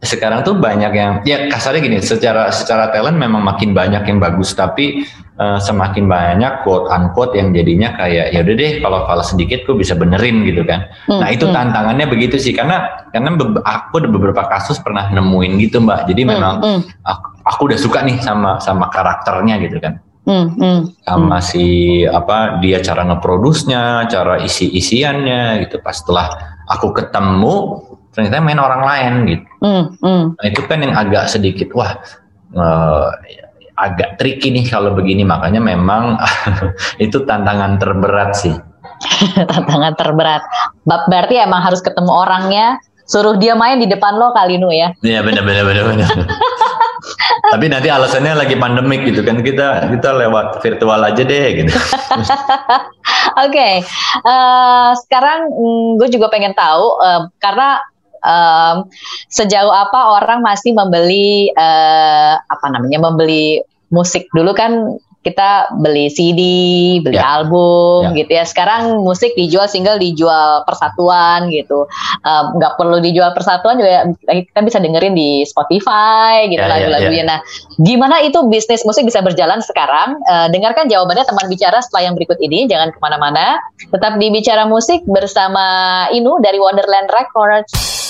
sekarang 0.06 0.46
tuh 0.46 0.54
banyak 0.54 0.92
yang 0.94 1.12
ya 1.26 1.50
kasarnya 1.50 1.82
gini 1.82 1.98
secara 1.98 2.54
secara 2.54 2.94
talent 2.94 3.18
memang 3.18 3.42
makin 3.42 3.74
banyak 3.74 4.06
yang 4.06 4.22
bagus 4.22 4.54
tapi 4.54 5.02
uh, 5.40 5.60
semakin 5.60 6.08
banyak 6.08 6.64
quote 6.64 6.88
unquote 6.92 7.36
yang 7.36 7.52
jadinya 7.52 7.96
kayak 7.96 8.32
ya 8.32 8.40
udah 8.44 8.56
deh 8.56 8.72
kalau 8.80 9.00
falas 9.08 9.28
sedikit 9.32 9.64
gue 9.68 9.76
bisa 9.76 9.94
benerin 9.96 10.44
gitu 10.48 10.64
kan 10.64 10.88
hmm, 11.08 11.20
nah 11.20 11.30
itu 11.32 11.48
hmm. 11.48 11.56
tantangannya 11.56 12.06
begitu 12.08 12.40
sih 12.40 12.56
karena 12.56 13.08
karena 13.12 13.36
aku 13.64 13.94
ada 14.04 14.10
beberapa 14.12 14.44
kasus 14.48 14.80
pernah 14.80 15.12
nemuin 15.12 15.52
gitu 15.62 15.84
mbak 15.84 16.08
jadi 16.08 16.22
hmm, 16.24 16.30
memang 16.32 16.56
hmm. 16.64 16.80
Aku, 17.06 17.28
aku 17.46 17.62
udah 17.72 17.80
suka 17.80 18.00
nih 18.04 18.18
sama 18.24 18.58
sama 18.64 18.90
karakternya 18.92 19.60
gitu 19.64 19.80
kan 19.80 20.00
Hmm, 20.26 20.58
hmm, 20.58 21.06
sama 21.06 21.38
hmm. 21.38 21.46
si 21.46 21.66
apa 22.02 22.58
dia 22.58 22.82
cara 22.82 23.06
ngeproduksinya, 23.06 24.10
cara 24.10 24.42
isi 24.42 24.74
isiannya 24.74 25.70
gitu. 25.70 25.78
Pas 25.86 26.02
setelah 26.02 26.34
aku 26.66 26.98
ketemu 26.98 27.86
ternyata 28.10 28.42
main 28.42 28.58
orang 28.58 28.82
lain 28.82 29.14
gitu. 29.30 29.46
Hmm, 29.62 29.84
hmm. 30.02 30.24
Nah, 30.34 30.46
itu 30.50 30.62
kan 30.66 30.82
yang 30.82 30.98
agak 30.98 31.30
sedikit 31.30 31.70
wah 31.78 32.02
uh, 32.58 33.14
agak 33.76 34.16
tricky 34.20 34.52
nih 34.56 34.66
kalau 34.72 34.96
begini 34.96 35.28
makanya 35.28 35.60
memang 35.60 36.16
itu 37.06 37.24
tantangan 37.28 37.78
terberat 37.80 38.32
sih. 38.36 38.56
tantangan 39.52 39.94
terberat. 40.00 40.44
Berarti 40.88 41.36
emang 41.40 41.62
harus 41.64 41.84
ketemu 41.84 42.12
orangnya, 42.12 42.80
suruh 43.06 43.36
dia 43.38 43.54
main 43.54 43.78
di 43.78 43.88
depan 43.88 44.16
lo 44.16 44.32
kali 44.32 44.58
nu 44.58 44.72
ya. 44.72 44.96
Iya 45.04 45.22
benar 45.22 45.44
benar 45.44 45.64
benar 45.68 45.84
benar. 45.92 46.10
Tapi 47.54 47.66
nanti 47.70 47.94
alasannya 47.94 48.34
lagi 48.34 48.58
pandemik 48.58 49.06
gitu 49.06 49.22
kan 49.22 49.46
kita 49.46 49.94
kita 49.94 50.10
lewat 50.18 50.66
virtual 50.66 50.98
aja 51.06 51.22
deh 51.22 51.46
gitu. 51.62 51.70
Oke, 53.36 53.52
okay. 53.52 53.74
uh, 54.26 54.26
eh, 54.26 54.90
sekarang 55.06 55.54
mm, 55.54 56.02
gue 56.02 56.10
juga 56.10 56.34
pengen 56.34 56.58
tahu 56.58 56.98
uh, 56.98 57.30
karena 57.38 57.78
um, 58.26 58.90
sejauh 59.30 59.70
apa 59.72 60.18
orang 60.18 60.42
masih 60.42 60.74
membeli 60.74 61.54
uh, 61.54 62.42
apa 62.42 62.66
namanya 62.74 62.98
membeli 62.98 63.62
musik 63.94 64.26
dulu 64.34 64.58
kan 64.58 64.98
kita 65.26 65.74
beli 65.82 66.06
CD, 66.14 66.42
beli 67.02 67.18
yeah. 67.18 67.42
album 67.42 68.14
yeah. 68.14 68.18
gitu 68.22 68.32
ya. 68.38 68.46
Sekarang 68.46 69.02
musik 69.02 69.34
dijual 69.34 69.66
single 69.66 69.98
dijual 69.98 70.62
persatuan 70.70 71.50
gitu. 71.50 71.90
Nggak 72.22 72.74
um, 72.74 72.78
perlu 72.78 73.02
dijual 73.02 73.34
persatuan 73.34 73.82
juga 73.82 74.14
kita 74.30 74.62
bisa 74.62 74.78
dengerin 74.78 75.18
di 75.18 75.42
Spotify 75.50 76.46
gitu 76.46 76.62
yeah, 76.62 76.70
lagu-lagunya. 76.70 77.10
Yeah, 77.10 77.26
yeah. 77.26 77.28
Nah, 77.28 77.40
gimana 77.82 78.22
itu 78.22 78.38
bisnis 78.46 78.86
musik 78.86 79.10
bisa 79.10 79.26
berjalan 79.26 79.66
sekarang? 79.66 80.22
Uh, 80.30 80.48
dengarkan 80.54 80.86
jawabannya 80.86 81.26
teman 81.26 81.50
bicara 81.50 81.82
setelah 81.82 82.14
yang 82.14 82.14
berikut 82.14 82.38
ini. 82.38 82.70
Jangan 82.70 82.94
ke 82.94 83.02
mana-mana. 83.02 83.58
Tetap 83.90 84.22
di 84.22 84.30
bicara 84.30 84.70
musik 84.70 85.02
bersama 85.10 86.06
Inu 86.14 86.38
dari 86.38 86.62
Wonderland 86.62 87.10
Records. 87.10 88.05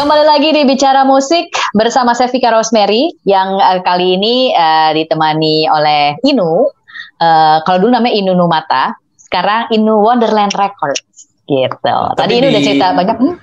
Kembali 0.00 0.24
lagi 0.24 0.48
di 0.56 0.64
Bicara 0.64 1.04
Musik 1.04 1.52
bersama 1.76 2.16
saya 2.16 2.32
Vika 2.32 2.48
Rosemary 2.48 3.12
yang 3.28 3.60
uh, 3.60 3.84
kali 3.84 4.16
ini 4.16 4.48
uh, 4.48 4.96
ditemani 4.96 5.68
oleh 5.68 6.16
Inu. 6.24 6.72
Uh, 7.20 7.60
kalau 7.68 7.84
dulu 7.84 7.92
namanya 7.92 8.16
Inu 8.16 8.32
Numata, 8.32 8.96
sekarang 9.20 9.68
Inu 9.68 10.00
Wonderland 10.00 10.56
Records 10.56 11.04
gitu. 11.44 11.96
Tapi 12.16 12.16
Tadi 12.16 12.32
Inu 12.32 12.48
udah 12.48 12.62
cerita 12.64 12.86
banyak. 12.96 13.16
Hmm? 13.20 13.36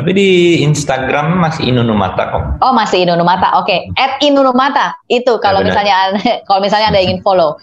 Tapi 0.00 0.10
di 0.16 0.28
Instagram 0.64 1.44
masih 1.44 1.76
Inu 1.76 1.84
Numata 1.84 2.32
kok. 2.32 2.64
Oh 2.64 2.72
masih 2.72 3.04
Inu 3.04 3.12
Numata, 3.12 3.60
oke. 3.60 3.68
Okay. 3.68 3.92
At 4.00 4.16
Inu 4.24 4.40
Numata 4.40 4.96
itu 5.12 5.36
kalau 5.44 5.60
ya, 5.60 5.68
misalnya 5.68 5.96
kalau 6.48 6.64
misalnya 6.64 6.88
ada 6.88 7.04
ingin 7.04 7.20
follow. 7.20 7.60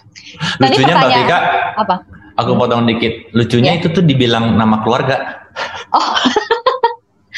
Tadi 0.62 0.78
Lucunya 0.78 0.94
Mbak 0.94 1.10
Vika, 1.18 1.38
apa? 1.82 1.94
Aku 2.38 2.54
potong 2.54 2.86
dikit. 2.86 3.26
Lucunya 3.34 3.74
ya. 3.74 3.82
itu 3.82 3.90
tuh 3.90 4.06
dibilang 4.06 4.54
nama 4.54 4.86
keluarga. 4.86 5.50
Oh. 5.90 6.14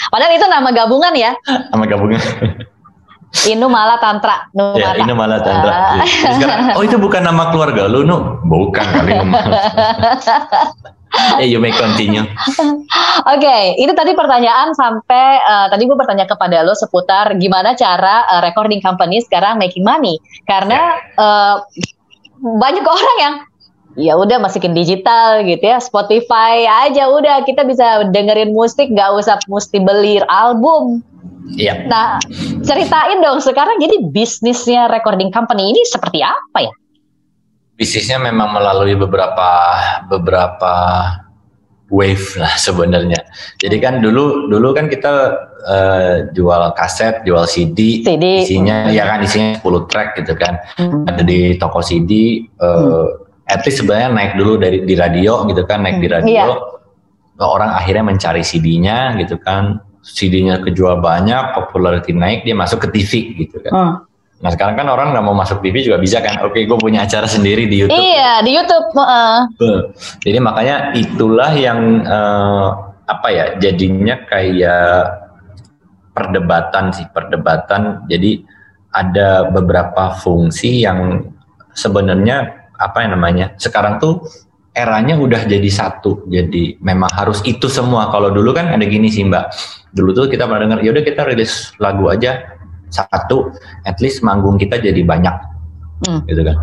Padahal 0.09 0.33
itu 0.35 0.47
nama 0.49 0.69
gabungan 0.73 1.13
ya. 1.15 1.33
Nama 1.47 1.85
gabungan. 1.85 2.21
Inu 3.45 3.69
Mala 3.69 4.01
Tantra. 4.01 4.49
Nu 4.57 4.73
ya, 4.81 4.97
Inu 4.97 5.13
Mala 5.13 5.45
Tantra. 5.45 6.01
Uh. 6.01 6.09
Sekarang, 6.09 6.81
oh 6.81 6.85
itu 6.85 6.97
bukan 6.97 7.21
nama 7.21 7.53
keluarga 7.53 7.85
lu, 7.85 8.09
Nu? 8.09 8.41
Bukan 8.49 8.87
kali. 8.89 9.13
eh, 11.41 11.49
you 11.49 11.61
may 11.61 11.73
continue. 11.77 12.25
Oke, 12.25 13.29
okay, 13.29 13.77
itu 13.77 13.93
tadi 13.93 14.17
pertanyaan 14.17 14.73
sampai 14.73 15.45
uh, 15.45 15.67
tadi 15.69 15.85
gue 15.85 15.97
bertanya 15.97 16.25
kepada 16.25 16.65
lo 16.65 16.73
seputar 16.73 17.37
gimana 17.37 17.77
cara 17.77 18.25
uh, 18.33 18.41
recording 18.41 18.81
company 18.81 19.21
sekarang 19.21 19.61
making 19.61 19.85
money 19.85 20.17
karena 20.49 20.97
yeah. 21.17 21.21
uh, 21.21 21.57
banyak 22.41 22.85
orang 22.85 23.17
yang 23.21 23.35
ya 23.99 24.15
udah 24.15 24.39
masukin 24.39 24.73
digital 24.73 25.43
gitu 25.43 25.61
ya 25.61 25.83
Spotify 25.83 26.65
aja 26.87 27.11
udah 27.11 27.43
kita 27.43 27.67
bisa 27.67 28.07
dengerin 28.15 28.55
musik 28.55 28.95
gak 28.95 29.11
usah 29.19 29.43
mesti 29.51 29.83
beli 29.83 30.23
album 30.31 31.03
Iya. 31.57 31.89
Nah, 31.89 32.21
ceritain 32.61 33.25
dong 33.25 33.41
sekarang 33.41 33.81
jadi 33.81 34.05
bisnisnya 34.13 34.85
recording 34.93 35.33
company 35.33 35.73
ini 35.73 35.81
seperti 35.89 36.21
apa 36.21 36.59
ya? 36.61 36.73
Bisnisnya 37.81 38.21
memang 38.21 38.53
melalui 38.53 38.93
beberapa 38.99 39.81
beberapa 40.13 40.75
wave 41.89 42.37
lah 42.37 42.53
sebenarnya. 42.61 43.25
Jadi 43.57 43.81
kan 43.81 44.05
dulu 44.05 44.53
dulu 44.53 44.77
kan 44.77 44.93
kita 44.93 45.41
uh, 45.65 46.29
jual 46.37 46.77
kaset, 46.77 47.25
jual 47.25 47.49
CD, 47.49 48.05
CD. 48.05 48.45
isinya 48.45 48.93
ya 48.93 49.09
kan 49.09 49.25
isinya 49.25 49.57
10 49.57 49.89
track 49.89 50.21
gitu 50.21 50.37
kan. 50.37 50.61
Hmm. 50.77 51.09
Ada 51.09 51.25
di 51.25 51.57
toko 51.57 51.81
CD 51.81 52.45
uh, 52.61 52.69
hmm 52.69 53.28
at 53.49 53.65
least 53.65 53.81
sebenarnya 53.81 54.13
naik 54.13 54.33
dulu 54.37 54.61
dari 54.61 54.85
di 54.85 54.95
radio 54.95 55.49
gitu 55.49 55.65
kan 55.65 55.81
naik 55.81 55.99
di 56.05 56.09
hmm, 56.09 56.17
radio 56.21 56.49
iya. 56.53 57.45
orang 57.45 57.73
akhirnya 57.73 58.05
mencari 58.05 58.45
CD-nya 58.45 59.17
gitu 59.19 59.41
kan. 59.41 59.81
CD-nya 59.99 60.65
kejual 60.65 61.05
banyak 61.05 61.53
popularity 61.53 62.17
naik 62.17 62.47
dia 62.47 62.57
masuk 62.57 62.87
ke 62.87 63.01
TV 63.01 63.13
gitu 63.45 63.61
kan. 63.65 63.73
Hmm. 63.73 63.95
nah 64.39 64.55
sekarang 64.55 64.79
kan 64.79 64.87
orang 64.87 65.11
nggak 65.11 65.25
mau 65.27 65.35
masuk 65.35 65.59
TV 65.65 65.83
juga 65.83 65.99
bisa 65.99 66.23
kan. 66.23 66.39
Oke 66.47 66.63
gue 66.63 66.79
punya 66.79 67.03
acara 67.03 67.27
sendiri 67.27 67.67
di 67.67 67.83
YouTube. 67.83 67.99
Iya 67.99 68.33
di 68.47 68.55
YouTube 68.55 68.89
uh. 68.95 69.51
jadi 70.23 70.39
makanya 70.39 70.95
itulah 70.95 71.51
yang 71.59 72.07
uh, 72.07 72.95
apa 73.09 73.29
ya 73.35 73.45
jadinya 73.59 74.23
kayak 74.31 75.27
perdebatan 76.15 76.95
sih 76.95 77.07
perdebatan. 77.11 78.07
Jadi 78.07 78.47
ada 78.95 79.51
beberapa 79.51 80.15
fungsi 80.19 80.87
yang 80.87 81.27
sebenarnya 81.75 82.58
apa 82.79 83.03
yang 83.03 83.19
namanya 83.19 83.59
sekarang 83.59 83.99
tuh 83.99 84.23
eranya 84.79 85.19
udah 85.19 85.43
jadi 85.51 85.67
satu. 85.67 86.31
Jadi 86.31 86.79
memang 86.79 87.11
harus 87.11 87.43
itu 87.43 87.67
semua. 87.67 88.15
Kalau 88.15 88.31
dulu 88.31 88.55
kan 88.55 88.71
ada 88.71 88.87
gini 88.87 89.11
sih 89.11 89.27
mbak. 89.27 89.51
Dulu 89.91 90.15
tuh 90.15 90.25
kita 90.31 90.47
pernah 90.47 90.71
dengar 90.71 90.79
yaudah 90.87 91.03
kita 91.03 91.27
rilis 91.27 91.75
lagu 91.83 92.07
aja 92.07 92.55
satu 92.89 93.53
at 93.85 93.99
least 93.99 94.23
manggung 94.23 94.55
kita 94.55 94.79
jadi 94.79 95.03
banyak. 95.03 95.37
Hmm. 96.07 96.23
gitu 96.31 96.47
kan. 96.47 96.57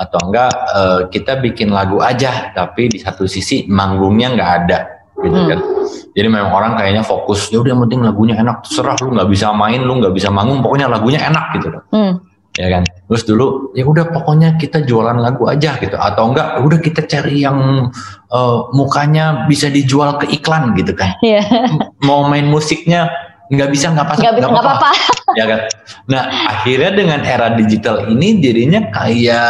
Atau 0.00 0.32
enggak 0.32 0.52
uh, 0.72 1.00
kita 1.12 1.44
bikin 1.44 1.68
lagu 1.68 2.00
aja 2.00 2.56
tapi 2.56 2.88
di 2.88 2.96
satu 2.96 3.28
sisi 3.28 3.68
manggungnya 3.68 4.32
nggak 4.32 4.50
ada. 4.64 4.78
Gitu 5.20 5.36
hmm. 5.36 5.48
kan. 5.52 5.60
Jadi 6.16 6.28
memang 6.32 6.50
orang 6.56 6.72
kayaknya 6.80 7.04
fokus 7.04 7.52
ya 7.52 7.60
udah 7.60 7.76
yang 7.76 7.82
penting 7.84 8.00
lagunya 8.00 8.34
enak 8.40 8.64
terserah 8.64 8.96
lu 9.04 9.12
nggak 9.12 9.28
bisa 9.28 9.52
main 9.52 9.84
lu 9.84 10.00
nggak 10.00 10.14
bisa 10.16 10.32
manggung 10.32 10.64
pokoknya 10.64 10.88
lagunya 10.88 11.20
enak 11.26 11.44
gitu 11.58 11.68
kan 11.70 11.82
hmm 11.94 12.27
ya 12.58 12.68
kan? 12.68 12.82
Terus 13.06 13.22
dulu 13.24 13.70
ya 13.78 13.86
udah 13.86 14.10
pokoknya 14.10 14.58
kita 14.58 14.82
jualan 14.82 15.16
lagu 15.22 15.46
aja 15.46 15.78
gitu. 15.78 15.94
Atau 15.94 16.34
enggak 16.34 16.58
udah 16.60 16.78
kita 16.82 17.06
cari 17.06 17.46
yang 17.46 17.88
uh, 18.34 18.58
mukanya 18.74 19.46
bisa 19.46 19.70
dijual 19.70 20.18
ke 20.18 20.26
iklan 20.34 20.74
gitu 20.74 20.92
kan. 20.92 21.14
Yeah. 21.22 21.46
mau 22.02 22.26
main 22.26 22.50
musiknya 22.50 23.08
nggak 23.48 23.70
bisa 23.72 23.88
nggak 23.96 24.06
pas 24.12 24.18
nggak 24.20 24.44
apa-apa. 24.44 24.90
Ya 25.36 25.44
kan? 25.48 25.60
Nah 26.08 26.22
akhirnya 26.52 26.92
dengan 26.92 27.20
era 27.24 27.52
digital 27.56 28.08
ini 28.10 28.42
jadinya 28.44 28.92
kayak 28.92 29.48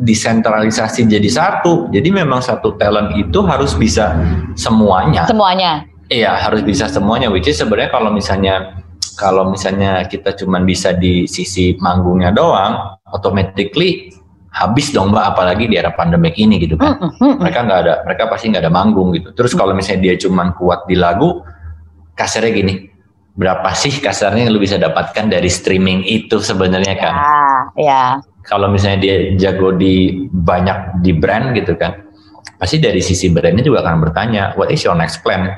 desentralisasi 0.00 1.04
jadi 1.10 1.28
satu. 1.28 1.92
Jadi 1.92 2.08
memang 2.08 2.40
satu 2.40 2.76
talent 2.80 3.12
itu 3.18 3.44
harus 3.44 3.76
bisa 3.76 4.16
semuanya. 4.56 5.28
Semuanya. 5.28 5.84
Iya 6.12 6.40
harus 6.44 6.60
bisa 6.60 6.88
semuanya 6.92 7.32
which 7.32 7.48
is 7.48 7.56
sebenarnya 7.56 7.88
kalau 7.88 8.12
misalnya 8.12 8.81
kalau 9.16 9.52
misalnya 9.52 10.04
kita 10.08 10.32
cuma 10.36 10.60
bisa 10.62 10.96
di 10.96 11.28
sisi 11.28 11.76
manggungnya 11.78 12.32
doang, 12.32 12.98
automatically 13.08 14.12
habis 14.52 14.92
dong 14.92 15.16
mbak 15.16 15.32
apalagi 15.32 15.64
di 15.64 15.80
era 15.80 15.92
pandemik 15.92 16.36
ini 16.36 16.60
gitu 16.60 16.76
kan. 16.76 17.00
Mm, 17.20 17.40
mereka 17.40 17.58
nggak 17.64 17.78
ada 17.84 17.94
mereka 18.04 18.22
pasti 18.28 18.52
nggak 18.52 18.62
ada 18.68 18.72
manggung 18.72 19.12
gitu. 19.16 19.32
Terus 19.32 19.52
kalau 19.56 19.72
misalnya 19.72 20.12
dia 20.12 20.14
cuma 20.20 20.52
kuat 20.52 20.84
di 20.84 20.96
lagu 20.96 21.40
kasarnya 22.12 22.52
gini 22.52 22.74
berapa 23.32 23.64
sih 23.72 23.96
kasarnya 24.04 24.44
yang 24.44 24.52
lu 24.52 24.60
bisa 24.60 24.76
dapatkan 24.76 25.32
dari 25.32 25.48
streaming 25.48 26.04
itu 26.04 26.36
sebenarnya 26.36 26.94
kan? 27.00 27.14
Ya, 27.16 27.40
ya. 27.80 28.02
kalau 28.44 28.68
misalnya 28.68 29.00
dia 29.00 29.16
jago 29.40 29.72
di 29.72 30.28
banyak 30.28 31.00
di 31.00 31.16
brand 31.16 31.56
gitu 31.56 31.72
kan 31.80 31.96
pasti 32.60 32.76
dari 32.76 33.00
sisi 33.00 33.32
brandnya 33.32 33.64
juga 33.64 33.82
akan 33.82 34.04
bertanya 34.04 34.52
what 34.60 34.68
is 34.68 34.84
your 34.84 34.94
next 34.94 35.24
plan 35.24 35.48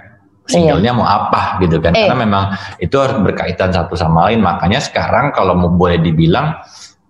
singlenya 0.44 0.92
iya. 0.92 0.96
mau 0.96 1.08
apa 1.08 1.56
gitu 1.64 1.80
kan 1.80 1.96
eh. 1.96 2.04
karena 2.04 2.16
memang 2.20 2.44
itu 2.76 2.94
harus 3.00 3.16
berkaitan 3.24 3.72
satu 3.72 3.96
sama 3.96 4.28
lain 4.28 4.44
makanya 4.44 4.80
sekarang 4.80 5.32
kalau 5.32 5.56
mau 5.56 5.72
boleh 5.72 5.96
dibilang 6.00 6.60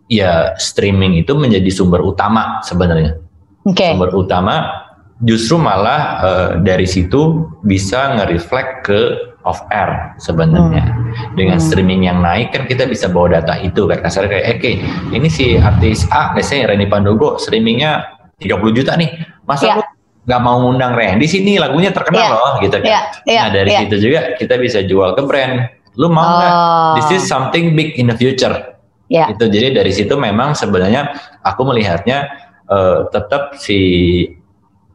ya 0.06 0.54
streaming 0.54 1.18
itu 1.18 1.34
menjadi 1.34 1.66
sumber 1.74 1.98
utama 1.98 2.62
sebenarnya 2.62 3.18
okay. 3.66 3.94
sumber 3.94 4.14
utama 4.14 4.84
justru 5.22 5.56
malah 5.58 6.00
uh, 6.20 6.50
dari 6.62 6.86
situ 6.86 7.48
bisa 7.62 8.18
nge-reflect 8.18 8.72
ke 8.86 9.00
off 9.44 9.62
air 9.70 10.16
sebenarnya. 10.18 10.84
Hmm. 10.84 11.36
Dengan 11.38 11.58
hmm. 11.60 11.66
streaming 11.68 12.02
yang 12.08 12.18
naik 12.24 12.50
kan 12.50 12.66
kita 12.66 12.88
bisa 12.88 13.06
bawa 13.06 13.38
data 13.38 13.60
itu 13.60 13.86
kan 13.86 14.02
kasarnya 14.02 14.30
kayak 14.40 14.46
oke 14.56 14.60
okay, 14.60 14.74
ini 15.14 15.28
si 15.30 15.54
artis 15.60 16.08
A 16.10 16.32
misalnya 16.34 16.74
Reni 16.74 16.88
Pandogo 16.88 17.36
streamingnya 17.38 18.02
30 18.42 18.76
juta 18.76 18.98
nih. 18.98 19.14
Masa 19.46 19.64
yeah. 19.70 19.76
lu 19.78 19.82
nggak 20.24 20.40
mau 20.40 20.56
ngundang 20.64 20.96
Randy 20.96 21.28
sini 21.28 21.60
lagunya 21.60 21.92
terkenal 21.92 22.24
yeah. 22.24 22.32
loh 22.32 22.52
gitu 22.64 22.76
kan. 22.80 22.88
Yeah. 22.88 23.02
Yeah. 23.28 23.42
Nah 23.44 23.50
dari 23.52 23.70
yeah. 23.70 23.80
situ 23.84 23.96
juga 24.00 24.20
kita 24.40 24.54
bisa 24.56 24.80
jual 24.84 25.12
ke 25.12 25.22
brand. 25.24 25.68
Lu 26.00 26.10
mau 26.10 26.40
nggak? 26.40 26.52
Oh. 26.52 26.92
This 26.98 27.08
is 27.20 27.22
something 27.28 27.76
big 27.76 27.94
in 28.00 28.08
the 28.08 28.16
future. 28.16 28.74
Yeah. 29.12 29.30
Itu 29.30 29.52
jadi 29.52 29.76
dari 29.76 29.92
situ 29.92 30.16
memang 30.16 30.56
sebenarnya 30.56 31.12
aku 31.44 31.62
melihatnya 31.68 32.32
uh, 32.72 33.06
tetap 33.12 33.60
si 33.60 34.24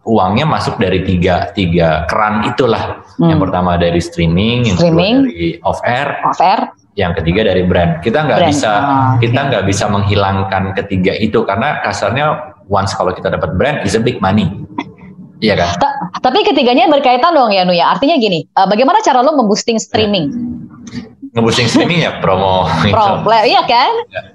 uangnya 0.10 0.50
masuk 0.50 0.82
dari 0.82 1.06
tiga 1.06 1.54
tiga 1.54 2.10
keran 2.10 2.50
itulah. 2.50 3.06
Hmm. 3.22 3.30
Yang 3.30 3.40
pertama 3.48 3.72
dari 3.78 4.02
streaming, 4.02 4.66
yang 4.66 4.78
streaming, 4.82 5.16
kedua 5.30 5.30
dari 5.30 5.50
off 5.62 5.80
air, 5.86 6.08
off 6.26 6.42
air, 6.42 6.74
yang 6.98 7.14
ketiga 7.14 7.46
dari 7.46 7.64
brand. 7.70 8.02
Kita 8.02 8.26
nggak 8.26 8.50
bisa 8.50 8.72
oh, 8.74 9.12
kita 9.22 9.40
nggak 9.54 9.64
bisa 9.70 9.86
menghilangkan 9.88 10.74
ketiga 10.74 11.14
itu 11.14 11.46
karena 11.46 11.78
kasarnya 11.86 12.58
once 12.66 12.98
kalau 12.98 13.14
kita 13.14 13.30
dapat 13.30 13.54
brand 13.56 13.78
is 13.86 13.94
a 13.94 14.02
big 14.02 14.18
money. 14.20 14.50
Iya 15.40 15.56
kan? 15.56 15.70
Ta 15.80 15.90
tapi 16.20 16.44
ketiganya 16.44 16.92
berkaitan 16.92 17.32
dong 17.32 17.52
ya 17.56 17.64
Nuya. 17.64 17.96
Artinya 17.96 18.20
gini, 18.20 18.44
uh, 18.60 18.68
bagaimana 18.68 19.00
cara 19.00 19.24
lo 19.24 19.36
memboosting 19.40 19.80
streaming? 19.80 20.32
Nge-boosting 21.30 21.70
streaming 21.70 22.04
ya 22.04 22.20
promo. 22.20 22.68
Pro, 22.94 23.24
iya 23.46 23.64
kan? 23.64 23.92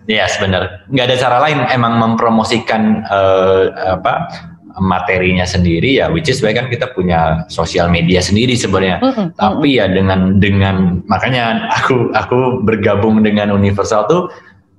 Iya 0.09 0.25
yes, 0.25 0.41
benar. 0.41 0.87
Nggak 0.89 1.07
ada 1.13 1.17
cara 1.21 1.37
lain. 1.45 1.59
Emang 1.69 2.01
mempromosikan 2.01 3.05
uh, 3.05 3.63
apa 4.01 4.31
materinya 4.75 5.47
sendiri 5.47 6.03
ya 6.03 6.11
which 6.11 6.27
is 6.27 6.43
kan 6.43 6.67
kita 6.67 6.91
punya 6.91 7.47
sosial 7.47 7.87
media 7.87 8.19
sendiri 8.19 8.59
sebenarnya 8.59 8.99
mm 8.99 9.13
-hmm. 9.15 9.27
tapi 9.39 9.79
ya 9.79 9.87
dengan 9.87 10.43
dengan 10.43 10.99
makanya 11.07 11.71
aku 11.71 12.11
aku 12.11 12.59
bergabung 12.67 13.23
dengan 13.23 13.55
Universal 13.55 14.11
tuh 14.11 14.23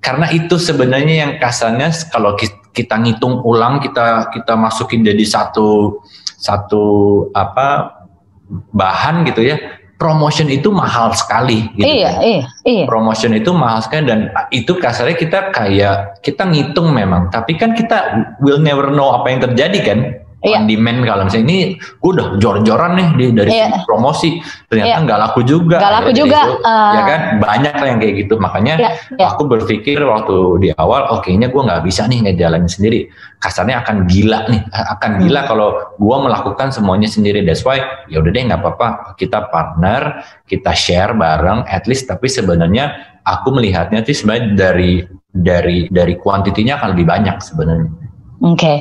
karena 0.03 0.28
itu 0.36 0.59
sebenarnya 0.59 1.15
yang 1.26 1.32
kasarnya 1.39 1.95
kalau 2.11 2.36
kita 2.36 2.59
ngitung 2.84 3.39
ulang 3.47 3.80
kita 3.80 4.28
kita 4.36 4.59
masukin 4.59 5.07
jadi 5.07 5.23
satu 5.23 6.01
satu 6.36 6.84
apa 7.32 7.95
bahan 8.76 9.23
gitu 9.23 9.41
ya 9.41 9.57
promotion 9.95 10.51
itu 10.51 10.69
mahal 10.69 11.15
sekali 11.15 11.71
gitu 11.80 11.88
iya, 11.88 12.11
kan. 12.11 12.21
iya, 12.21 12.41
iya. 12.67 12.86
Promotion 12.86 13.32
itu 13.32 13.55
mahal 13.55 13.80
sekali 13.80 14.11
dan 14.11 14.28
itu 14.51 14.76
kasarnya 14.76 15.15
kita 15.15 15.39
kayak 15.55 16.19
kita 16.19 16.43
ngitung 16.43 16.91
memang, 16.91 17.32
tapi 17.32 17.55
kan 17.55 17.71
kita 17.71 18.28
will 18.43 18.59
never 18.59 18.91
know 18.91 19.15
apa 19.15 19.32
yang 19.32 19.39
terjadi 19.41 19.80
kan 19.82 19.99
yeah. 20.46 20.62
on 20.62 20.70
demand 20.70 21.00
kalau 21.02 21.24
misalnya 21.26 21.46
ini 21.50 21.58
gue 21.82 22.12
udah 22.14 22.28
jor-joran 22.38 22.91
nih 22.96 23.08
di, 23.18 23.26
dari 23.34 23.52
yeah. 23.52 23.82
promosi 23.84 24.39
ternyata 24.70 24.89
iya. 24.93 25.04
nggak 25.04 25.20
yeah. 25.20 25.26
laku 25.30 25.41
juga 25.41 25.78
nggak 25.82 25.93
laku 25.98 26.12
ya, 26.12 26.16
juga 26.16 26.39
itu, 26.46 26.56
uh, 26.62 26.93
ya 26.93 27.02
kan 27.04 27.22
banyak 27.41 27.74
lah 27.74 27.88
yang 27.88 28.00
kayak 28.00 28.16
gitu 28.22 28.34
makanya 28.38 28.74
yeah. 28.78 28.93
Yeah. 29.18 29.30
aku 29.34 29.43
berpikir 29.50 29.98
waktu 30.06 30.36
di 30.62 30.70
awal 30.78 31.10
oke 31.18 31.30
nya 31.34 31.50
gue 31.50 31.62
nggak 31.62 31.82
bisa 31.84 32.06
nih 32.06 32.20
ngejalanin 32.30 32.70
sendiri 32.70 33.10
kasarnya 33.41 33.82
akan 33.82 34.06
gila 34.06 34.46
nih 34.48 34.62
akan 34.72 35.12
hmm. 35.18 35.22
gila 35.26 35.41
kalau 35.50 35.68
gue 35.98 36.18
melakukan 36.22 36.70
semuanya 36.70 37.10
sendiri 37.10 37.41
that's 37.41 37.66
why 37.66 37.82
ya 38.08 38.22
udah 38.22 38.32
deh 38.32 38.43
nggak 38.46 38.62
apa-apa 38.62 39.18
kita 39.18 39.50
partner 39.50 40.24
kita 40.46 40.72
share 40.78 41.18
bareng 41.18 41.66
at 41.66 41.89
least 41.89 42.06
tapi 42.06 42.30
sebenarnya 42.30 43.16
aku 43.26 43.50
melihatnya 43.50 44.06
sih 44.06 44.14
sebenarnya 44.14 44.54
dari 44.54 44.93
dari 45.36 45.89
dari 45.91 46.14
kuantitinya 46.16 46.80
akan 46.80 46.89
lebih 46.96 47.06
banyak 47.10 47.36
sebenarnya. 47.43 47.91
Oke, 48.46 48.56
okay. 48.56 48.78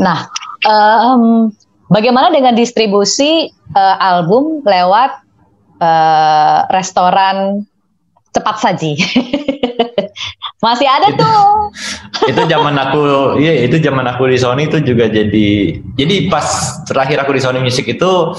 nah 0.00 0.26
um, 0.64 1.52
bagaimana 1.92 2.32
dengan 2.32 2.56
distribusi 2.56 3.52
uh, 3.72 3.96
album 4.00 4.64
lewat 4.64 5.22
uh, 5.80 6.66
restoran 6.72 7.68
cepat 8.34 8.56
saji? 8.60 8.92
Masih 10.64 10.88
ada 10.88 11.12
tuh. 11.12 11.68
itu 12.24 12.40
zaman 12.48 12.72
aku, 12.72 13.36
iya 13.36 13.68
itu 13.68 13.76
zaman 13.84 14.08
aku 14.08 14.32
di 14.32 14.40
Sony 14.40 14.64
itu 14.64 14.80
juga 14.80 15.12
jadi, 15.12 15.76
jadi 15.92 16.32
pas 16.32 16.80
terakhir 16.88 17.20
aku 17.20 17.36
di 17.36 17.40
Sony 17.44 17.60
Music 17.60 17.84
itu 17.84 18.32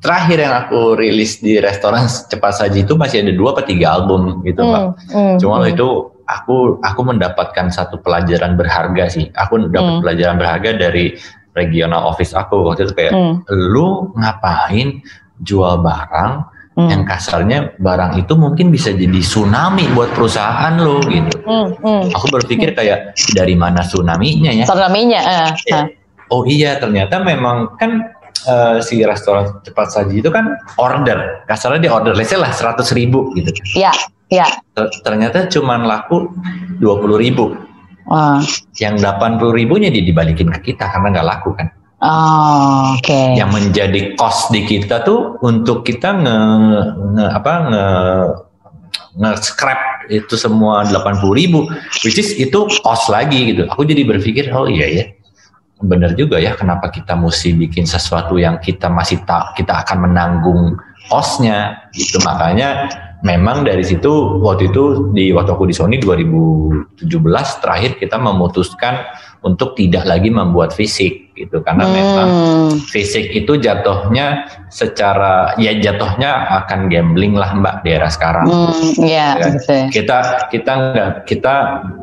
terakhir 0.00 0.38
yang 0.40 0.54
aku 0.66 0.96
rilis 0.96 1.38
di 1.38 1.60
restoran 1.60 2.08
cepat 2.08 2.52
saji 2.56 2.88
itu 2.88 2.96
masih 2.96 3.22
ada 3.22 3.32
dua 3.36 3.52
atau 3.54 3.64
tiga 3.68 4.00
album 4.00 4.40
gitu 4.42 4.64
hmm, 4.64 4.72
pak. 4.72 4.82
Hmm, 5.12 5.36
Cuma 5.38 5.62
hmm. 5.62 5.72
itu 5.76 5.88
aku 6.24 6.80
aku 6.80 7.00
mendapatkan 7.04 7.68
satu 7.68 8.00
pelajaran 8.00 8.56
berharga 8.56 9.12
sih. 9.12 9.28
Aku 9.36 9.68
dapat 9.68 10.00
hmm. 10.00 10.02
pelajaran 10.02 10.36
berharga 10.40 10.70
dari 10.74 11.14
regional 11.56 12.06
office 12.06 12.30
aku 12.32 12.62
waktu 12.62 12.86
itu 12.86 12.94
kayak 12.94 13.12
hmm. 13.12 13.34
lu 13.48 14.14
ngapain 14.14 15.02
jual 15.42 15.82
barang 15.82 16.32
hmm. 16.78 16.88
yang 16.88 17.02
kasarnya 17.02 17.74
barang 17.80 18.22
itu 18.22 18.32
mungkin 18.38 18.70
bisa 18.70 18.94
jadi 18.94 19.18
tsunami 19.18 19.90
buat 19.96 20.14
perusahaan 20.14 20.76
lo 20.78 21.02
gitu. 21.04 21.42
Hmm. 21.42 21.74
Hmm. 21.82 22.02
Aku 22.14 22.30
berpikir 22.30 22.76
kayak 22.76 23.18
dari 23.34 23.58
mana 23.58 23.82
tsunami-nya 23.82 24.52
ya? 24.52 24.64
Tsunami-nya. 24.68 25.20
Uh, 25.20 25.50
uh. 25.74 25.86
Oh 26.30 26.42
iya 26.46 26.78
ternyata 26.78 27.18
memang 27.24 27.74
kan 27.74 28.14
uh, 28.46 28.78
si 28.78 29.02
restoran 29.02 29.50
cepat 29.66 29.90
saji 29.90 30.22
itu 30.22 30.30
kan 30.30 30.54
order 30.78 31.42
kasarnya 31.50 31.80
di 31.82 31.90
order 31.90 32.14
let's 32.14 32.30
lah 32.36 32.54
seratus 32.54 32.94
ribu 32.94 33.34
gitu. 33.34 33.50
Iya. 33.74 33.90
Iya. 34.30 34.46
Ternyata 35.02 35.50
cuma 35.50 35.74
laku 35.82 36.30
dua 36.78 37.02
puluh 37.02 37.18
ribu 37.18 37.50
Uh. 38.10 38.42
Yang 38.76 39.06
80 39.06 39.38
ribunya 39.54 39.88
dia 39.88 40.02
dibalikin 40.02 40.50
ke 40.58 40.74
kita 40.74 40.90
karena 40.90 41.14
nggak 41.14 41.28
laku 41.30 41.54
kan. 41.54 41.70
Oh, 42.00 42.96
oke. 42.96 43.04
Okay. 43.04 43.36
Yang 43.36 43.50
menjadi 43.54 44.00
cost 44.16 44.50
di 44.50 44.64
kita 44.64 45.04
tuh 45.04 45.36
untuk 45.44 45.84
kita 45.86 46.16
nge, 46.16 46.38
nge 47.14 47.26
apa 47.28 47.52
nge 47.70 47.86
nge 49.20 49.30
scrap 49.44 49.80
itu 50.10 50.34
semua 50.34 50.82
80 50.88 51.22
ribu, 51.38 51.70
which 52.02 52.18
is 52.18 52.34
itu 52.34 52.66
cost 52.82 53.12
lagi 53.12 53.54
gitu. 53.54 53.68
Aku 53.70 53.84
jadi 53.84 54.02
berpikir 54.08 54.48
oh 54.50 54.64
iya 54.64 54.86
ya, 54.90 55.04
benar 55.80 56.12
juga 56.12 56.36
ya 56.36 56.52
kenapa 56.56 56.92
kita 56.92 57.16
mesti 57.16 57.56
bikin 57.56 57.88
sesuatu 57.88 58.36
yang 58.36 58.60
kita 58.60 58.92
masih 58.92 59.24
tak 59.24 59.56
kita 59.56 59.80
akan 59.84 60.08
menanggung 60.08 60.76
costnya 61.08 61.88
gitu 61.96 62.20
makanya 62.20 62.88
memang 63.20 63.68
dari 63.68 63.84
situ 63.84 64.40
waktu 64.40 64.72
itu 64.72 65.12
di 65.12 65.32
waktu 65.32 65.52
aku 65.52 65.68
di 65.68 65.74
Sony 65.76 66.00
2017 66.00 67.04
terakhir 67.60 68.00
kita 68.00 68.16
memutuskan 68.16 69.04
untuk 69.40 69.72
tidak 69.72 70.04
lagi 70.04 70.28
membuat 70.28 70.76
fisik 70.76 71.32
gitu 71.32 71.64
karena 71.64 71.88
hmm. 71.88 71.94
memang 71.96 72.28
fisik 72.92 73.32
itu 73.32 73.56
jatuhnya 73.56 74.44
secara 74.68 75.56
ya 75.56 75.72
jatuhnya 75.80 76.60
akan 76.64 76.92
gambling 76.92 77.32
lah 77.32 77.56
mbak 77.56 77.80
di 77.80 77.96
era 77.96 78.12
sekarang. 78.12 78.44
Hmm, 78.44 79.00
yeah, 79.00 79.40
ya, 79.40 79.88
Kita 79.88 80.48
kita 80.52 80.72
nggak 80.92 81.10
kita 81.24 81.54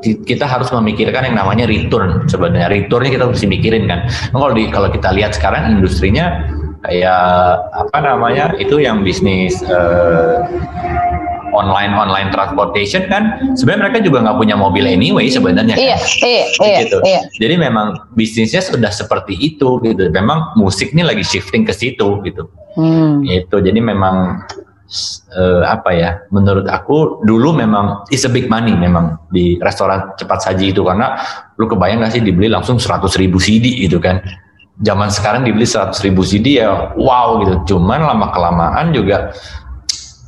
kita 0.01 0.45
harus 0.49 0.73
memikirkan 0.73 1.29
yang 1.29 1.37
namanya 1.37 1.69
return 1.69 2.25
sebenarnya 2.25 2.73
returnnya 2.73 3.13
kita 3.13 3.29
harus 3.29 3.45
mikirin 3.45 3.85
kan. 3.85 4.09
Kalau 4.09 4.49
di 4.57 4.65
kalau 4.73 4.89
kita 4.89 5.13
lihat 5.13 5.37
sekarang 5.37 5.77
industrinya 5.77 6.41
kayak 6.85 7.25
apa 7.73 7.97
namanya 8.03 8.53
itu 8.61 8.77
yang 8.81 9.01
bisnis 9.01 9.61
uh, 9.65 10.45
online 11.55 11.93
online 11.95 12.29
transportation 12.29 13.07
kan 13.07 13.39
sebenarnya 13.55 13.81
mereka 13.89 13.99
juga 14.03 14.17
nggak 14.25 14.37
punya 14.37 14.55
mobil 14.59 14.85
anyway 14.85 15.25
sebenarnya 15.31 15.75
iya, 15.79 15.97
kan? 15.97 16.07
iya, 16.21 16.45
iya, 16.51 16.77
gitu. 16.85 16.97
iya. 17.03 17.21
Jadi 17.39 17.55
memang 17.57 17.87
bisnisnya 18.13 18.61
sudah 18.61 18.91
seperti 18.91 19.33
itu 19.37 19.79
gitu. 19.83 20.03
Memang 20.11 20.57
musik 20.59 20.91
ini 20.91 21.01
lagi 21.07 21.23
shifting 21.23 21.63
ke 21.63 21.73
situ 21.73 22.21
gitu. 22.21 22.49
Hmm. 22.77 23.25
Itu 23.25 23.57
jadi 23.63 23.79
memang 23.79 24.45
uh, 25.33 25.63
apa 25.65 25.89
ya? 25.95 26.09
Menurut 26.29 26.67
aku 26.67 27.23
dulu 27.23 27.55
memang 27.55 28.05
is 28.13 28.27
a 28.27 28.31
big 28.31 28.51
money 28.51 28.75
memang 28.75 29.17
di 29.31 29.57
restoran 29.63 30.13
cepat 30.19 30.45
saji 30.45 30.75
itu 30.75 30.83
karena 30.83 31.17
lu 31.57 31.65
kebayang 31.65 32.03
gak 32.03 32.13
sih 32.13 32.23
dibeli 32.23 32.51
langsung 32.51 32.77
100 32.77 33.07
ribu 33.17 33.41
CD 33.41 33.87
gitu 33.87 33.97
kan? 33.97 34.21
Zaman 34.77 35.09
sekarang 35.09 35.41
dibeli 35.41 35.65
100 35.65 35.97
ribu 36.05 36.21
CD 36.21 36.61
ya 36.61 36.93
wow 36.93 37.41
gitu. 37.41 37.75
Cuman 37.75 38.05
lama 38.05 38.29
kelamaan 38.29 38.93
juga 38.93 39.33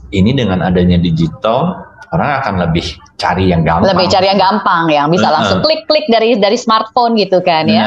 ini 0.09 0.33
dengan 0.33 0.65
adanya 0.65 0.97
digital 0.97 1.85
orang 2.09 2.29
akan 2.41 2.53
lebih 2.65 2.97
cari 3.21 3.53
yang 3.53 3.61
gampang. 3.61 3.93
Lebih 3.93 4.07
cari 4.09 4.27
yang 4.33 4.41
gampang, 4.41 4.83
yang 4.89 5.07
bisa 5.13 5.29
langsung 5.29 5.61
klik-klik 5.61 6.09
dari 6.09 6.33
dari 6.41 6.57
smartphone 6.57 7.13
gitu 7.19 7.43
kan 7.45 7.69
ya. 7.69 7.83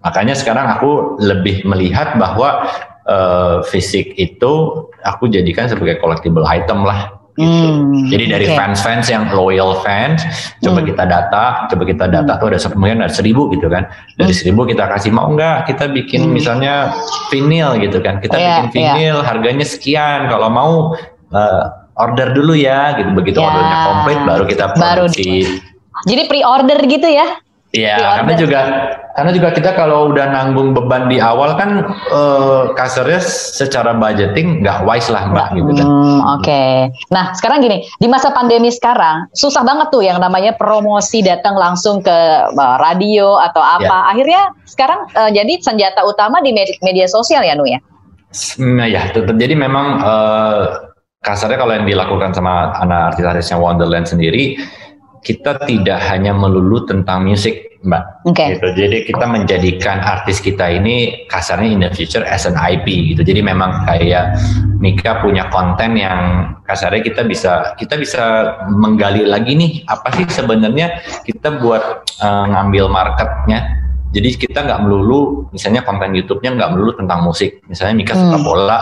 Makanya 0.00 0.32
sekarang 0.32 0.66
aku 0.72 1.20
lebih 1.20 1.68
melihat 1.68 2.16
bahwa 2.16 2.64
uh, 3.04 3.60
fisik 3.68 4.16
itu 4.16 4.52
aku 5.04 5.28
jadikan 5.28 5.68
sebagai 5.68 6.00
collectible 6.00 6.46
item 6.48 6.88
lah. 6.88 7.19
Gitu. 7.40 7.68
Hmm, 7.72 8.12
Jadi 8.12 8.24
dari 8.28 8.46
fans 8.52 8.84
fans-fans 8.84 9.06
yang 9.08 9.24
loyal 9.32 9.80
fans, 9.80 10.20
coba 10.60 10.84
hmm. 10.84 10.88
kita 10.92 11.04
data, 11.08 11.44
coba 11.72 11.82
kita 11.88 12.04
data 12.12 12.32
hmm. 12.36 12.40
tuh 12.40 12.46
ada 12.52 12.58
mungkin 12.76 12.98
ada 13.00 13.14
seribu 13.14 13.48
gitu 13.56 13.72
kan. 13.72 13.88
Dari 14.20 14.28
hmm. 14.28 14.40
seribu 14.44 14.68
kita 14.68 14.84
kasih 14.84 15.10
mau 15.10 15.24
enggak 15.32 15.64
kita 15.64 15.88
bikin 15.88 16.28
hmm. 16.28 16.32
misalnya 16.36 16.92
vinyl 17.32 17.80
gitu 17.80 18.04
kan. 18.04 18.20
Kita 18.20 18.36
yeah, 18.36 18.68
bikin 18.68 18.84
iya. 18.84 18.92
vinyl 18.92 19.18
yeah. 19.20 19.24
harganya 19.24 19.64
sekian. 19.64 20.28
Kalau 20.28 20.48
mau 20.52 20.72
uh, 21.32 21.62
order 21.96 22.36
dulu 22.36 22.52
ya 22.52 23.00
gitu 23.00 23.08
begitu 23.16 23.40
ya. 23.40 23.48
ordernya 23.48 23.78
komplit 23.88 24.20
baru 24.28 24.44
kita 24.44 24.64
produksi. 24.76 25.24
Baru. 25.48 25.68
Jadi 26.00 26.22
pre-order 26.28 26.78
gitu 26.88 27.08
ya? 27.08 27.26
Iya, 27.70 28.02
karena 28.02 28.34
juga 28.34 28.60
karena 29.14 29.30
juga 29.30 29.48
kita 29.54 29.70
kalau 29.78 30.10
udah 30.10 30.26
nanggung 30.26 30.74
beban 30.74 31.06
di 31.06 31.22
awal 31.22 31.54
kan 31.54 31.86
uh, 32.10 32.74
kasarnya 32.74 33.22
secara 33.22 33.94
budgeting 33.94 34.58
nggak 34.66 34.82
wise 34.82 35.06
lah 35.06 35.30
mbak 35.30 35.54
gitu 35.54 35.78
kan. 35.78 35.86
Hmm, 35.86 36.18
Oke. 36.34 36.50
Okay. 36.50 36.74
Nah 37.14 37.30
sekarang 37.30 37.62
gini 37.62 37.86
di 38.02 38.10
masa 38.10 38.34
pandemi 38.34 38.74
sekarang 38.74 39.30
susah 39.38 39.62
banget 39.62 39.86
tuh 39.94 40.02
yang 40.02 40.18
namanya 40.18 40.58
promosi 40.58 41.22
datang 41.22 41.54
langsung 41.54 42.02
ke 42.02 42.18
uh, 42.50 42.76
radio 42.82 43.38
atau 43.38 43.62
apa. 43.62 43.86
Ya. 43.86 44.10
Akhirnya 44.18 44.42
sekarang 44.66 45.00
uh, 45.14 45.30
jadi 45.30 45.62
senjata 45.62 46.02
utama 46.02 46.42
di 46.42 46.50
media 46.82 47.06
sosial 47.06 47.46
ya 47.46 47.54
Nu 47.54 47.70
ya. 47.70 47.78
Nah 48.62 48.86
ya, 48.86 49.10
tetap 49.10 49.34
jadi 49.38 49.54
memang 49.58 50.02
uh, 50.02 50.90
kasarnya 51.22 51.58
kalau 51.58 51.74
yang 51.74 51.86
dilakukan 51.86 52.30
sama 52.34 52.74
anak 52.78 53.14
artis-artisnya 53.14 53.58
Wonderland 53.58 54.06
sendiri 54.06 54.58
kita 55.20 55.60
tidak 55.68 56.00
hanya 56.08 56.32
melulu 56.32 56.88
tentang 56.88 57.28
musik, 57.28 57.76
Mbak. 57.84 58.04
Okay. 58.32 58.56
Gitu. 58.56 58.68
Jadi 58.76 58.96
kita 59.08 59.24
menjadikan 59.24 60.00
artis 60.00 60.40
kita 60.40 60.68
ini 60.68 61.24
kasarnya 61.28 61.68
in 61.68 61.80
the 61.84 61.90
future 61.92 62.24
as 62.24 62.44
an 62.48 62.56
IP 62.56 63.16
gitu. 63.16 63.24
Jadi 63.24 63.40
memang 63.40 63.84
kayak 63.88 64.36
Mika 64.80 65.20
punya 65.20 65.48
konten 65.52 65.96
yang 65.96 66.52
kasarnya 66.64 67.04
kita 67.04 67.24
bisa 67.24 67.76
kita 67.76 67.96
bisa 68.00 68.56
menggali 68.68 69.24
lagi 69.24 69.56
nih 69.56 69.84
apa 69.88 70.08
sih 70.16 70.24
sebenarnya 70.28 71.00
kita 71.24 71.60
buat 71.60 72.08
uh, 72.20 72.44
ngambil 72.48 72.88
marketnya. 72.88 73.80
Jadi 74.10 74.42
kita 74.42 74.66
nggak 74.66 74.90
melulu, 74.90 75.46
misalnya 75.54 75.86
konten 75.86 76.10
YouTube-nya 76.10 76.58
nggak 76.58 76.70
melulu 76.74 76.98
tentang 76.98 77.22
musik. 77.22 77.62
Misalnya 77.70 77.94
Mika 77.94 78.18
hmm. 78.18 78.22
suka 78.26 78.38
bola, 78.42 78.78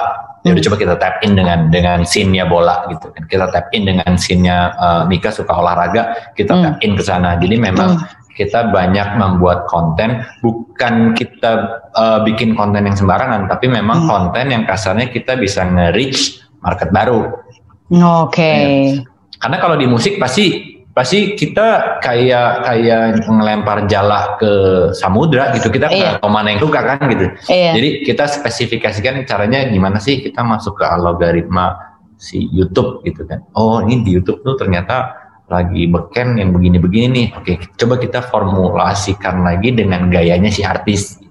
ya 0.49 0.57
udah 0.57 0.63
hmm. 0.65 0.69
coba 0.73 0.77
kita 0.81 0.95
tap 0.97 1.15
in 1.21 1.37
dengan 1.37 1.69
dengan 1.69 1.99
scene-nya 2.09 2.49
bola 2.49 2.89
gitu 2.89 3.13
kan 3.13 3.29
kita 3.29 3.53
tap 3.53 3.69
in 3.77 3.85
dengan 3.85 4.17
scene-nya 4.17 4.73
uh, 4.81 5.03
Mika 5.05 5.29
suka 5.29 5.53
olahraga 5.53 6.33
kita 6.33 6.57
hmm. 6.57 6.63
tap 6.65 6.77
in 6.81 6.93
ke 6.97 7.03
sana 7.05 7.37
jadi 7.37 7.61
memang 7.61 8.01
hmm. 8.01 8.33
kita 8.33 8.73
banyak 8.73 9.21
membuat 9.21 9.69
konten 9.69 10.25
bukan 10.41 11.13
kita 11.13 11.85
uh, 11.93 12.25
bikin 12.25 12.57
konten 12.57 12.89
yang 12.89 12.97
sembarangan 12.97 13.45
tapi 13.53 13.69
memang 13.69 14.05
hmm. 14.05 14.09
konten 14.09 14.47
yang 14.49 14.65
kasarnya 14.65 15.13
kita 15.13 15.37
bisa 15.37 15.69
nge-reach 15.69 16.41
market 16.65 16.89
baru 16.89 17.29
oke 17.29 18.33
okay. 18.33 18.97
ya. 18.97 19.05
karena 19.45 19.57
kalau 19.61 19.77
di 19.77 19.85
musik 19.85 20.17
pasti 20.17 20.78
pasti 20.99 21.39
kita 21.39 22.03
kayak 22.03 22.67
kayak 22.67 23.23
ngelempar 23.23 23.87
jala 23.87 24.35
ke 24.35 24.51
samudra 24.99 25.55
gitu 25.55 25.71
kita 25.71 25.87
iya. 25.95 26.19
mana 26.27 26.51
yang 26.51 26.59
suka 26.59 26.83
kan 26.83 26.99
gitu 27.07 27.31
iya. 27.47 27.71
jadi 27.71 28.03
kita 28.03 28.27
spesifikasikan 28.27 29.23
caranya 29.23 29.71
gimana 29.71 30.03
sih 30.03 30.19
kita 30.19 30.43
masuk 30.43 30.75
ke 30.75 30.85
logaritma 30.99 31.79
si 32.19 32.51
YouTube 32.51 33.07
gitu 33.07 33.23
kan 33.31 33.47
oh 33.55 33.79
ini 33.79 34.03
di 34.03 34.11
YouTube 34.19 34.43
tuh 34.43 34.59
ternyata 34.59 35.15
lagi 35.47 35.87
beken 35.87 36.35
yang 36.35 36.51
begini-begini 36.51 37.07
nih 37.15 37.27
oke 37.31 37.53
coba 37.79 37.95
kita 38.03 38.19
formulasikan 38.27 39.47
lagi 39.47 39.71
dengan 39.71 40.11
gayanya 40.11 40.51
si 40.51 40.67
artis 40.67 41.23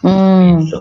hmm. 0.00 0.64
gitu. 0.64 0.80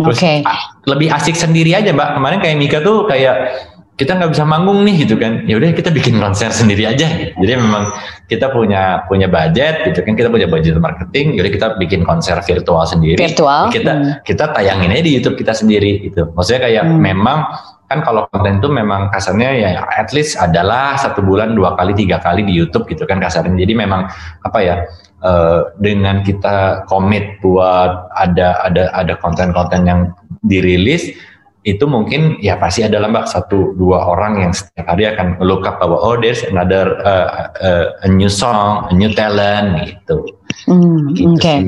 Terus 0.00 0.16
okay. 0.16 0.40
lebih 0.84 1.12
asik 1.12 1.36
sendiri 1.36 1.72
aja 1.76 1.96
mbak 1.96 2.16
kemarin 2.20 2.44
kayak 2.44 2.56
Mika 2.60 2.78
tuh 2.84 3.08
kayak 3.08 3.56
kita 4.00 4.16
nggak 4.16 4.32
bisa 4.32 4.48
manggung 4.48 4.80
nih 4.88 5.04
gitu 5.04 5.20
kan. 5.20 5.44
Ya 5.44 5.60
udah 5.60 5.76
kita 5.76 5.92
bikin 5.92 6.16
konser 6.16 6.48
sendiri 6.48 6.88
aja. 6.88 7.36
Jadi 7.36 7.52
memang 7.52 7.92
kita 8.32 8.48
punya 8.48 9.04
punya 9.04 9.28
budget 9.28 9.84
gitu 9.92 10.00
kan. 10.00 10.16
Kita 10.16 10.32
punya 10.32 10.48
budget 10.48 10.80
marketing 10.80 11.36
jadi 11.36 11.48
kita 11.52 11.66
bikin 11.76 12.08
konser 12.08 12.40
virtual 12.40 12.80
sendiri. 12.88 13.20
Virtual? 13.20 13.68
Kita 13.68 13.92
hmm. 13.92 14.24
kita 14.24 14.56
tayangin 14.56 14.88
aja 14.96 15.04
di 15.04 15.12
YouTube 15.20 15.36
kita 15.36 15.52
sendiri 15.52 16.08
itu 16.08 16.32
maksudnya 16.32 16.64
kayak 16.64 16.84
hmm. 16.88 16.96
memang 16.96 17.38
kan 17.90 18.00
kalau 18.06 18.24
konten 18.30 18.62
itu 18.62 18.70
memang 18.70 19.10
kasarnya 19.10 19.50
ya 19.50 19.70
at 19.82 20.14
least 20.14 20.38
adalah 20.38 20.94
satu 20.94 21.20
bulan 21.26 21.58
dua 21.58 21.74
kali 21.74 21.90
tiga 21.92 22.22
kali 22.22 22.40
di 22.40 22.56
YouTube 22.56 22.88
gitu 22.88 23.04
kan 23.04 23.20
kasarnya. 23.20 23.52
Jadi 23.52 23.76
memang 23.76 24.08
apa 24.40 24.58
ya 24.64 24.80
uh, 25.20 25.76
dengan 25.76 26.24
kita 26.24 26.88
komit 26.88 27.36
buat 27.44 28.08
ada 28.16 28.64
ada 28.64 28.88
ada 28.96 29.12
konten-konten 29.20 29.84
yang 29.84 30.00
dirilis 30.40 31.12
itu 31.60 31.84
mungkin 31.84 32.40
ya 32.40 32.56
pasti 32.56 32.80
ada 32.80 33.04
mbak 33.04 33.28
satu 33.28 33.76
dua 33.76 34.00
orang 34.08 34.40
yang 34.48 34.52
setiap 34.56 34.88
hari 34.88 35.04
akan 35.04 35.36
look 35.44 35.68
up 35.68 35.76
bahwa 35.76 36.00
oh 36.00 36.16
there's 36.16 36.40
another 36.48 36.96
uh, 37.04 37.52
uh, 37.60 37.86
a 38.04 38.08
new 38.08 38.32
song, 38.32 38.88
a 38.88 38.92
new 38.96 39.12
talent 39.12 39.76
gitu. 39.84 40.24
Hmm, 40.64 41.12
gitu 41.12 41.36
Oke. 41.36 41.44
Okay. 41.44 41.58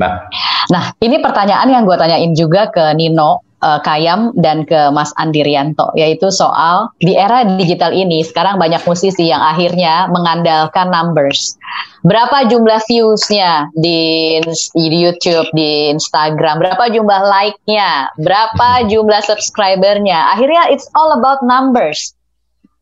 Nah 0.73 0.83
ini 0.97 1.21
pertanyaan 1.21 1.69
yang 1.69 1.85
gue 1.85 1.93
tanyain 1.93 2.33
juga 2.33 2.73
ke 2.73 2.97
Nino 2.97 3.45
uh, 3.63 3.79
Kayam 3.79 4.35
dan 4.35 4.67
ke 4.67 4.91
Mas 4.91 5.15
Andi 5.15 5.41
Rianto 5.47 5.95
yaitu 5.95 6.27
soal 6.27 6.91
di 6.99 7.15
era 7.15 7.47
digital 7.55 7.95
ini 7.95 8.27
sekarang 8.27 8.59
banyak 8.59 8.83
musisi 8.83 9.31
yang 9.31 9.39
akhirnya 9.39 10.11
mengandalkan 10.11 10.91
numbers 10.91 11.55
berapa 12.03 12.51
jumlah 12.51 12.83
viewsnya 12.83 13.71
di, 13.79 14.37
di 14.75 14.97
YouTube, 14.99 15.47
di 15.55 15.87
Instagram, 15.95 16.59
berapa 16.59 16.91
jumlah 16.91 17.21
like-nya, 17.23 18.11
berapa 18.19 18.91
jumlah 18.91 19.23
subscribernya. 19.23 20.35
Akhirnya 20.35 20.67
it's 20.67 20.85
all 20.99 21.15
about 21.15 21.39
numbers. 21.47 22.11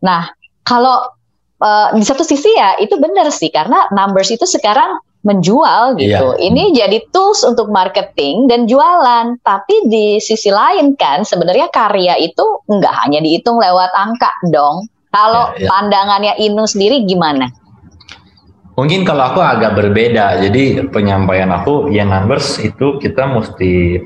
Nah, 0.01 0.33
kalau 0.65 1.05
uh, 1.61 1.93
di 1.93 2.01
satu 2.01 2.25
sisi 2.25 2.49
ya 2.57 2.75
itu 2.81 2.97
benar 2.97 3.29
sih 3.29 3.53
karena 3.53 3.85
numbers 3.93 4.33
itu 4.33 4.43
sekarang 4.49 4.97
menjual 5.21 6.01
gitu. 6.01 6.27
Iya. 6.37 6.41
Ini 6.41 6.63
jadi 6.73 6.97
tools 7.13 7.45
untuk 7.45 7.69
marketing 7.69 8.49
dan 8.49 8.65
jualan. 8.65 9.37
Tapi 9.45 9.75
di 9.85 10.17
sisi 10.17 10.49
lain 10.49 10.97
kan 10.97 11.21
sebenarnya 11.21 11.69
karya 11.69 12.17
itu 12.17 12.43
nggak 12.65 12.93
hanya 13.05 13.21
dihitung 13.21 13.61
lewat 13.61 13.93
angka 13.93 14.31
dong. 14.49 14.89
Kalau 15.11 15.53
ya, 15.59 15.67
ya. 15.67 15.69
pandangannya 15.69 16.33
Inu 16.41 16.65
sendiri 16.65 17.03
gimana? 17.05 17.51
Mungkin 18.79 19.03
kalau 19.05 19.29
aku 19.29 19.43
agak 19.43 19.77
berbeda. 19.77 20.41
Jadi 20.41 20.89
penyampaian 20.89 21.51
aku 21.53 21.91
ya 21.91 22.07
numbers 22.07 22.57
itu 22.63 22.97
kita 22.97 23.29
mesti 23.29 24.01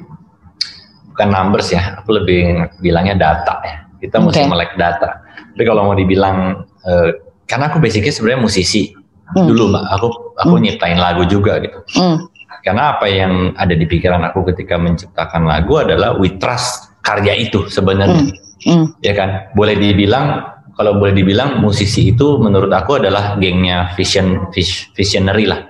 bukan 1.13 1.29
numbers 1.31 1.71
ya. 1.71 2.01
Aku 2.03 2.11
lebih 2.11 2.67
bilangnya 2.83 3.15
data 3.15 3.61
ya. 3.63 3.77
Kita 4.01 4.19
okay. 4.19 4.25
mesti 4.25 4.41
melek 4.51 4.75
data. 4.75 5.23
Tapi 5.55 5.63
kalau 5.63 5.87
mau 5.87 5.95
dibilang 5.95 6.67
uh, 6.83 7.09
karena 7.47 7.71
aku 7.71 7.77
basicnya 7.79 8.11
sebenarnya 8.11 8.41
musisi 8.43 9.04
hmm. 9.33 9.47
dulu 9.49 9.63
mbak. 9.73 9.83
Aku 9.97 10.07
aku 10.37 10.53
hmm. 10.59 10.63
nyiptain 10.67 10.99
lagu 10.99 11.23
juga 11.25 11.57
gitu. 11.63 11.79
Hmm. 11.97 12.29
Karena 12.61 12.97
apa 12.97 13.05
yang 13.09 13.53
ada 13.57 13.73
di 13.77 13.85
pikiran 13.85 14.21
aku 14.25 14.45
ketika 14.53 14.77
menciptakan 14.77 15.45
lagu 15.45 15.81
adalah 15.81 16.17
we 16.17 16.33
trust 16.37 16.93
karya 17.01 17.33
itu 17.37 17.65
sebenarnya. 17.69 18.25
Hmm. 18.25 18.43
Hmm. 18.65 18.85
Ya 19.05 19.13
kan, 19.13 19.53
boleh 19.53 19.77
dibilang 19.77 20.55
kalau 20.75 20.97
boleh 20.97 21.13
dibilang 21.15 21.61
musisi 21.61 22.11
itu 22.11 22.41
menurut 22.41 22.73
aku 22.73 22.99
adalah 22.99 23.37
gengnya 23.37 23.93
vision 23.95 24.49
visionary 24.97 25.45
lah. 25.47 25.61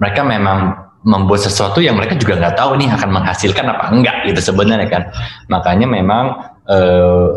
Mereka 0.00 0.24
memang 0.26 0.88
membuat 1.06 1.46
sesuatu 1.46 1.78
yang 1.78 1.94
mereka 1.94 2.18
juga 2.18 2.34
nggak 2.34 2.56
tahu 2.58 2.74
nih 2.82 2.90
akan 2.90 3.10
menghasilkan 3.14 3.66
apa 3.70 3.84
enggak 3.94 4.16
gitu 4.26 4.40
sebenarnya 4.42 4.88
kan. 4.90 5.02
Makanya 5.46 5.86
memang 5.86 6.24
eh, 6.66 7.28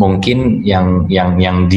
mungkin 0.00 0.62
yang 0.64 1.04
yang 1.12 1.36
yang 1.36 1.68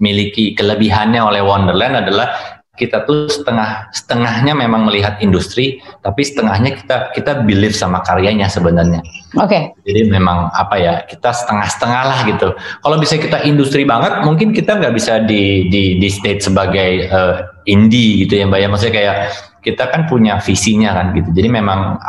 dimiliki 0.00 0.56
kelebihannya 0.56 1.20
oleh 1.20 1.44
Wonderland 1.44 2.00
adalah 2.00 2.32
kita 2.80 3.04
tuh 3.04 3.28
setengah 3.28 3.92
setengahnya 3.92 4.56
memang 4.56 4.88
melihat 4.88 5.20
industri, 5.20 5.84
tapi 6.00 6.24
setengahnya 6.24 6.80
kita 6.80 7.12
kita 7.12 7.44
believe 7.44 7.76
sama 7.76 8.00
karyanya 8.00 8.48
sebenarnya. 8.48 9.04
Oke. 9.36 9.52
Okay. 9.52 9.62
Jadi 9.84 10.08
memang 10.08 10.48
apa 10.56 10.80
ya 10.80 10.94
kita 11.04 11.28
setengah-setengah 11.28 12.02
lah 12.08 12.18
gitu. 12.24 12.56
Kalau 12.56 12.96
bisa 12.96 13.20
kita 13.20 13.44
industri 13.44 13.84
banget, 13.84 14.24
mungkin 14.24 14.56
kita 14.56 14.80
nggak 14.80 14.96
bisa 14.96 15.20
di 15.20 15.68
di 15.68 16.00
di 16.00 16.08
state 16.08 16.40
sebagai 16.40 17.12
uh, 17.12 17.44
indie 17.68 18.24
gitu 18.24 18.40
ya 18.40 18.48
mbak 18.48 18.64
ya. 18.64 18.68
Maksudnya 18.72 18.96
kayak 18.96 19.16
kita 19.60 19.84
kan 19.92 20.08
punya 20.08 20.40
visinya 20.40 20.96
kan 20.96 21.12
gitu. 21.12 21.36
Jadi 21.36 21.52
memang 21.52 22.00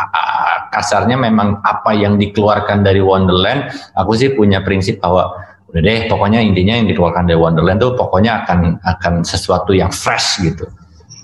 kasarnya 0.72 1.20
memang 1.20 1.60
apa 1.68 1.92
yang 1.92 2.16
dikeluarkan 2.16 2.80
dari 2.80 3.04
Wonderland, 3.04 3.76
aku 3.92 4.16
sih 4.16 4.32
punya 4.32 4.64
prinsip 4.64 5.04
bahwa 5.04 5.36
udah 5.72 5.82
deh 5.82 6.12
pokoknya 6.12 6.44
intinya 6.44 6.84
yang 6.84 6.88
dikeluarkan 6.92 7.32
dari 7.32 7.40
Wonderland 7.40 7.80
tuh 7.80 7.96
pokoknya 7.96 8.44
akan 8.44 8.84
akan 8.84 9.14
sesuatu 9.24 9.72
yang 9.72 9.88
fresh 9.88 10.44
gitu 10.44 10.68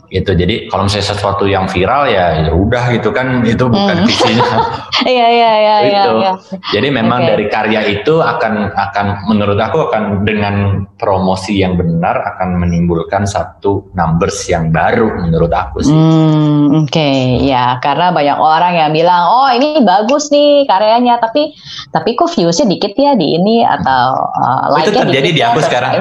gitu 0.08 0.32
jadi 0.40 0.72
kalau 0.72 0.88
misalnya 0.88 1.08
sesuatu 1.12 1.44
yang 1.48 1.68
viral 1.68 2.08
ya 2.08 2.48
ya 2.48 2.52
udah 2.56 2.84
gitu 2.96 3.12
kan 3.12 3.44
itu 3.44 3.68
bukan 3.68 4.04
hmm. 4.04 4.08
visinya 4.08 4.48
iya 5.04 5.28
iya 5.28 5.52
iya 5.60 5.76
itu 5.84 6.12
ya, 6.24 6.32
ya. 6.32 6.34
jadi 6.72 6.88
memang 6.96 7.20
okay. 7.24 7.30
dari 7.36 7.46
karya 7.52 7.82
itu 7.92 8.24
akan 8.24 8.72
akan 8.72 9.06
menurut 9.28 9.60
aku 9.60 9.92
akan 9.92 10.24
dengan 10.24 10.88
promosi 10.96 11.60
yang 11.60 11.76
benar 11.76 12.24
akan 12.36 12.56
menimbulkan 12.56 13.28
satu 13.28 13.92
numbers 14.00 14.48
yang 14.48 14.72
baru 14.72 15.12
menurut 15.28 15.52
aku 15.52 15.84
sih 15.84 15.92
hmm, 15.92 16.88
oke 16.88 16.88
okay. 16.88 17.44
ya 17.44 17.76
karena 17.84 18.16
banyak 18.16 18.40
orang 18.40 18.74
yang 18.80 18.92
bilang 18.96 19.28
oh 19.28 19.52
ini 19.52 19.84
bagus 19.84 20.32
nih 20.32 20.64
karyanya 20.72 21.20
tapi 21.20 21.52
tapi 21.92 22.16
kok 22.16 22.32
viewsnya 22.32 22.64
dikit 22.72 22.96
ya 22.96 23.12
di 23.20 23.36
ini 23.36 23.68
atau 23.68 24.16
uh, 24.24 24.72
like 24.72 24.88
itu 24.88 24.96
terjadi 24.96 25.30
di 25.36 25.42
aku 25.44 25.60
ya, 25.60 25.66
sekarang 25.68 25.92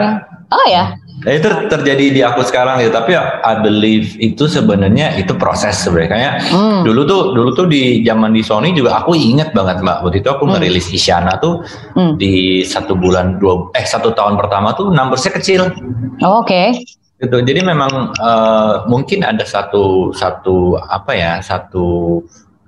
oh 0.55 0.67
ya 0.71 0.95
Nah, 1.17 1.33
itu 1.33 1.49
terjadi 1.73 2.05
di 2.13 2.21
aku 2.21 2.45
sekarang 2.45 2.77
ya, 2.85 2.93
tapi 2.93 3.17
I 3.17 3.55
believe 3.65 4.21
itu 4.21 4.45
sebenarnya 4.45 5.17
itu 5.17 5.33
proses 5.33 5.81
sebenarnya. 5.81 6.13
Kayak 6.13 6.35
hmm. 6.53 6.81
dulu 6.85 7.01
tuh 7.09 7.21
dulu 7.33 7.51
tuh 7.57 7.67
di 7.73 8.05
zaman 8.05 8.37
di 8.37 8.45
Sony 8.45 8.77
juga 8.77 9.01
aku 9.01 9.17
inget 9.17 9.57
banget 9.57 9.81
mbak. 9.81 10.05
Waktu 10.05 10.21
itu 10.21 10.29
aku 10.29 10.45
hmm. 10.45 10.53
ngerilis 10.61 10.93
Isyana 10.93 11.41
tuh 11.41 11.65
hmm. 11.97 12.21
di 12.21 12.61
satu 12.61 12.93
bulan 12.93 13.41
dua 13.41 13.73
eh 13.73 13.89
satu 13.89 14.13
tahun 14.13 14.37
pertama 14.37 14.77
tuh 14.77 14.93
numbersnya 14.93 15.33
kecil. 15.33 15.73
Oh, 16.21 16.45
Oke. 16.45 16.53
Okay. 16.53 16.69
Gitu. 17.17 17.37
Jadi 17.49 17.61
memang 17.65 18.13
uh, 18.21 18.85
mungkin 18.85 19.25
ada 19.25 19.41
satu 19.41 20.13
satu 20.13 20.77
apa 20.77 21.17
ya 21.17 21.41
satu 21.41 22.21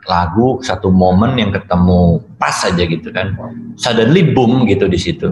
lagu 0.08 0.56
satu 0.64 0.88
momen 0.88 1.36
yang 1.36 1.52
ketemu 1.52 2.16
pas 2.40 2.56
aja 2.64 2.80
gitu 2.80 3.12
kan 3.12 3.36
suddenly 3.76 4.24
boom 4.32 4.64
gitu 4.64 4.88
di 4.88 4.96
situ 4.96 5.28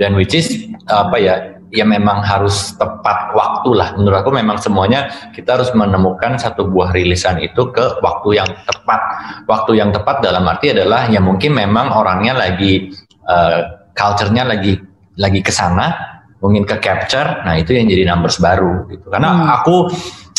dan 0.00 0.16
which 0.16 0.32
is 0.32 0.72
apa 0.88 1.20
ya 1.20 1.34
ya 1.70 1.82
memang 1.82 2.22
harus 2.22 2.74
tepat 2.78 3.34
waktu 3.34 3.70
lah. 3.74 3.88
Menurut 3.98 4.22
aku 4.22 4.30
memang 4.34 4.58
semuanya 4.58 5.30
kita 5.34 5.58
harus 5.58 5.70
menemukan 5.74 6.38
satu 6.38 6.70
buah 6.70 6.94
rilisan 6.94 7.42
itu 7.42 7.70
ke 7.74 7.98
waktu 8.02 8.42
yang 8.42 8.48
tepat. 8.66 9.00
Waktu 9.50 9.78
yang 9.78 9.90
tepat 9.90 10.22
dalam 10.22 10.46
arti 10.46 10.70
adalah 10.70 11.10
ya 11.10 11.18
mungkin 11.18 11.54
memang 11.54 11.90
orangnya 11.94 12.38
lagi 12.38 12.90
uh, 13.26 13.90
culture-nya 13.96 14.46
lagi 14.46 14.78
lagi 15.16 15.40
ke 15.40 15.50
sana 15.50 16.18
mungkin 16.36 16.68
ke 16.68 16.76
capture 16.84 17.40
nah 17.48 17.56
itu 17.56 17.72
yang 17.72 17.88
jadi 17.88 18.04
numbers 18.06 18.38
baru 18.38 18.86
gitu. 18.92 19.08
Karena 19.10 19.30
hmm. 19.32 19.46
aku 19.62 19.76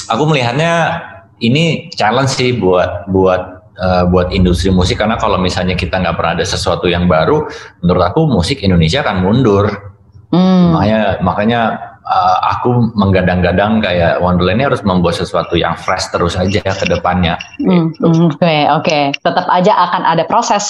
aku 0.08 0.24
melihatnya 0.30 1.04
ini 1.44 1.92
challenge 1.94 2.34
sih 2.34 2.56
buat 2.56 3.10
buat 3.12 3.42
uh, 3.78 4.04
buat 4.08 4.32
industri 4.32 4.72
musik. 4.72 5.02
Karena 5.02 5.20
kalau 5.20 5.36
misalnya 5.42 5.76
kita 5.76 6.00
nggak 6.00 6.16
pernah 6.16 6.34
ada 6.40 6.46
sesuatu 6.48 6.88
yang 6.88 7.06
baru 7.10 7.46
menurut 7.84 8.04
aku 8.14 8.30
musik 8.32 8.64
Indonesia 8.64 9.04
akan 9.04 9.18
mundur 9.26 9.97
hmm. 10.34 10.66
makanya 10.76 11.00
makanya 11.22 11.62
uh, 12.08 12.38
aku 12.58 12.92
menggadang-gadang 12.96 13.84
kayak 13.84 14.24
Wonderland 14.24 14.58
ini 14.60 14.66
harus 14.72 14.82
membuat 14.82 15.20
sesuatu 15.20 15.60
yang 15.60 15.76
fresh 15.76 16.10
terus 16.10 16.40
aja 16.40 16.64
ke 16.64 16.86
depannya. 16.88 17.36
Hmm, 17.62 17.92
gitu. 17.94 18.08
Hmm, 18.08 18.32
oke, 18.32 18.40
okay, 18.40 18.60
oke. 18.72 18.84
Okay. 18.88 19.04
Tetap 19.20 19.46
aja 19.52 19.74
akan 19.92 20.02
ada 20.08 20.24
proses. 20.26 20.66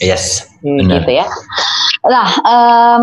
Yes, 0.00 0.48
benar. 0.64 1.04
Gitu 1.04 1.20
ya. 1.22 1.26
Nah, 2.08 2.28
um, 2.44 3.02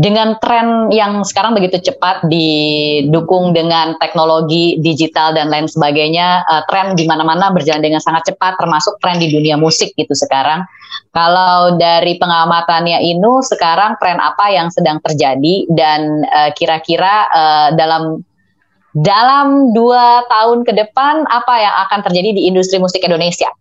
dengan 0.00 0.40
tren 0.40 0.88
yang 0.88 1.20
sekarang 1.28 1.52
begitu 1.52 1.92
cepat 1.92 2.24
didukung 2.24 3.52
dengan 3.52 4.00
teknologi 4.00 4.80
digital 4.80 5.36
dan 5.36 5.52
lain 5.52 5.68
sebagainya, 5.68 6.40
uh, 6.48 6.64
tren 6.64 6.96
di 6.96 7.04
mana-mana 7.04 7.52
berjalan 7.52 7.84
dengan 7.84 8.00
sangat 8.00 8.32
cepat, 8.32 8.56
termasuk 8.56 8.96
tren 9.04 9.20
di 9.20 9.28
dunia 9.28 9.60
musik 9.60 9.92
gitu 10.00 10.16
sekarang. 10.16 10.64
Kalau 11.12 11.76
dari 11.76 12.16
pengamatannya 12.16 13.04
Inu, 13.12 13.44
sekarang 13.44 14.00
tren 14.00 14.16
apa 14.16 14.48
yang 14.48 14.72
sedang 14.72 15.04
terjadi 15.04 15.68
dan 15.68 16.24
uh, 16.32 16.48
kira-kira 16.56 17.28
uh, 17.28 17.68
dalam 17.76 18.24
dalam 18.96 19.76
dua 19.76 20.24
tahun 20.32 20.64
ke 20.64 20.80
depan 20.80 21.28
apa 21.28 21.54
yang 21.60 21.74
akan 21.86 22.00
terjadi 22.08 22.40
di 22.40 22.48
industri 22.48 22.80
musik 22.80 23.04
Indonesia? 23.04 23.52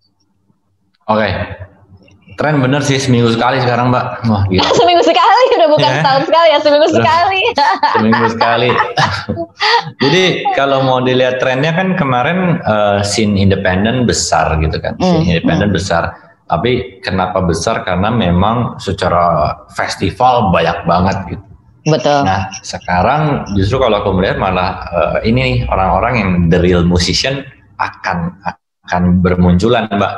Oke, 1.11 1.19
okay. 1.19 1.31
Tren 2.39 2.63
bener 2.63 2.79
sih 2.79 2.95
seminggu 2.95 3.35
sekali 3.35 3.59
sekarang 3.59 3.91
mbak. 3.91 4.23
Wah 4.31 4.47
gitu. 4.47 4.63
seminggu 4.79 5.03
sekali 5.03 5.43
udah 5.59 5.69
bukan 5.75 5.89
yeah. 5.91 5.99
setahun 5.99 6.23
sekali 6.23 6.47
ya 6.47 6.59
seminggu 6.63 6.87
sekali. 6.87 7.41
seminggu 7.99 8.27
sekali. 8.31 8.69
Jadi 10.07 10.23
kalau 10.55 10.79
mau 10.87 11.03
dilihat 11.03 11.43
trennya 11.43 11.75
kan 11.75 11.99
kemarin 11.99 12.63
uh, 12.63 13.03
scene 13.03 13.35
independen 13.35 14.07
besar 14.07 14.55
gitu 14.63 14.79
kan, 14.79 14.95
scene 15.03 15.27
mm. 15.27 15.31
independen 15.35 15.75
mm. 15.75 15.75
besar. 15.75 16.15
Tapi 16.47 17.03
kenapa 17.03 17.43
besar? 17.43 17.83
Karena 17.83 18.07
memang 18.07 18.79
secara 18.79 19.59
festival 19.75 20.55
banyak 20.55 20.87
banget 20.87 21.17
gitu. 21.35 21.43
Betul. 21.91 22.23
Nah 22.23 22.47
sekarang 22.63 23.51
justru 23.59 23.83
kalau 23.83 23.99
aku 23.99 24.15
melihat 24.15 24.39
malah 24.39 24.87
uh, 24.87 25.17
ini 25.27 25.39
nih 25.43 25.57
orang-orang 25.67 26.13
yang 26.15 26.31
the 26.47 26.59
real 26.63 26.87
musician 26.87 27.43
akan 27.83 28.39
akan 28.89 29.21
bermunculan 29.21 29.85
mbak. 29.93 30.13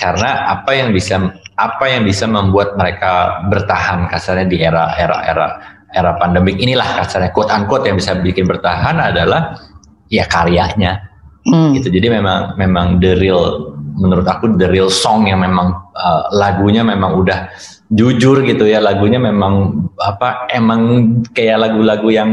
Karena 0.00 0.48
apa 0.48 0.72
yang 0.72 0.96
bisa 0.96 1.20
apa 1.60 1.84
yang 1.86 2.08
bisa 2.08 2.24
membuat 2.24 2.80
mereka 2.80 3.44
bertahan 3.52 4.08
kasarnya 4.08 4.48
di 4.48 4.64
era 4.64 4.96
era 4.96 5.20
era 5.28 5.46
era 5.92 6.16
pandemik 6.16 6.56
inilah 6.56 7.04
kasarnya 7.04 7.30
quote 7.36 7.52
unquote 7.52 7.84
yang 7.84 8.00
bisa 8.00 8.16
bikin 8.16 8.48
bertahan 8.48 8.96
adalah 8.96 9.60
ya 10.08 10.24
karyanya. 10.24 11.12
Hmm. 11.44 11.76
gitu. 11.76 11.92
Jadi 11.92 12.08
memang 12.08 12.56
memang 12.56 12.96
the 13.04 13.12
real 13.20 13.76
menurut 14.00 14.24
aku 14.24 14.56
the 14.56 14.66
real 14.72 14.88
song 14.88 15.28
yang 15.28 15.44
memang 15.44 15.76
uh, 15.92 16.32
lagunya 16.32 16.80
memang 16.82 17.14
udah 17.20 17.52
jujur 17.92 18.42
gitu 18.42 18.66
ya 18.66 18.82
lagunya 18.82 19.22
memang 19.22 19.86
apa 20.02 20.50
emang 20.50 21.12
kayak 21.30 21.62
lagu-lagu 21.62 22.08
yang 22.10 22.30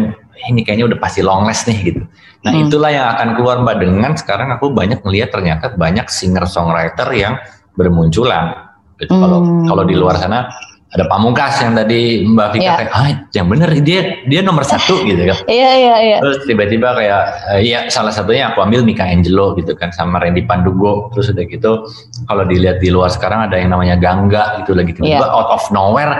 ini 0.50 0.64
kayaknya 0.66 0.90
udah 0.92 1.00
pasti 1.00 1.22
long 1.22 1.46
last 1.46 1.68
nih 1.70 1.80
gitu 1.94 2.04
Nah 2.42 2.52
hmm. 2.54 2.64
itulah 2.68 2.90
yang 2.90 3.08
akan 3.18 3.28
keluar 3.38 3.62
mbak 3.62 3.78
dengan 3.78 4.18
sekarang 4.18 4.50
aku 4.50 4.74
banyak 4.74 5.06
melihat 5.06 5.30
ternyata 5.30 5.78
banyak 5.78 6.10
singer 6.10 6.50
songwriter 6.50 7.06
yang 7.14 7.38
bermunculan. 7.78 8.74
Gitu. 8.98 9.14
Hmm. 9.14 9.22
Kalau 9.22 9.40
kalau 9.70 9.84
di 9.86 9.94
luar 9.94 10.18
sana 10.18 10.50
ada 10.92 11.08
Pamungkas 11.08 11.56
yang 11.64 11.72
tadi 11.72 12.28
Mbak 12.28 12.48
Vika 12.52 12.68
yeah. 12.68 12.76
kayak 12.76 12.92
ah 12.92 13.08
yang 13.32 13.48
bener 13.48 13.72
dia 13.80 14.20
dia 14.28 14.44
nomor 14.44 14.68
satu 14.68 15.08
gitu 15.08 15.24
kan. 15.24 15.38
Iya 15.48 15.72
iya 15.80 15.96
iya. 16.04 16.18
Terus 16.20 16.44
tiba-tiba 16.44 16.92
kayak 16.92 17.22
uh, 17.48 17.62
ya 17.64 17.88
salah 17.88 18.12
satunya 18.12 18.52
aku 18.52 18.60
ambil 18.60 18.84
Mika 18.84 19.08
Angelo 19.08 19.56
gitu 19.56 19.72
kan 19.78 19.96
sama 19.96 20.20
Randy 20.20 20.44
Pandugo 20.44 21.08
terus 21.16 21.32
udah 21.32 21.46
gitu 21.48 21.88
kalau 22.28 22.44
dilihat 22.44 22.84
di 22.84 22.92
luar 22.92 23.08
sekarang 23.08 23.48
ada 23.48 23.56
yang 23.56 23.72
namanya 23.72 23.96
Gangga 23.96 24.66
gitu 24.66 24.76
lagi 24.76 24.92
tiba-tiba 24.92 25.32
yeah. 25.32 25.32
out 25.32 25.48
of 25.48 25.64
nowhere 25.72 26.12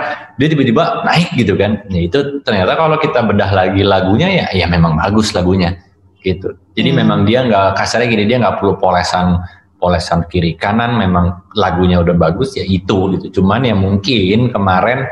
dia 0.42 0.50
tiba-tiba 0.50 1.06
naik 1.06 1.30
gitu 1.38 1.54
kan. 1.54 1.86
Ya 1.86 2.00
itu 2.02 2.42
ternyata 2.42 2.74
kalau 2.74 2.98
kita 2.98 3.22
bedah 3.22 3.54
lagi 3.54 3.86
lagunya 3.86 4.26
ya 4.26 4.46
ya 4.50 4.66
memang 4.66 4.98
bagus 4.98 5.30
lagunya 5.30 5.78
gitu. 6.26 6.58
Jadi 6.74 6.90
hmm. 6.90 6.98
memang 6.98 7.20
dia 7.22 7.46
nggak 7.46 7.78
kasarnya 7.78 8.10
gini 8.10 8.26
dia 8.26 8.42
nggak 8.42 8.58
perlu 8.58 8.74
polesan 8.82 9.38
polesan 9.78 10.26
kiri 10.26 10.58
kanan 10.58 10.98
memang 10.98 11.46
lagunya 11.54 12.02
udah 12.02 12.18
bagus 12.18 12.58
ya 12.58 12.66
itu 12.66 13.14
gitu. 13.14 13.38
Cuman 13.38 13.62
ya 13.62 13.78
mungkin 13.78 14.50
kemarin 14.50 15.06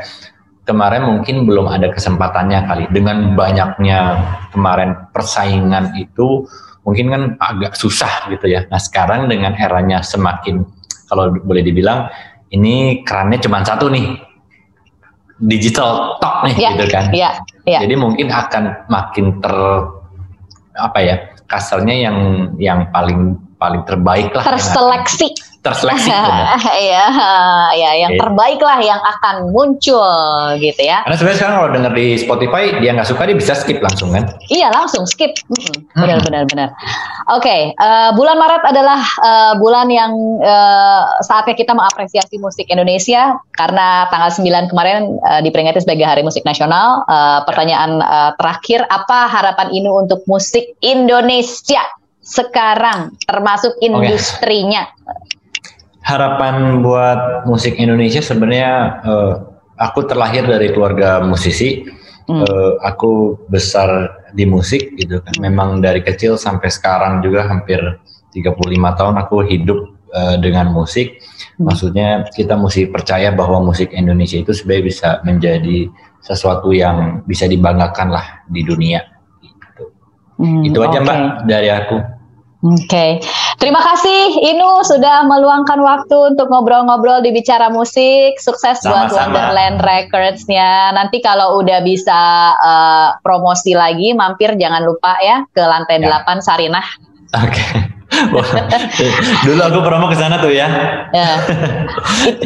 kemarin 0.67 1.03
mungkin 1.07 1.47
belum 1.47 1.71
ada 1.71 1.87
kesempatannya 1.95 2.59
kali 2.67 2.83
dengan 2.91 3.31
banyaknya 3.39 3.99
kemarin 4.51 4.95
persaingan 5.15 5.95
itu 5.95 6.43
mungkin 6.83 7.07
kan 7.07 7.21
agak 7.39 7.79
susah 7.79 8.27
gitu 8.27 8.51
ya. 8.51 8.67
Nah 8.67 8.79
sekarang 8.79 9.31
dengan 9.31 9.55
eranya 9.55 10.03
semakin 10.03 10.67
kalau 11.07 11.31
boleh 11.31 11.63
dibilang 11.63 12.07
ini 12.51 13.03
kerannya 13.07 13.39
cuma 13.39 13.63
satu 13.63 13.91
nih 13.91 14.30
digital 15.41 16.21
talk 16.21 16.45
nih 16.45 16.55
ya, 16.57 16.69
gitu 16.77 16.85
kan. 16.93 17.05
Ya, 17.13 17.29
ya. 17.65 17.79
Jadi 17.81 17.95
mungkin 17.97 18.29
akan 18.29 18.85
makin 18.89 19.41
ter 19.41 19.55
apa 20.77 20.99
ya 21.03 21.15
kasarnya 21.51 21.95
yang 22.07 22.17
yang 22.55 22.87
paling 22.95 23.35
paling 23.59 23.83
terbaik 23.83 24.31
lah 24.31 24.45
terseleksi 24.47 25.35
terseleksi 25.61 26.09
Iya, 26.85 27.05
ya 27.77 27.91
yang 28.01 28.17
okay. 28.17 28.21
terbaik 28.21 28.59
lah 28.65 28.81
yang 28.81 28.97
akan 28.97 29.53
muncul 29.53 30.57
gitu 30.57 30.81
ya. 30.81 31.05
Karena 31.05 31.15
sebenarnya 31.17 31.37
sekarang 31.37 31.55
kalau 31.61 31.71
denger 31.71 31.93
di 31.93 32.07
Spotify 32.17 32.63
dia 32.81 32.91
nggak 32.97 33.07
suka 33.07 33.29
dia 33.29 33.37
bisa 33.37 33.53
skip 33.53 33.77
langsung 33.79 34.09
kan? 34.09 34.25
Iya 34.49 34.73
langsung 34.73 35.05
skip, 35.05 35.37
benar 35.93 36.17
hmm. 36.19 36.25
benar 36.25 36.43
benar. 36.49 36.69
Oke, 37.31 37.45
okay, 37.47 37.61
uh, 37.77 38.09
eh, 38.09 38.11
bulan 38.17 38.35
Maret 38.41 38.63
adalah 38.65 39.01
uh, 39.21 39.53
bulan 39.61 39.87
yang 39.93 40.11
uh, 40.41 41.21
saatnya 41.21 41.53
kita 41.53 41.77
mengapresiasi 41.77 42.41
musik 42.41 42.65
Indonesia 42.67 43.37
karena 43.53 44.09
tanggal 44.09 44.33
9 44.33 44.71
kemarin 44.73 45.21
uh, 45.21 45.39
diperingati 45.45 45.85
sebagai 45.85 46.09
Hari 46.09 46.25
Musik 46.25 46.41
Nasional. 46.43 47.05
Uh, 47.05 47.45
pertanyaan 47.45 48.01
uh, 48.01 48.33
terakhir, 48.41 48.89
apa 48.89 49.29
harapan 49.29 49.69
ini 49.69 49.87
untuk 49.87 50.25
musik 50.25 50.73
Indonesia 50.81 51.85
sekarang, 52.25 53.13
termasuk 53.29 53.77
industrinya? 53.79 54.89
Okay 54.89 55.40
harapan 56.01 56.81
buat 56.81 57.45
musik 57.45 57.77
Indonesia 57.77 58.21
sebenarnya 58.21 59.01
uh, 59.05 59.33
aku 59.77 60.05
terlahir 60.05 60.45
dari 60.45 60.73
keluarga 60.73 61.21
musisi. 61.21 61.85
Hmm. 62.29 62.45
Uh, 62.45 62.77
aku 62.85 63.33
besar 63.49 64.21
di 64.37 64.45
musik 64.45 64.93
gitu 64.97 65.19
kan. 65.25 65.33
Memang 65.41 65.81
dari 65.81 66.05
kecil 66.05 66.37
sampai 66.37 66.69
sekarang 66.69 67.25
juga 67.25 67.49
hampir 67.49 67.81
35 68.31 68.61
tahun 68.71 69.15
aku 69.17 69.41
hidup 69.49 69.79
uh, 70.13 70.37
dengan 70.37 70.69
musik. 70.69 71.21
Hmm. 71.57 71.69
Maksudnya 71.69 72.29
kita 72.33 72.53
mesti 72.57 72.87
percaya 72.89 73.33
bahwa 73.33 73.61
musik 73.65 73.89
Indonesia 73.91 74.37
itu 74.37 74.53
sebenarnya 74.53 74.85
bisa 74.85 75.09
menjadi 75.25 75.89
sesuatu 76.21 76.69
yang 76.69 77.25
bisa 77.25 77.49
dibanggakan 77.49 78.13
lah 78.13 78.45
di 78.47 78.61
dunia. 78.61 79.01
Gitu. 79.41 79.83
Hmm, 80.37 80.61
itu 80.61 80.77
aja 80.77 81.01
okay. 81.01 81.05
Mbak 81.05 81.19
dari 81.49 81.69
aku. 81.73 81.97
Oke, 82.61 82.85
okay. 82.85 83.11
terima 83.57 83.81
kasih 83.81 84.37
Inu 84.53 84.85
sudah 84.85 85.25
meluangkan 85.25 85.81
waktu 85.81 86.37
untuk 86.37 86.45
ngobrol-ngobrol 86.45 87.25
di 87.25 87.33
bicara 87.33 87.73
musik. 87.73 88.37
Sukses 88.37 88.85
Sama-sama. 88.85 89.09
buat 89.09 89.09
Wonderland 89.17 89.81
Records-nya. 89.81 90.93
Nanti 90.93 91.25
kalau 91.25 91.57
udah 91.57 91.81
bisa 91.81 92.53
uh, 92.53 93.17
promosi 93.25 93.73
lagi, 93.73 94.13
mampir 94.13 94.53
jangan 94.61 94.85
lupa 94.85 95.17
ya 95.25 95.41
ke 95.49 95.61
lantai 95.65 96.05
ya. 96.05 96.21
8 96.21 96.37
Sarinah. 96.45 96.85
Oke. 97.33 97.49
Okay. 97.49 97.90
Dulu 99.47 99.61
aku 99.63 99.79
promo 99.81 100.11
ke 100.11 100.17
sana 100.19 100.37
tuh 100.43 100.51
ya. 100.51 100.67
ya. 101.15 101.29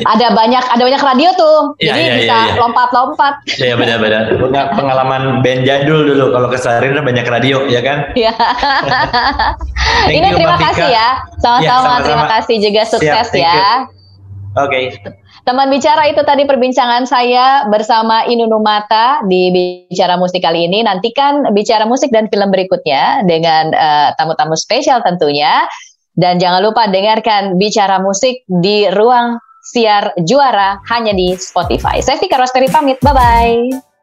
Ada 0.06 0.28
banyak 0.32 0.64
ada 0.64 0.84
banyak 0.86 1.02
radio 1.02 1.30
tuh. 1.34 1.74
Ya, 1.82 1.94
Jadi 1.94 2.02
ya, 2.02 2.14
bisa 2.22 2.36
ya, 2.38 2.46
ya. 2.54 2.56
lompat-lompat. 2.62 3.34
Iya 3.58 3.66
ya, 3.74 3.76
benar-benar. 3.76 4.24
Punya 4.38 4.64
pengalaman 4.78 5.42
band 5.42 5.62
jadul 5.66 6.06
dulu 6.06 6.26
kalau 6.32 6.48
ke 6.54 6.58
Sarina 6.62 7.02
banyak 7.02 7.26
radio 7.26 7.66
ya 7.68 7.82
kan? 7.82 8.00
Iya. 8.16 8.32
Ini 10.08 10.28
terima 10.34 10.58
kasih 10.58 10.88
ya. 10.88 11.10
Sama-sama 11.38 12.00
ya, 12.00 12.04
terima 12.08 12.26
kasih 12.32 12.56
juga 12.64 12.82
sukses 12.88 13.28
Siap, 13.30 13.38
ya. 13.38 13.86
Oke. 14.56 14.90
Okay. 14.94 15.25
Teman 15.46 15.70
bicara 15.70 16.10
itu 16.10 16.26
tadi 16.26 16.50
perbincangan 16.50 17.06
saya 17.06 17.70
bersama 17.70 18.26
Inunu 18.26 18.66
Mata 18.66 19.22
di 19.30 19.54
Bicara 19.54 20.18
Musik 20.18 20.42
kali 20.42 20.66
ini. 20.66 20.82
Nantikan 20.82 21.54
Bicara 21.54 21.86
Musik 21.86 22.10
dan 22.10 22.26
film 22.34 22.50
berikutnya 22.50 23.22
dengan 23.30 23.70
eh, 23.70 24.10
tamu-tamu 24.18 24.58
uh, 24.58 24.60
spesial 24.60 25.06
tentunya. 25.06 25.70
Dan 26.18 26.42
jangan 26.42 26.66
lupa 26.66 26.90
dengarkan 26.90 27.62
Bicara 27.62 28.02
Musik 28.02 28.42
di 28.50 28.90
ruang 28.90 29.38
siar 29.70 30.18
juara 30.26 30.82
hanya 30.90 31.14
di 31.14 31.38
Spotify. 31.38 32.02
Saya 32.02 32.18
Vika 32.18 32.42
Rosteri 32.42 32.66
pamit, 32.66 32.98
bye-bye. 33.06 33.95